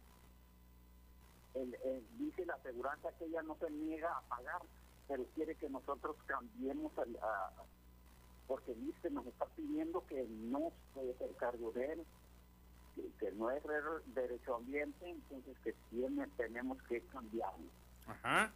[1.53, 1.77] el,
[2.17, 4.61] dice la aseguranza que ella no se niega a pagar,
[5.07, 7.51] pero quiere que nosotros cambiemos a,
[8.47, 12.05] porque dice, nos está pidiendo que no se hacer cargo de él,
[13.19, 13.61] que, no es
[14.07, 17.69] derecho ambiente, entonces que tiene, tenemos que cambiarlo.
[18.07, 18.51] Ajá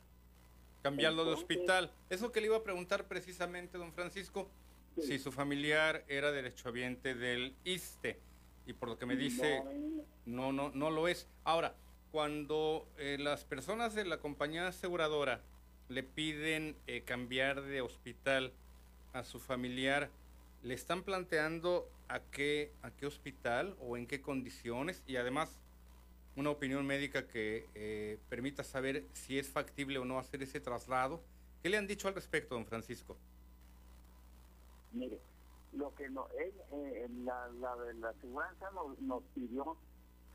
[0.81, 1.91] cambiarlo de hospital.
[2.09, 4.49] Eso que le iba a preguntar precisamente, don Francisco,
[5.01, 8.19] si su familiar era derechohabiente del ISTE.
[8.65, 9.63] Y por lo que me dice,
[10.25, 11.27] no, no, no lo es.
[11.43, 11.75] Ahora,
[12.11, 15.41] cuando eh, las personas de la compañía aseguradora
[15.87, 18.51] le piden eh, cambiar de hospital
[19.13, 20.09] a su familiar,
[20.63, 25.01] ¿le están planteando a qué, a qué hospital o en qué condiciones?
[25.07, 25.57] Y además,
[26.39, 31.21] una opinión médica que eh, permita saber si es factible o no hacer ese traslado.
[31.61, 33.17] ¿Qué le han dicho al respecto, don Francisco?
[34.93, 35.19] Mire,
[35.73, 38.71] lo que no, él, eh, la, la, la aseguranza
[39.01, 39.75] nos, pidió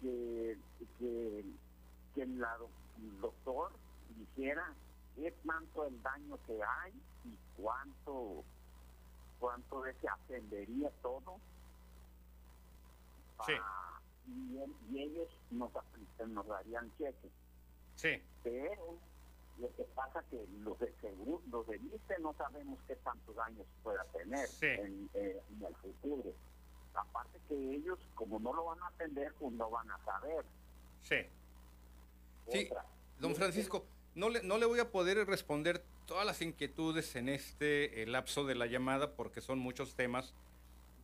[0.03, 0.59] que,
[0.99, 1.45] que,
[2.15, 2.39] que el
[3.23, 3.73] doctor
[4.19, 4.75] dijera
[5.17, 6.93] qué tanto el daño que hay
[7.25, 8.45] y cuánto
[9.41, 11.39] cuánto de se atendería todo.
[13.47, 13.55] Sí
[14.27, 15.71] y, ellos nos,
[16.29, 17.31] nos darían cheque.
[17.97, 18.23] Sí.
[18.43, 18.99] Pero
[19.59, 23.67] lo que pasa que los de seguro, los de ISTE no sabemos qué tantos daños
[23.83, 26.33] pueda tener en, eh, en, el futuro.
[26.95, 30.45] Aparte que ellos, como no lo van a atender, pues no van a saber.
[31.03, 31.17] Sí.
[32.49, 32.69] Sí,
[33.21, 38.03] don Francisco, no le, no le voy a poder responder todas las inquietudes en este
[38.03, 40.35] eh, lapso de la llamada porque son muchos temas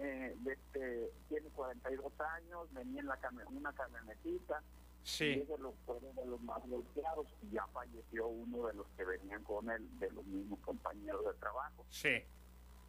[0.00, 3.18] Hombre, este, tiene 42 años, venía en la
[3.50, 4.62] una camionetita
[5.02, 5.24] Sí.
[5.24, 9.70] de los, de los más golpeados y ya falleció uno de los que venían con
[9.70, 11.86] él, de los mismos compañeros de trabajo.
[11.88, 12.22] Sí.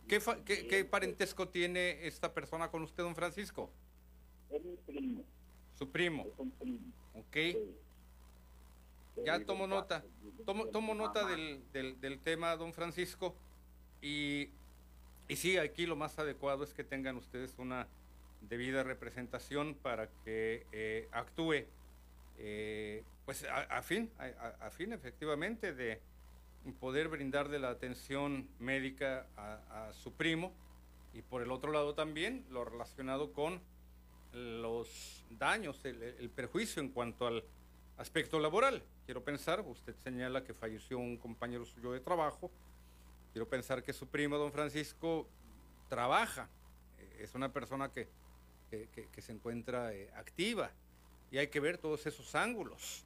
[0.07, 3.69] ¿Qué, qué, parentesco tiene esta persona con usted, don Francisco?
[4.49, 5.23] Es mi primo.
[5.73, 6.25] ¿Su primo?
[6.27, 6.79] Es un primo.
[7.13, 7.37] Ok.
[9.25, 10.03] Ya tomo nota.
[10.45, 13.35] Tomo, tomo nota del, del, del, tema, don Francisco.
[14.01, 14.49] Y,
[15.27, 17.87] y sí, aquí lo más adecuado es que tengan ustedes una
[18.41, 21.65] debida representación para que eh, actúe
[22.37, 26.01] eh, pues a, fin, a, fin efectivamente de
[26.79, 30.51] poder brindarle la atención médica a, su primo
[31.13, 33.61] y por el otro lado también lo relacionado con
[34.33, 37.43] los daños, el, perjuicio en cuanto al
[37.97, 38.81] aspecto laboral.
[39.05, 42.49] Quiero pensar, usted señala que falleció un compañero suyo de trabajo,
[43.31, 45.27] quiero pensar que su primo, don Francisco,
[45.89, 46.49] trabaja,
[46.99, 48.07] eh, es una persona que,
[48.69, 50.71] que, se encuentra eh, activa,
[51.29, 53.05] y hay que ver todos esos ángulos,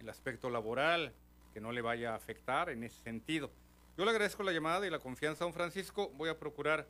[0.00, 1.12] el aspecto laboral,
[1.52, 3.50] que no le vaya a afectar en ese sentido.
[3.96, 6.10] Yo le agradezco la llamada y la confianza, don Francisco.
[6.16, 6.86] Voy a procurar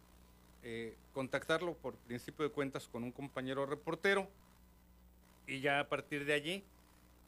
[0.65, 4.29] eh, contactarlo por principio de cuentas con un compañero reportero
[5.47, 6.65] y ya a partir de allí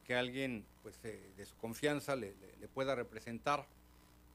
[0.04, 2.34] que alguien pues, de su confianza le,
[2.74, 3.66] pueda representar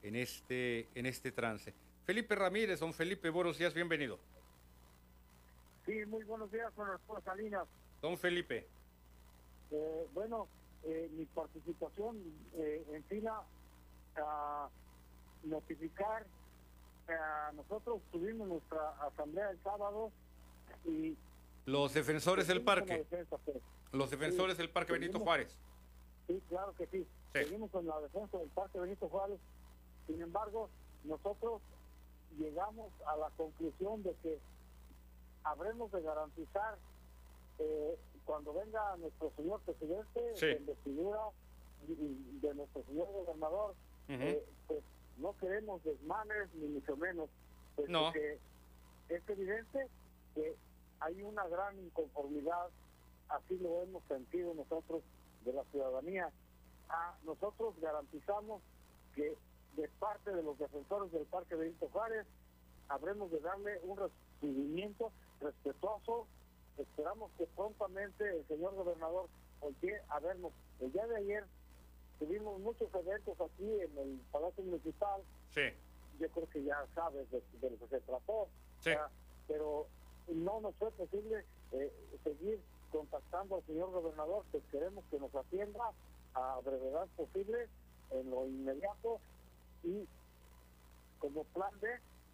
[0.04, 1.74] en este, en este trance.
[2.04, 4.18] Felipe Ramírez, don Felipe, buenos días, bienvenido.
[5.86, 6.70] Sí, muy buenos días,
[7.06, 7.66] con Salinas.
[8.02, 8.66] Don Felipe.
[9.70, 10.46] Eh, bueno,
[10.84, 12.18] eh, mi participación
[12.54, 13.42] eh, en fila
[14.16, 14.68] a
[15.44, 16.26] notificar,
[17.54, 20.10] nosotros tuvimos nuestra asamblea el sábado
[20.86, 21.16] y...
[21.66, 23.04] Los defensores del parque.
[23.08, 23.26] Pues.
[23.92, 25.54] Los defensores del parque Benito Juárez.
[26.26, 27.06] Sí, claro que sí.
[27.32, 29.38] Seguimos con la defensa del parque Benito Juárez.
[30.06, 30.68] Sin embargo,
[31.04, 31.60] nosotros
[32.38, 34.38] llegamos a la conclusión de que
[35.44, 36.76] habremos de garantizar
[37.58, 40.46] eh, cuando venga nuestro señor presidente, sí.
[40.46, 41.20] en vestidura
[41.86, 43.74] de nuestro señor gobernador,
[44.08, 44.80] eh, pues
[45.18, 47.28] no queremos desmanes ni mucho menos,
[47.76, 48.04] pues no.
[48.04, 48.38] porque
[49.10, 49.86] es evidente
[50.34, 50.56] que
[51.00, 52.68] hay una gran inconformidad,
[53.28, 55.02] así lo hemos sentido nosotros
[55.44, 56.30] de la ciudadanía.
[56.88, 58.62] A nosotros garantizamos
[59.14, 59.36] que
[59.76, 62.26] de parte de los defensores del Parque Benito Juárez
[62.88, 65.10] habremos de darle un recibimiento
[65.40, 66.26] respetuoso
[66.78, 69.28] Esperamos que prontamente el señor gobernador
[69.60, 70.52] voltee a vernos.
[70.80, 71.44] El día de ayer
[72.18, 75.22] tuvimos muchos eventos aquí en el Palacio Municipal.
[75.54, 75.62] Sí.
[76.18, 78.48] Yo creo que ya sabes de, lo que se trató.
[78.80, 78.90] Sí.
[79.46, 79.86] pero
[80.28, 81.92] no nos fue posible eh,
[82.22, 82.60] seguir
[82.92, 85.92] contactando al señor gobernador, que queremos que nos atienda
[86.34, 87.68] a brevedad posible
[88.10, 89.20] en lo inmediato
[89.84, 90.06] y
[91.18, 91.88] como plan B,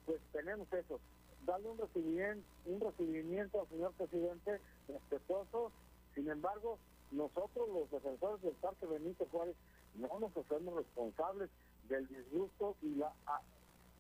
[0.07, 0.99] pues tenemos eso,
[1.47, 5.73] darle un recibimiento, un recibimiento al señor presidente respetuoso.
[6.15, 6.79] Sin embargo,
[7.13, 9.57] nosotros los defensores del Parque Benito Juárez
[9.95, 11.51] no nos hacemos responsables
[11.89, 13.13] del disgusto y la,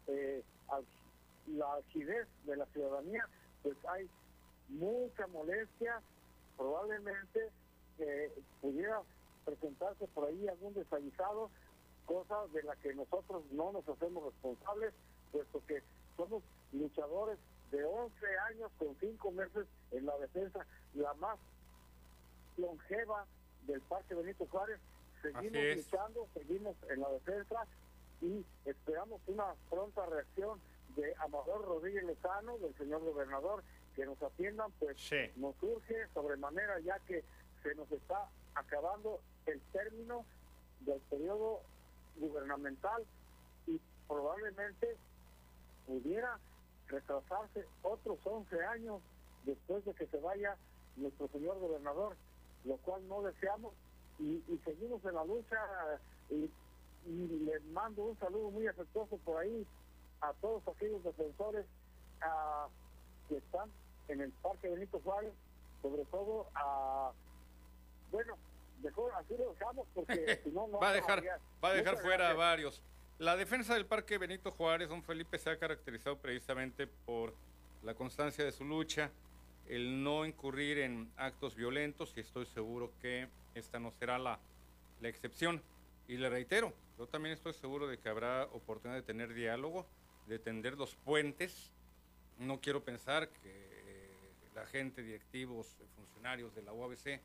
[0.07, 0.43] eh,
[1.49, 3.27] la agidez de la ciudadanía,
[3.63, 4.09] pues hay
[4.69, 6.01] mucha molestia,
[6.57, 7.51] probablemente
[7.99, 9.03] eh, pudiera
[9.45, 11.51] presentarse por ahí algún desaguisado,
[12.07, 14.93] cosa de la que nosotros no nos hacemos responsables,
[15.33, 15.83] puesto que
[16.17, 17.39] somos luchadores
[17.71, 21.39] de 11 años con 5 meses en la defensa, la más
[22.57, 23.27] longeva
[23.67, 24.81] del Parque Benito Juárez.
[25.23, 27.67] Seguimos luchando, seguimos en la defensa
[28.23, 30.61] y esperamos una pronta reacción
[30.97, 33.63] de Amador Rodríguez Lozano, del señor gobernador,
[33.95, 34.97] que nos atiendan, pues
[35.37, 37.23] nos surge sobremanera ya que
[37.63, 40.25] se nos está acabando el término
[40.81, 41.61] del periodo
[42.21, 43.05] gubernamental
[43.67, 44.97] y probablemente
[45.87, 46.39] pudiera
[46.89, 49.01] retrasarse otros 11 años
[49.45, 50.57] después de que se vaya
[50.97, 52.17] nuestro señor gobernador,
[52.65, 53.73] lo cual no deseamos
[54.19, 55.57] y, seguimos en la lucha.
[56.31, 56.51] Y,
[57.07, 59.67] les mando un saludo muy afectuoso por ahí
[60.21, 61.65] a todos aquellos defensores
[63.27, 63.71] que están
[64.09, 65.33] en el Parque Benito Juárez,
[65.81, 67.11] sobre todo a,
[68.13, 68.37] bueno,
[68.83, 71.25] mejor así lo dejamos porque si no, no va a dejar,
[71.63, 72.83] va a dejar fuera a varios.
[73.19, 77.35] La defensa del Parque Benito Juárez, don Felipe, se ha caracterizado precisamente por
[77.83, 79.11] la constancia de su lucha,
[79.69, 84.39] el no incurrir en actos violentos, y estoy seguro que esta no será la,
[85.01, 85.63] la excepción.
[86.09, 89.87] Y le reitero, yo también estoy seguro de que habrá oportunidad de tener diálogo,
[90.27, 91.71] de tender los puentes.
[92.39, 93.71] No quiero pensar que
[94.55, 97.21] la gente, directivos, funcionarios de la UABC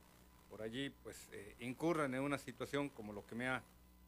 [0.49, 3.63] por allí, pues eh, incurran en una situación como lo que me ha,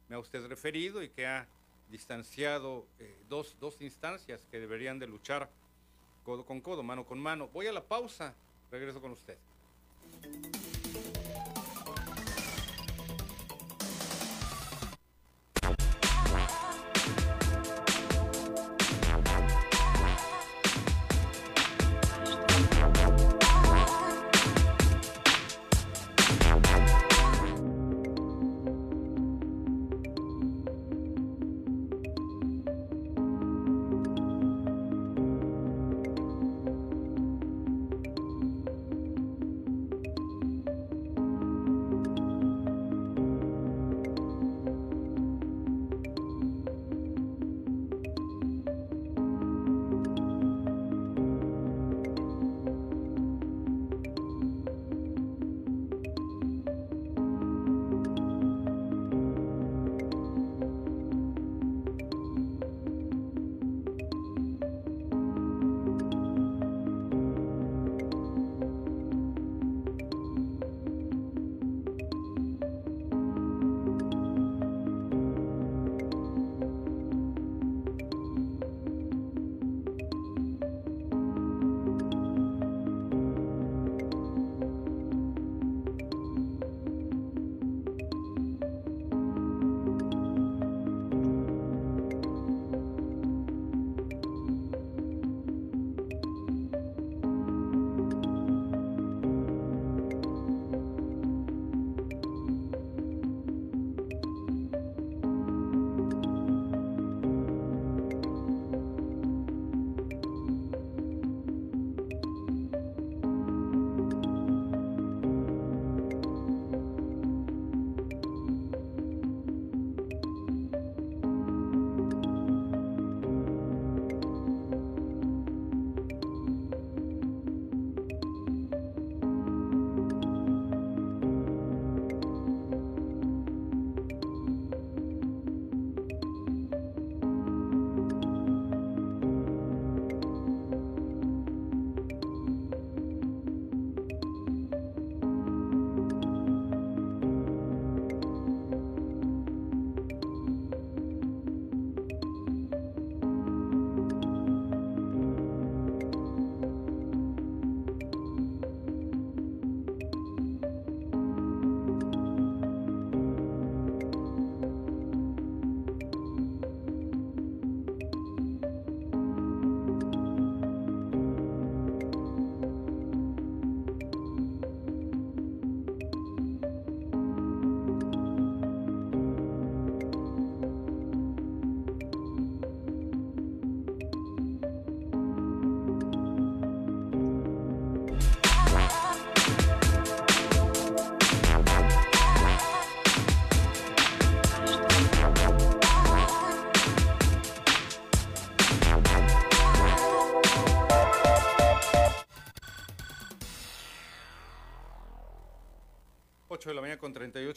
[0.08, 1.46] me ha usted referido y que ha
[1.90, 5.50] distanciado eh, dos, dos instancias que deberían de luchar
[6.24, 7.48] codo con codo, mano con mano.
[7.48, 8.34] Voy a la pausa,
[8.70, 9.38] regreso con usted.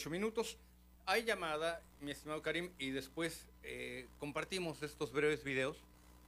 [0.01, 0.57] 18 minutos.
[1.05, 5.77] Hay llamada, mi estimado Karim, y después eh, compartimos estos breves videos.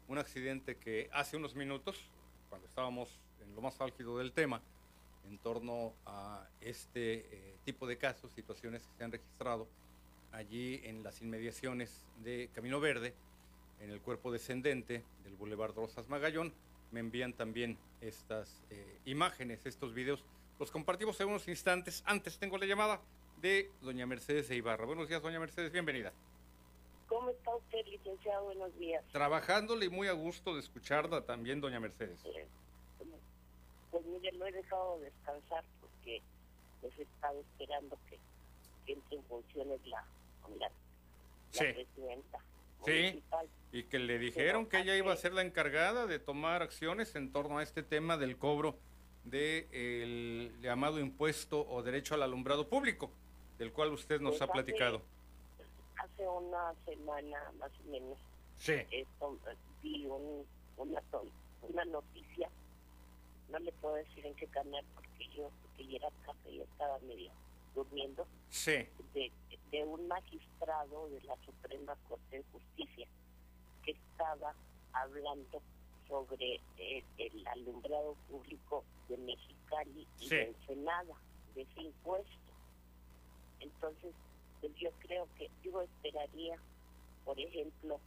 [0.07, 1.99] Un accidente que hace unos minutos,
[2.49, 3.09] cuando estábamos
[3.41, 4.61] en lo más álgido del tema,
[5.27, 9.67] en torno a este eh, tipo de casos, situaciones que se han registrado
[10.31, 13.15] allí en las inmediaciones de Camino Verde,
[13.79, 16.53] en el cuerpo descendente del Boulevard Rosas Magallón.
[16.91, 20.23] Me envían también estas eh, imágenes, estos videos.
[20.59, 22.03] Los compartimos en unos instantes.
[22.05, 23.01] Antes tengo la llamada
[23.43, 24.85] de doña Mercedes de Ibarra.
[24.85, 26.13] Buenos días, doña Mercedes, bienvenida.
[27.07, 28.45] ¿Cómo está usted, licenciado?
[28.45, 29.03] Buenos días.
[29.11, 32.23] Trabajándole y muy a gusto de escucharla también, doña Mercedes.
[32.23, 32.47] Eh,
[33.91, 36.21] pues mire, lo he dejado descansar porque
[36.79, 38.17] pues, he estado esperando que,
[38.93, 40.05] entre en funciones la,
[40.57, 40.71] la,
[41.51, 41.65] sí.
[41.65, 42.39] presidenta.
[42.85, 43.21] Sí,
[43.73, 47.33] y que le dijeron que ella iba a ser la encargada de tomar acciones en
[47.33, 48.77] torno a este tema del cobro
[49.25, 53.11] del de llamado impuesto o derecho al alumbrado público,
[53.57, 55.01] del cual usted nos ha platicado.
[55.97, 58.17] Hace una semana más o menos
[58.57, 58.73] sí.
[58.91, 59.37] esto,
[59.81, 60.45] vi un,
[60.77, 61.01] una,
[61.61, 62.49] una noticia,
[63.49, 66.99] no le puedo decir en qué canal porque yo, porque ya era café y estaba
[66.99, 67.31] medio
[67.75, 68.87] durmiendo, Sí.
[69.13, 69.31] de,
[69.71, 73.07] de un magistrado de la Suprema Corte de Justicia
[73.83, 74.53] que estaba
[74.93, 75.61] hablando
[76.07, 80.35] sobre eh, el alumbrado público de Mexicali y Sí.
[80.35, 81.15] de Ensenada,
[81.55, 82.31] de ese impuesto.
[83.63, 84.13] Entonces,
[84.61, 86.57] pues yo creo que yo esperaría,
[87.25, 87.99] por ejemplo,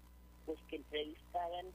[0.45, 1.67] pues que entrevistaran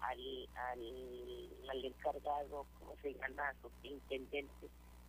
[0.00, 3.52] al, al, al encargado, ¿cómo se llama?
[3.62, 4.68] Superintendente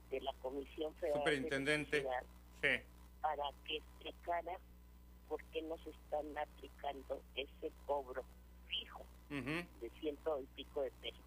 [0.10, 2.08] de la Comisión Federal de Superintendente.
[2.62, 2.70] Sí.
[3.22, 4.58] para que explicara
[5.28, 8.24] por qué no se están aplicando ese cobro
[8.68, 11.22] fijo de ciento y pico de pesos.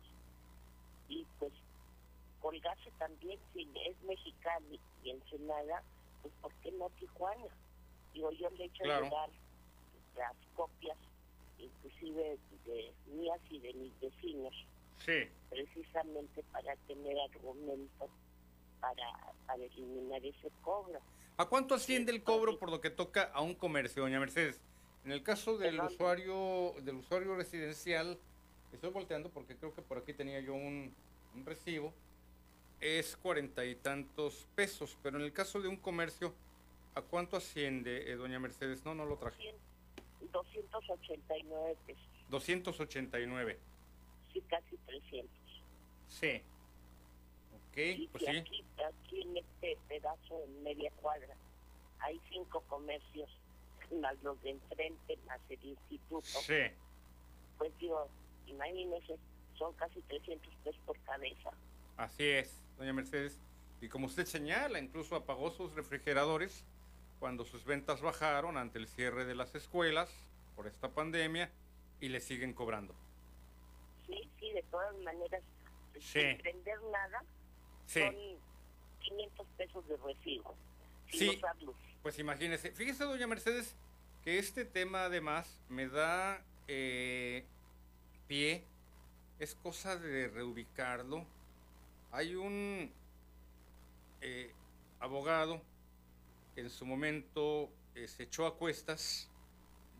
[1.08, 1.52] Y pues
[2.40, 5.82] colgarse también, si es mexicali y Ensenada,
[6.22, 7.46] pues ¿por qué no Tijuana?
[8.12, 9.04] Digo, yo le he hecho Claro.
[9.04, 9.30] llegar
[10.16, 10.98] las copias,
[11.58, 14.54] inclusive de mías y de mis vecinos,
[14.98, 15.28] Sí.
[15.48, 18.10] precisamente para tener argumentos
[18.80, 19.06] para,
[19.46, 21.00] para eliminar ese cobro.
[21.36, 24.60] ¿A cuánto asciende el cobro por lo que toca a un comercio, doña Mercedes?
[25.04, 25.86] En el caso del Perdón.
[25.94, 28.20] usuario del usuario residencial,
[28.72, 30.94] estoy volteando porque creo que por aquí tenía yo un,
[31.32, 31.94] un recibo,
[32.80, 36.34] es cuarenta y tantos pesos, pero en el caso de un comercio,
[36.94, 38.84] ¿a cuánto asciende, eh, doña Mercedes?
[38.84, 39.54] No, no lo traje.
[40.32, 43.58] 289 pesos, 289.
[44.32, 45.30] sí, casi 300.
[46.08, 46.42] Sí.
[47.70, 48.36] Ok, Y pues sí.
[48.36, 51.34] aquí, aquí en este pedazo, en media cuadra,
[52.00, 53.28] hay cinco comercios,
[54.00, 56.26] más los de enfrente, más el instituto.
[56.26, 56.54] Sí.
[57.58, 58.08] Pues digo,
[58.46, 59.16] imagínense,
[59.58, 61.50] son casi 300 pesos por cabeza.
[62.00, 63.38] Así es, doña Mercedes.
[63.82, 66.64] Y como usted señala, incluso apagó sus refrigeradores
[67.18, 70.10] cuando sus ventas bajaron ante el cierre de las escuelas
[70.56, 71.50] por esta pandemia
[72.00, 72.94] y le siguen cobrando.
[74.06, 75.42] Sí, sí, de todas maneras,
[75.98, 76.20] Sí.
[76.22, 77.22] sin prender nada,
[77.84, 78.00] Sí.
[78.00, 78.14] son
[79.00, 80.54] 500 pesos de recibo,
[81.10, 81.38] Sí.
[82.02, 83.76] Pues imagínese, fíjese, doña Mercedes,
[84.24, 87.44] que este tema además me da eh,
[88.26, 88.64] pie,
[89.38, 91.26] es cosa de reubicarlo.
[92.12, 92.90] Hay un
[94.20, 94.52] eh,
[94.98, 95.62] abogado
[96.54, 99.28] que en su momento eh, se echó a cuestas.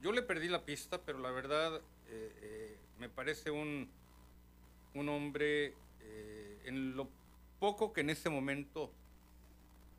[0.01, 1.77] Yo le perdí la pista, pero la verdad
[2.09, 3.91] eh, eh, me parece un,
[4.95, 5.75] un hombre
[6.65, 7.09] en lo
[7.59, 8.93] poco que en ese momento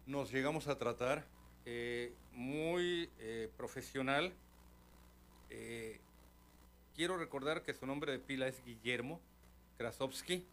[0.06, 1.26] nos llegamos a tratar,
[2.34, 3.10] muy
[3.58, 4.34] profesional.
[6.96, 9.20] Quiero recordar que su nombre de pila es Guillermo
[9.78, 10.46] Krasovsky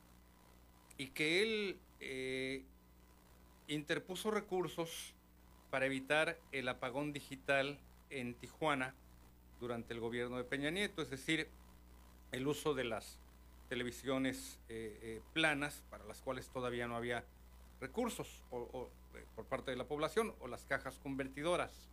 [0.99, 2.65] y que él eh,
[3.69, 5.15] interpuso recursos
[5.71, 7.79] para evitar el apagón digital
[8.11, 8.95] en Tijuana
[9.61, 11.49] durante el gobierno de Peña Nieto, es decir,
[12.33, 13.19] el uso de las
[13.69, 17.25] televisiones eh, eh, planas para las cuales todavía no había
[17.81, 21.89] recursos por parte de la población o las cajas convertidoras.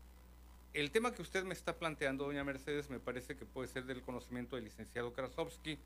[0.76, 4.02] El tema que usted me está planteando, doña Mercedes, me parece que puede ser del
[4.02, 5.80] conocimiento del licenciado Krasovsky.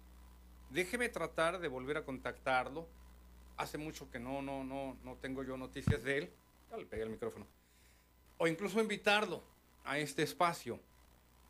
[0.71, 2.87] Déjeme tratar de volver a contactarlo.
[3.59, 6.29] Hace mucho que no, no, no, no tengo yo noticias de él.
[6.71, 7.45] Ya le pegué el micrófono.
[8.37, 9.43] O incluso invitarlo
[9.83, 10.79] a este espacio,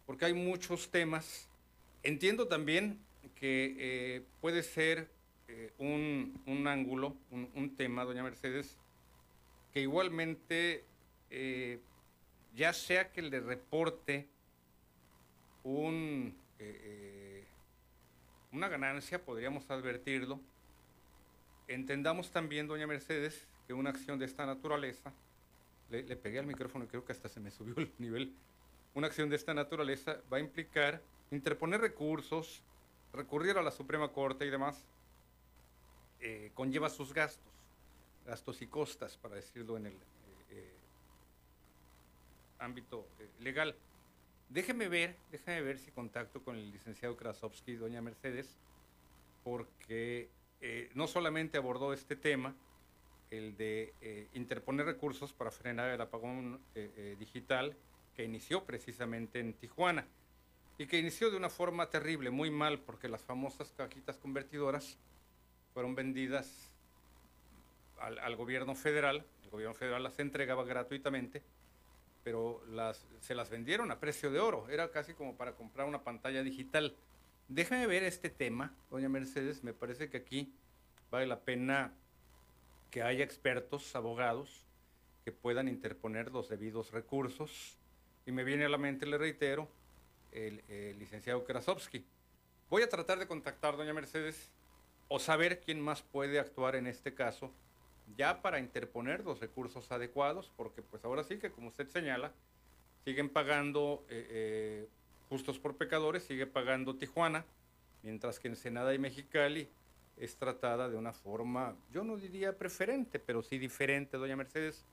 [0.08, 1.48] porque hay muchos temas.
[2.02, 3.00] Entiendo también
[3.36, 5.08] que eh, puede ser
[5.48, 8.76] eh, un, un ángulo, un, un tema, doña Mercedes,
[9.72, 10.84] que igualmente,
[11.30, 11.80] eh,
[12.56, 14.28] ya sea que le reporte
[15.64, 16.36] un,
[18.52, 20.40] una ganancia, podríamos advertirlo,
[21.70, 25.14] entendamos también, doña Mercedes, que una acción de esta naturaleza,
[25.90, 28.34] le, pegué al micrófono y creo que hasta se me subió el nivel,
[28.96, 31.02] una acción de esta naturaleza va a implicar
[31.32, 32.64] interponer recursos,
[33.14, 34.84] recurrir a la Suprema Corte y demás,
[36.20, 37.54] eh, conlleva sus gastos,
[38.26, 39.98] gastos y costas, para decirlo en el eh,
[40.52, 40.74] eh,
[42.58, 43.08] ámbito
[43.40, 43.76] legal.
[44.50, 48.58] Déjeme ver, déjeme ver si contacto con el licenciado Krasovsky doña Mercedes,
[49.44, 50.30] porque
[50.62, 52.56] eh, no solamente abordó este tema,
[53.32, 57.76] el de eh, interponer recursos para frenar el apagón eh, digital
[58.16, 60.06] que inició precisamente en Tijuana
[60.78, 64.98] y que inició de una forma terrible, muy mal, porque las famosas cajitas convertidoras
[65.74, 66.72] fueron vendidas
[68.00, 71.44] al, al gobierno federal, el gobierno federal las entregaba gratuitamente,
[72.24, 76.04] pero las, se las vendieron a precio de oro, era casi como para comprar una
[76.04, 76.96] pantalla digital.
[77.50, 80.54] Déjame ver este tema, doña Mercedes, me parece que aquí
[81.10, 81.92] vale la pena
[82.92, 84.68] que haya expertos, abogados,
[85.26, 87.76] que puedan interponer los debidos recursos.
[88.28, 89.68] Y me viene a la mente, le reitero,
[90.32, 90.62] el,
[91.00, 92.06] licenciado Krasovsky.
[92.70, 94.52] Voy a tratar de contactar, doña Mercedes,
[95.08, 97.52] o saber quién más puede actuar en este caso
[98.16, 102.32] ya para interponer los recursos adecuados, porque pues ahora sí que como usted señala,
[103.06, 104.90] siguen pagando eh, eh,
[105.30, 107.46] justos por pecadores, sigue pagando Tijuana,
[108.04, 109.70] mientras que Ensenada y Mexicali
[110.18, 114.84] es tratada de una forma, yo no diría preferente, pero sí diferente, doña Mercedes.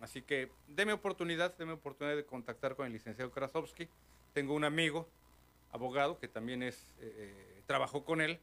[0.00, 3.88] Así que deme oportunidad, deme oportunidad de contactar con el licenciado Krasovsky.
[4.32, 5.08] Tengo un amigo,
[5.72, 8.38] abogado, que también es, eh, trabajó con él,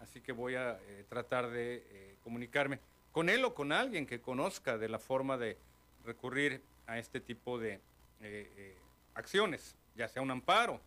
[0.00, 2.80] así que voy a tratar de comunicarme
[3.16, 5.56] con él o con alguien que conozca de la forma de
[6.04, 7.80] recurrir a este tipo de eh,
[8.20, 8.76] eh,
[9.14, 10.80] acciones, ya sea un amparo.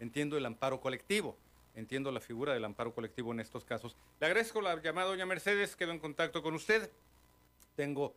[0.00, 1.36] Entiendo el amparo colectivo,
[1.74, 3.96] entiendo la figura del amparo colectivo en estos casos.
[4.20, 6.90] Le agradezco la llamada, doña Mercedes, quedo en contacto con usted.
[7.76, 8.14] Tengo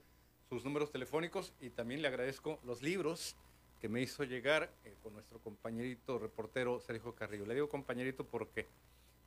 [0.50, 3.36] sus números telefónicos y también le agradezco los libros
[3.80, 7.46] que me hizo llegar eh, con nuestro compañerito reportero Sergio Carrillo.
[7.46, 8.66] Le digo compañerito porque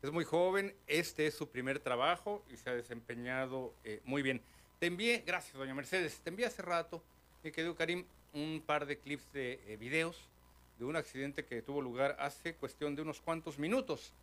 [0.03, 4.41] es muy joven, este es su primer trabajo y se ha desempeñado eh, muy bien.
[4.79, 7.03] Te envié, gracias doña Mercedes, te envié hace rato,
[7.45, 10.29] mi querido Karim, un par de clips de eh, videos
[10.81, 14.15] de un accidente que tuvo lugar hace cuestión de unos cuantos minutos,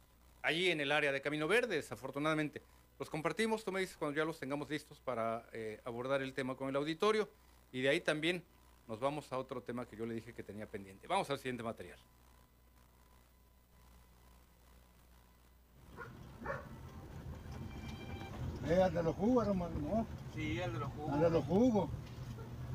[0.41, 2.63] allí en el área de Camino Verde, desafortunadamente.
[2.97, 6.55] Los compartimos, tú me dices cuando ya los tengamos listos para eh, abordar el tema
[6.55, 7.29] con el auditorio
[7.71, 8.43] y de ahí también
[8.87, 11.05] nos vamos a otro tema que yo le dije que tenía pendiente.
[11.07, 11.99] Vamos al siguiente material.
[18.67, 20.07] Eh, al de los jugos, hermano, ¿no?
[20.33, 21.13] Sí, el de los jugos.
[21.13, 21.89] Al de los jugos.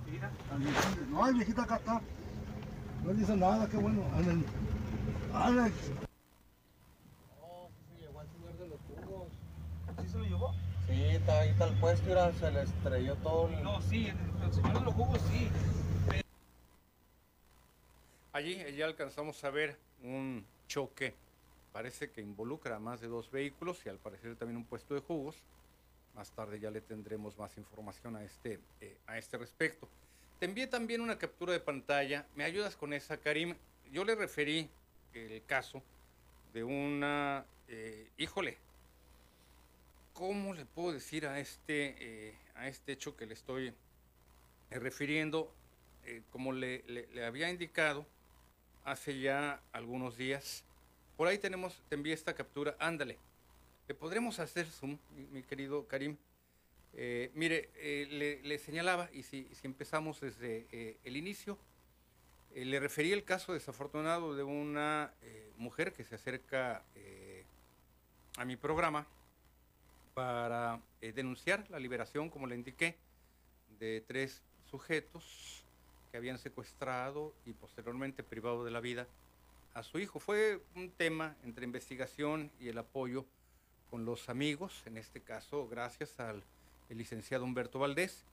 [0.08, 0.30] Mira.
[0.52, 1.06] Al viejito.
[1.10, 2.00] No, el viejito acá está.
[3.04, 4.04] No dice nada, qué bueno.
[4.14, 5.72] Al, al,
[7.40, 9.28] Oh, se llevó al señor de los jugos.
[10.00, 10.52] ¿Sí se lo llevó?
[10.86, 13.62] Sí, está ahí está el puesto, mira, se le estrelló todo el...
[13.62, 15.48] No, sí, el, el señor de los jugos sí.
[18.32, 21.14] Allí ya alcanzamos a ver un choque,
[21.72, 25.00] parece que involucra a más de dos vehículos y al parecer también un puesto de
[25.00, 25.42] jugos.
[26.14, 29.88] Más tarde ya le tendremos más información a este, eh, a este respecto.
[30.42, 32.26] Te envié también una captura de pantalla.
[32.34, 33.54] ¿Me ayudas con esa, Karim?
[33.92, 34.68] Yo le referí
[35.14, 35.80] el caso
[36.52, 37.46] de una...
[37.68, 38.58] eh, híjole,
[40.12, 43.72] ¿cómo le puedo decir a este, eh, a este hecho que le estoy
[44.68, 45.54] refiriendo?
[46.06, 46.82] Eh, como le
[47.24, 48.04] había indicado
[48.84, 50.64] hace ya algunos días,
[51.16, 53.16] por ahí tenemos, te envié esta captura, ándale.
[53.86, 56.16] ¿Le podremos hacer zoom, mi, mi querido Karim?
[56.94, 61.58] Eh, mire, eh, le, señalaba, y si, empezamos desde eh, el inicio,
[62.54, 65.14] le referí el caso desafortunado de una
[65.56, 66.84] mujer que se acerca
[68.36, 69.06] a mi programa
[70.12, 72.98] para denunciar la liberación, como le indiqué,
[73.78, 75.64] de tres sujetos
[76.10, 79.06] que habían secuestrado y posteriormente privado de la vida
[79.72, 80.20] a su hijo.
[80.20, 83.24] Fue un tema entre investigación y el apoyo
[83.88, 86.42] con los amigos, en este caso gracias al
[86.92, 88.24] el licenciado Humberto Valdés,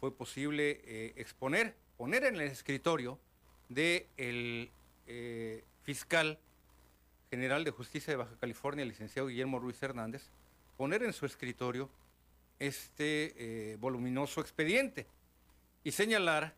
[0.00, 3.18] fue posible eh, exponer, poner en el escritorio
[3.68, 4.70] del de
[5.06, 6.38] eh, fiscal
[7.30, 10.22] general de justicia de Baja California, el licenciado Guillermo Ruiz Hernández,
[10.76, 11.90] poner en su escritorio
[12.60, 13.34] este
[13.72, 15.06] eh, voluminoso expediente
[15.82, 16.54] y señalar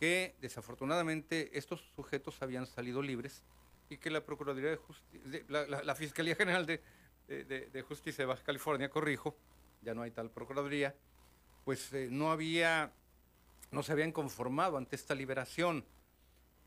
[0.00, 3.42] que desafortunadamente estos sujetos habían salido libres
[3.90, 6.80] y que la Procuraduría de Justicia, la, Fiscalía General de-
[7.28, 9.36] de Justicia de Baja California, corrijo,
[9.86, 10.94] ya no hay tal Procuraduría,
[11.64, 12.92] pues eh, no había,
[13.70, 15.84] no se habían conformado ante esta liberación.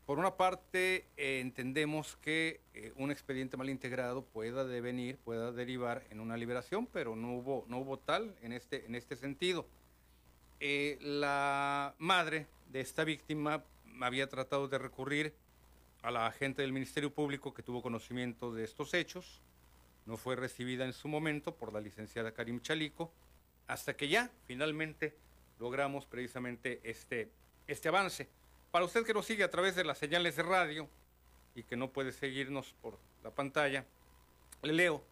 [0.06, 6.02] Por una parte, eh, entendemos que eh, un expediente mal integrado pueda devenir, pueda derivar
[6.10, 9.66] en una liberación, pero no hubo, no hubo tal en este, en este sentido.
[11.00, 13.64] La madre de esta víctima
[14.00, 15.34] había tratado de recurrir
[16.02, 19.40] a la agente del Ministerio Público que tuvo conocimiento de estos hechos.
[20.06, 23.12] No fue recibida en su momento por la licenciada Karim Chalico,
[23.66, 25.16] hasta que ya finalmente
[25.58, 27.30] logramos precisamente este,
[27.66, 28.28] este avance.
[28.70, 30.88] Para usted que nos sigue a través de las señales de radio
[31.54, 33.84] y que no puede seguirnos por la pantalla,
[34.62, 35.04] le leo.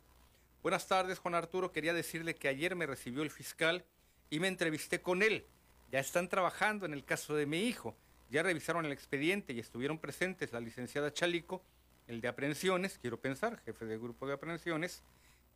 [0.62, 1.73] Buenas tardes, Juan Arturo.
[1.73, 3.85] Quería decirle que ayer me recibió el fiscal
[4.31, 5.47] y me entrevisté con él.
[5.90, 7.97] Ya están trabajando en el caso de mi hijo.
[8.31, 11.62] Ya revisaron el expediente y estuvieron presentes la licenciada Chalico,
[12.09, 15.02] el de aprehensiones, quiero pensar, jefe del grupo de aprehensiones,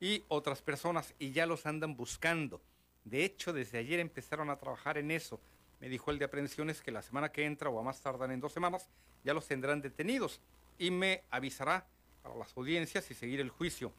[0.01, 2.61] y otras personas, y ya los andan buscando.
[3.05, 5.41] De hecho, desde ayer empezaron a trabajar en eso.
[5.81, 8.41] Me dijo el de aprehensiones que la semana que entra o a más tardar en
[8.41, 8.89] dos semanas
[9.25, 10.41] ya los tendrán detenidos
[10.79, 11.87] y me avisará
[12.23, 13.93] para las audiencias y seguir el juicio.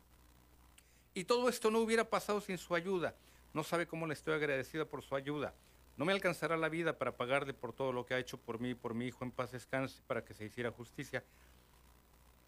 [1.14, 3.16] Y todo esto no hubiera pasado sin su ayuda.
[3.54, 5.54] No sabe cómo le estoy agradecida por su ayuda.
[5.98, 8.72] No me alcanzará la vida para pagarle por todo lo que ha hecho por mí
[8.72, 11.24] y por mi hijo en paz descanse para que se hiciera justicia.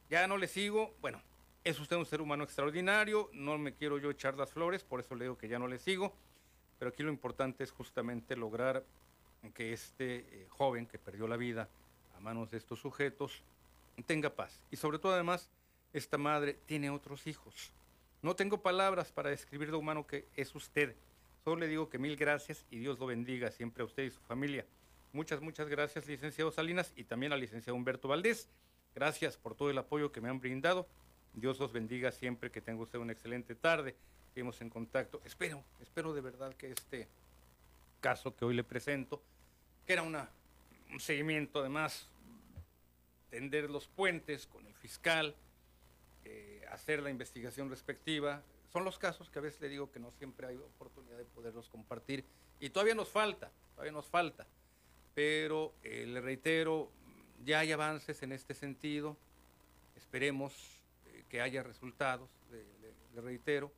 [0.09, 0.93] Ya no le sigo.
[1.01, 1.21] Bueno,
[1.63, 3.29] es usted un ser humano extraordinario.
[3.33, 5.79] No me quiero yo echar las flores, por eso le digo que ya no le
[5.79, 6.13] sigo.
[6.77, 8.83] pero aquí lo importante es justamente lograr
[9.53, 11.69] que este eh, joven que perdió la vida
[12.17, 13.41] a manos de estos sujetos
[14.05, 14.59] tenga paz.
[14.71, 15.49] Y sobre todo además,
[15.93, 17.71] esta madre tiene otros hijos.
[18.21, 20.95] No tengo palabras para describir lo humano que es usted.
[21.43, 24.19] Solo le digo que mil gracias y Dios lo bendiga siempre a usted y su
[24.21, 24.65] familia.
[25.13, 28.49] Muchas, muchas gracias, licenciado Salinas, y también al licenciado Humberto Valdés.
[28.95, 30.87] Gracias por todo el apoyo que me han brindado.
[31.33, 33.95] Dios los bendiga siempre, que tenga usted una excelente tarde.
[34.33, 35.21] Seguimos en contacto.
[35.25, 37.07] Espero, espero de verdad que este
[37.99, 39.21] caso que hoy le presento,
[39.85, 40.17] que era un
[40.99, 42.07] seguimiento además,
[43.29, 45.35] tender los puentes con el fiscal,
[46.23, 48.41] eh, hacer la investigación respectiva,
[48.71, 51.67] son los casos que a veces le digo que no siempre hay oportunidad de poderlos
[51.69, 52.23] compartir
[52.59, 54.47] y todavía nos falta, todavía nos falta
[55.15, 56.91] pero eh, le reitero,
[57.43, 59.17] ya hay avances en este sentido,
[59.95, 60.53] esperemos
[61.07, 63.71] eh, que haya resultados, le, reitero,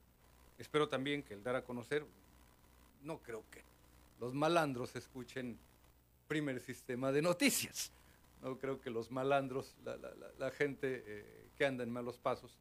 [0.58, 2.06] espero también que el dar a conocer,
[3.04, 3.62] no creo que
[4.20, 5.58] los malandros escuchen
[6.28, 7.92] primer sistema de noticias,
[8.42, 12.52] no creo que los malandros, la, gente eh, que anda en malos pasos,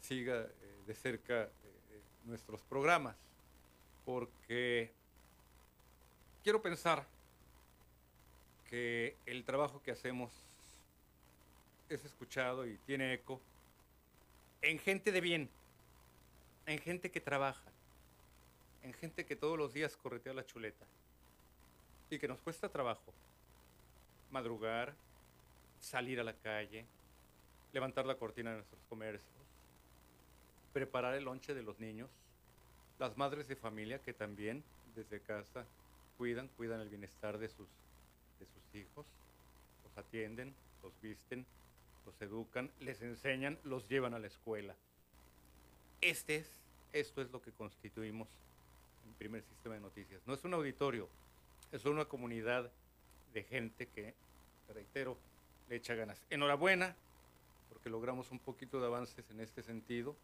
[0.00, 0.46] siga
[0.86, 1.48] de cerca
[2.24, 3.16] nuestros programas,
[4.04, 4.92] porque
[6.42, 7.06] quiero pensar
[8.74, 10.32] el trabajo que hacemos
[11.88, 13.40] es escuchado y tiene eco
[14.62, 15.50] en gente de bien,
[16.66, 17.70] en gente que trabaja,
[18.82, 20.86] en gente que todos los días corretea la chuleta
[22.08, 23.12] y que nos cuesta trabajo
[24.30, 24.94] madrugar,
[25.80, 26.86] salir a la calle,
[27.72, 29.44] levantar la cortina de nuestros comercios,
[30.72, 32.10] preparar el lonche de los niños,
[32.98, 34.64] las madres de familia que también
[34.94, 35.66] desde casa
[36.16, 37.68] cuidan, cuidan el bienestar de sus
[38.74, 39.06] hijos,
[39.84, 41.46] los atienden, los visten,
[42.06, 44.74] los educan, les enseñan, los llevan a la escuela.
[46.00, 46.50] Este es,
[46.92, 48.28] esto es lo que constituimos
[49.06, 50.20] en primer sistema de noticias.
[50.26, 51.08] No es un auditorio,
[51.72, 52.70] es una comunidad
[53.32, 54.14] de gente que,
[54.72, 55.16] reitero,
[55.68, 56.20] le echa ganas.
[56.30, 56.94] Enhorabuena,
[57.68, 60.14] porque logramos un poquito de avances en este sentido.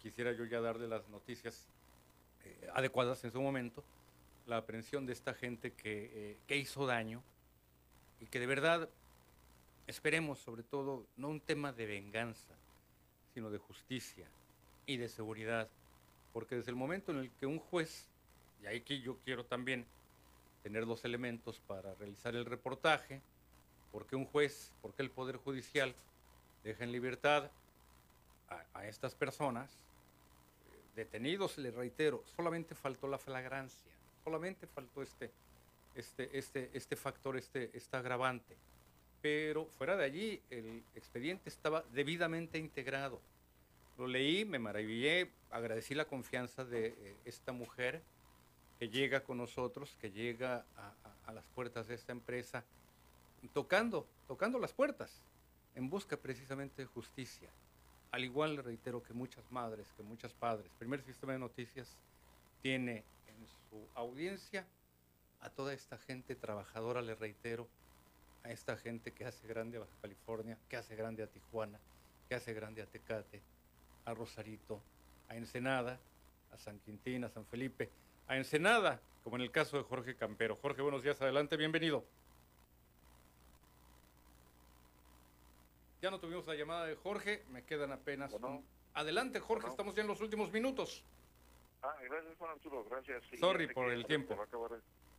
[0.00, 1.66] Quisiera yo ya darle las noticias
[2.44, 3.82] eh, adecuadas en su momento.
[4.46, 7.22] La aprehensión de esta gente que, eh, que hizo daño,
[8.20, 8.88] y que de verdad
[9.86, 12.54] esperemos sobre todo no un tema de venganza,
[13.34, 14.26] sino de justicia
[14.86, 15.68] y de seguridad,
[16.32, 18.06] porque desde el momento en el que un juez,
[18.62, 19.86] y ahí que yo quiero también
[20.62, 23.20] tener los elementos para realizar el reportaje,
[23.92, 25.94] porque un juez, porque el Poder Judicial
[26.64, 27.50] deja en libertad
[28.74, 33.92] a, estas personas, eh, detenidos, les reitero, solamente faltó la flagrancia,
[34.24, 35.30] solamente faltó este,
[35.96, 38.56] este, este, este factor, este, este agravante.
[39.22, 43.20] Pero fuera de allí, el expediente estaba debidamente integrado.
[43.98, 48.02] Lo leí, me maravillé, agradecí la confianza de eh, esta mujer
[48.78, 50.92] que llega con nosotros, que llega a,
[51.26, 52.62] a, las puertas de esta empresa,
[53.54, 55.22] tocando, tocando las puertas,
[55.74, 57.48] en busca precisamente de justicia.
[58.10, 60.70] Al igual, reitero, que muchas madres, que muchos padres.
[60.78, 61.88] Primer Sistema de Noticias
[62.62, 64.66] tiene en su audiencia
[65.46, 67.68] a toda esta gente trabajadora, le reitero,
[68.42, 71.78] a esta gente que hace grande a Baja California, que hace grande a Tijuana,
[72.28, 73.40] que hace grande a Tecate,
[74.06, 74.82] a Rosarito,
[75.28, 76.00] a Ensenada,
[76.52, 77.88] a San Quintín, a San Felipe,
[78.26, 80.56] a Ensenada, como en el caso de Jorge Campero.
[80.56, 82.04] Jorge, buenos días, adelante, bienvenido.
[86.02, 88.36] Ya no tuvimos la llamada de Jorge, me quedan apenas...
[88.94, 91.04] Adelante, Jorge, estamos ya en los últimos minutos.
[91.82, 93.22] Ah, gracias, Juan Arturo, gracias.
[93.38, 94.36] Sorry por el tiempo.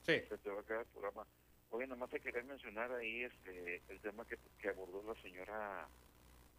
[0.07, 0.21] Sí.
[0.29, 1.27] Se te va a quedar el programa.
[1.69, 5.87] Oye, nada más te quería mencionar ahí este el tema que, que abordó la señora,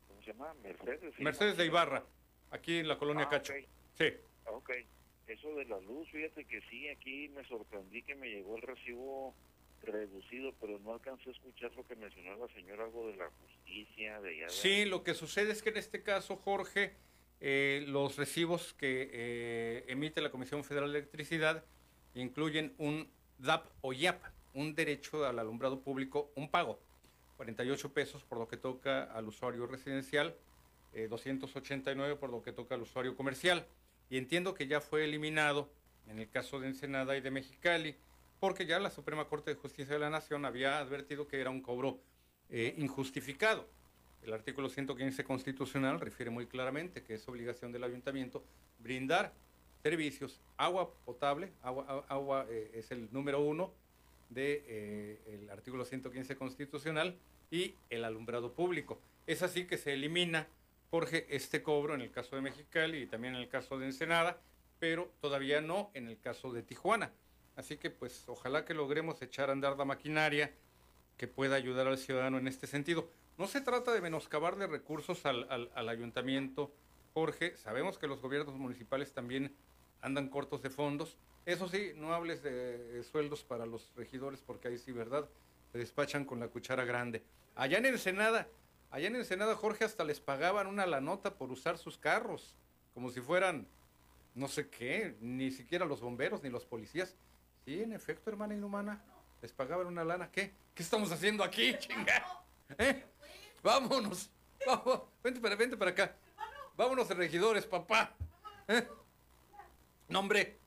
[0.07, 0.53] ¿cómo se llama?
[0.63, 1.19] Mercedes.
[1.19, 2.05] Mercedes de Ibarra,
[2.51, 3.55] aquí en la colonia ah, Cacho.
[3.97, 4.13] Sí.
[4.45, 4.71] Ok.
[5.27, 9.35] Eso de la luz, fíjate que sí, aquí me sorprendí que me llegó el recibo
[9.83, 14.21] reducido, pero no alcancé a escuchar lo que mencionó la señora, algo de la justicia,
[14.21, 14.49] de allá.
[14.49, 16.97] Sí, lo que sucede es que en este caso, Jorge,
[17.41, 21.65] eh, los recibos que eh, emite la Comisión Federal de Electricidad
[22.15, 24.23] incluyen un DAP o YAP,
[24.55, 26.81] un derecho al alumbrado público, un pago,
[27.37, 30.35] 48 pesos por lo que toca al usuario residencial,
[31.09, 33.67] 289 eh, por lo que toca al usuario comercial.
[34.11, 35.71] Y entiendo que ya fue eliminado
[36.09, 37.97] en el caso de Ensenada y de Mexicali,
[38.41, 41.61] porque ya la Suprema Corte de Justicia de la Nación había advertido que era un
[41.61, 42.01] cobro
[42.49, 43.69] eh, injustificado.
[44.23, 48.43] El artículo 115 constitucional refiere muy claramente que es obligación del ayuntamiento
[48.79, 49.33] brindar
[49.83, 53.73] servicios, agua potable, agua, agua eh, es el número uno
[54.29, 57.17] del de, eh, artículo 115 constitucional
[57.51, 59.01] y el alumbrado público.
[59.27, 60.47] Es así que se elimina,
[60.91, 64.39] Jorge, este cobro en el caso de Mexicali y también en el caso de Ensenada,
[64.79, 67.13] pero todavía no en el caso de Tijuana.
[67.57, 70.53] Así que pues ojalá que logremos echar a andar la maquinaria
[71.17, 73.11] que pueda ayudar al ciudadano en este sentido.
[73.37, 76.73] No se trata de menoscabarle recursos al, al, al ayuntamiento,
[77.15, 77.57] Jorge.
[77.57, 79.55] Sabemos que los gobiernos municipales también
[80.01, 81.17] andan cortos de fondos.
[81.47, 85.29] Eso sí, no hables de sueldos para los regidores porque ahí sí, ¿verdad?
[85.73, 87.23] Se despachan con la cuchara grande.
[87.55, 88.49] Allá en Ensenada,
[88.91, 92.55] allá en Ensenada, Jorge, hasta les pagaban una la nota por usar sus carros,
[92.95, 93.67] como si fueran
[94.35, 97.17] no sé qué, ni siquiera los bomberos ni los policías.
[97.65, 99.03] Sí, en efecto, hermana inhumana,
[99.43, 100.31] les pagaban una lana.
[100.31, 100.55] ¿Qué?
[100.75, 102.45] ¿Qué estamos haciendo aquí, chinga?
[102.79, 103.05] ¿Eh?
[103.63, 104.31] Vámonos.
[104.65, 105.03] Vamos.
[105.23, 106.17] Vente para, vente para acá.
[106.77, 108.15] Vámonos, regidores, papá.
[108.69, 108.87] ¿Eh?
[110.09, 110.59] No, hombre.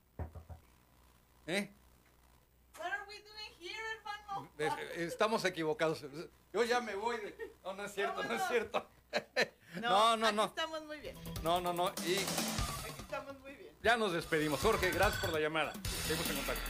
[1.47, 1.71] ¿Eh?
[4.57, 6.05] Es- Estamos equivocados.
[6.53, 7.17] Yo ya me voy.
[7.17, 8.87] de- No, no es cierto, no es cierto.
[9.75, 10.45] No, no, aquí no.
[10.45, 11.17] estamos muy bien.
[11.43, 11.89] No, no, no.
[12.05, 13.73] Y Aquí estamos muy bien.
[13.81, 14.59] ya nos despedimos.
[14.61, 15.73] Jorge, gracias por la llamada.
[16.07, 16.61] Seguimos en contacto.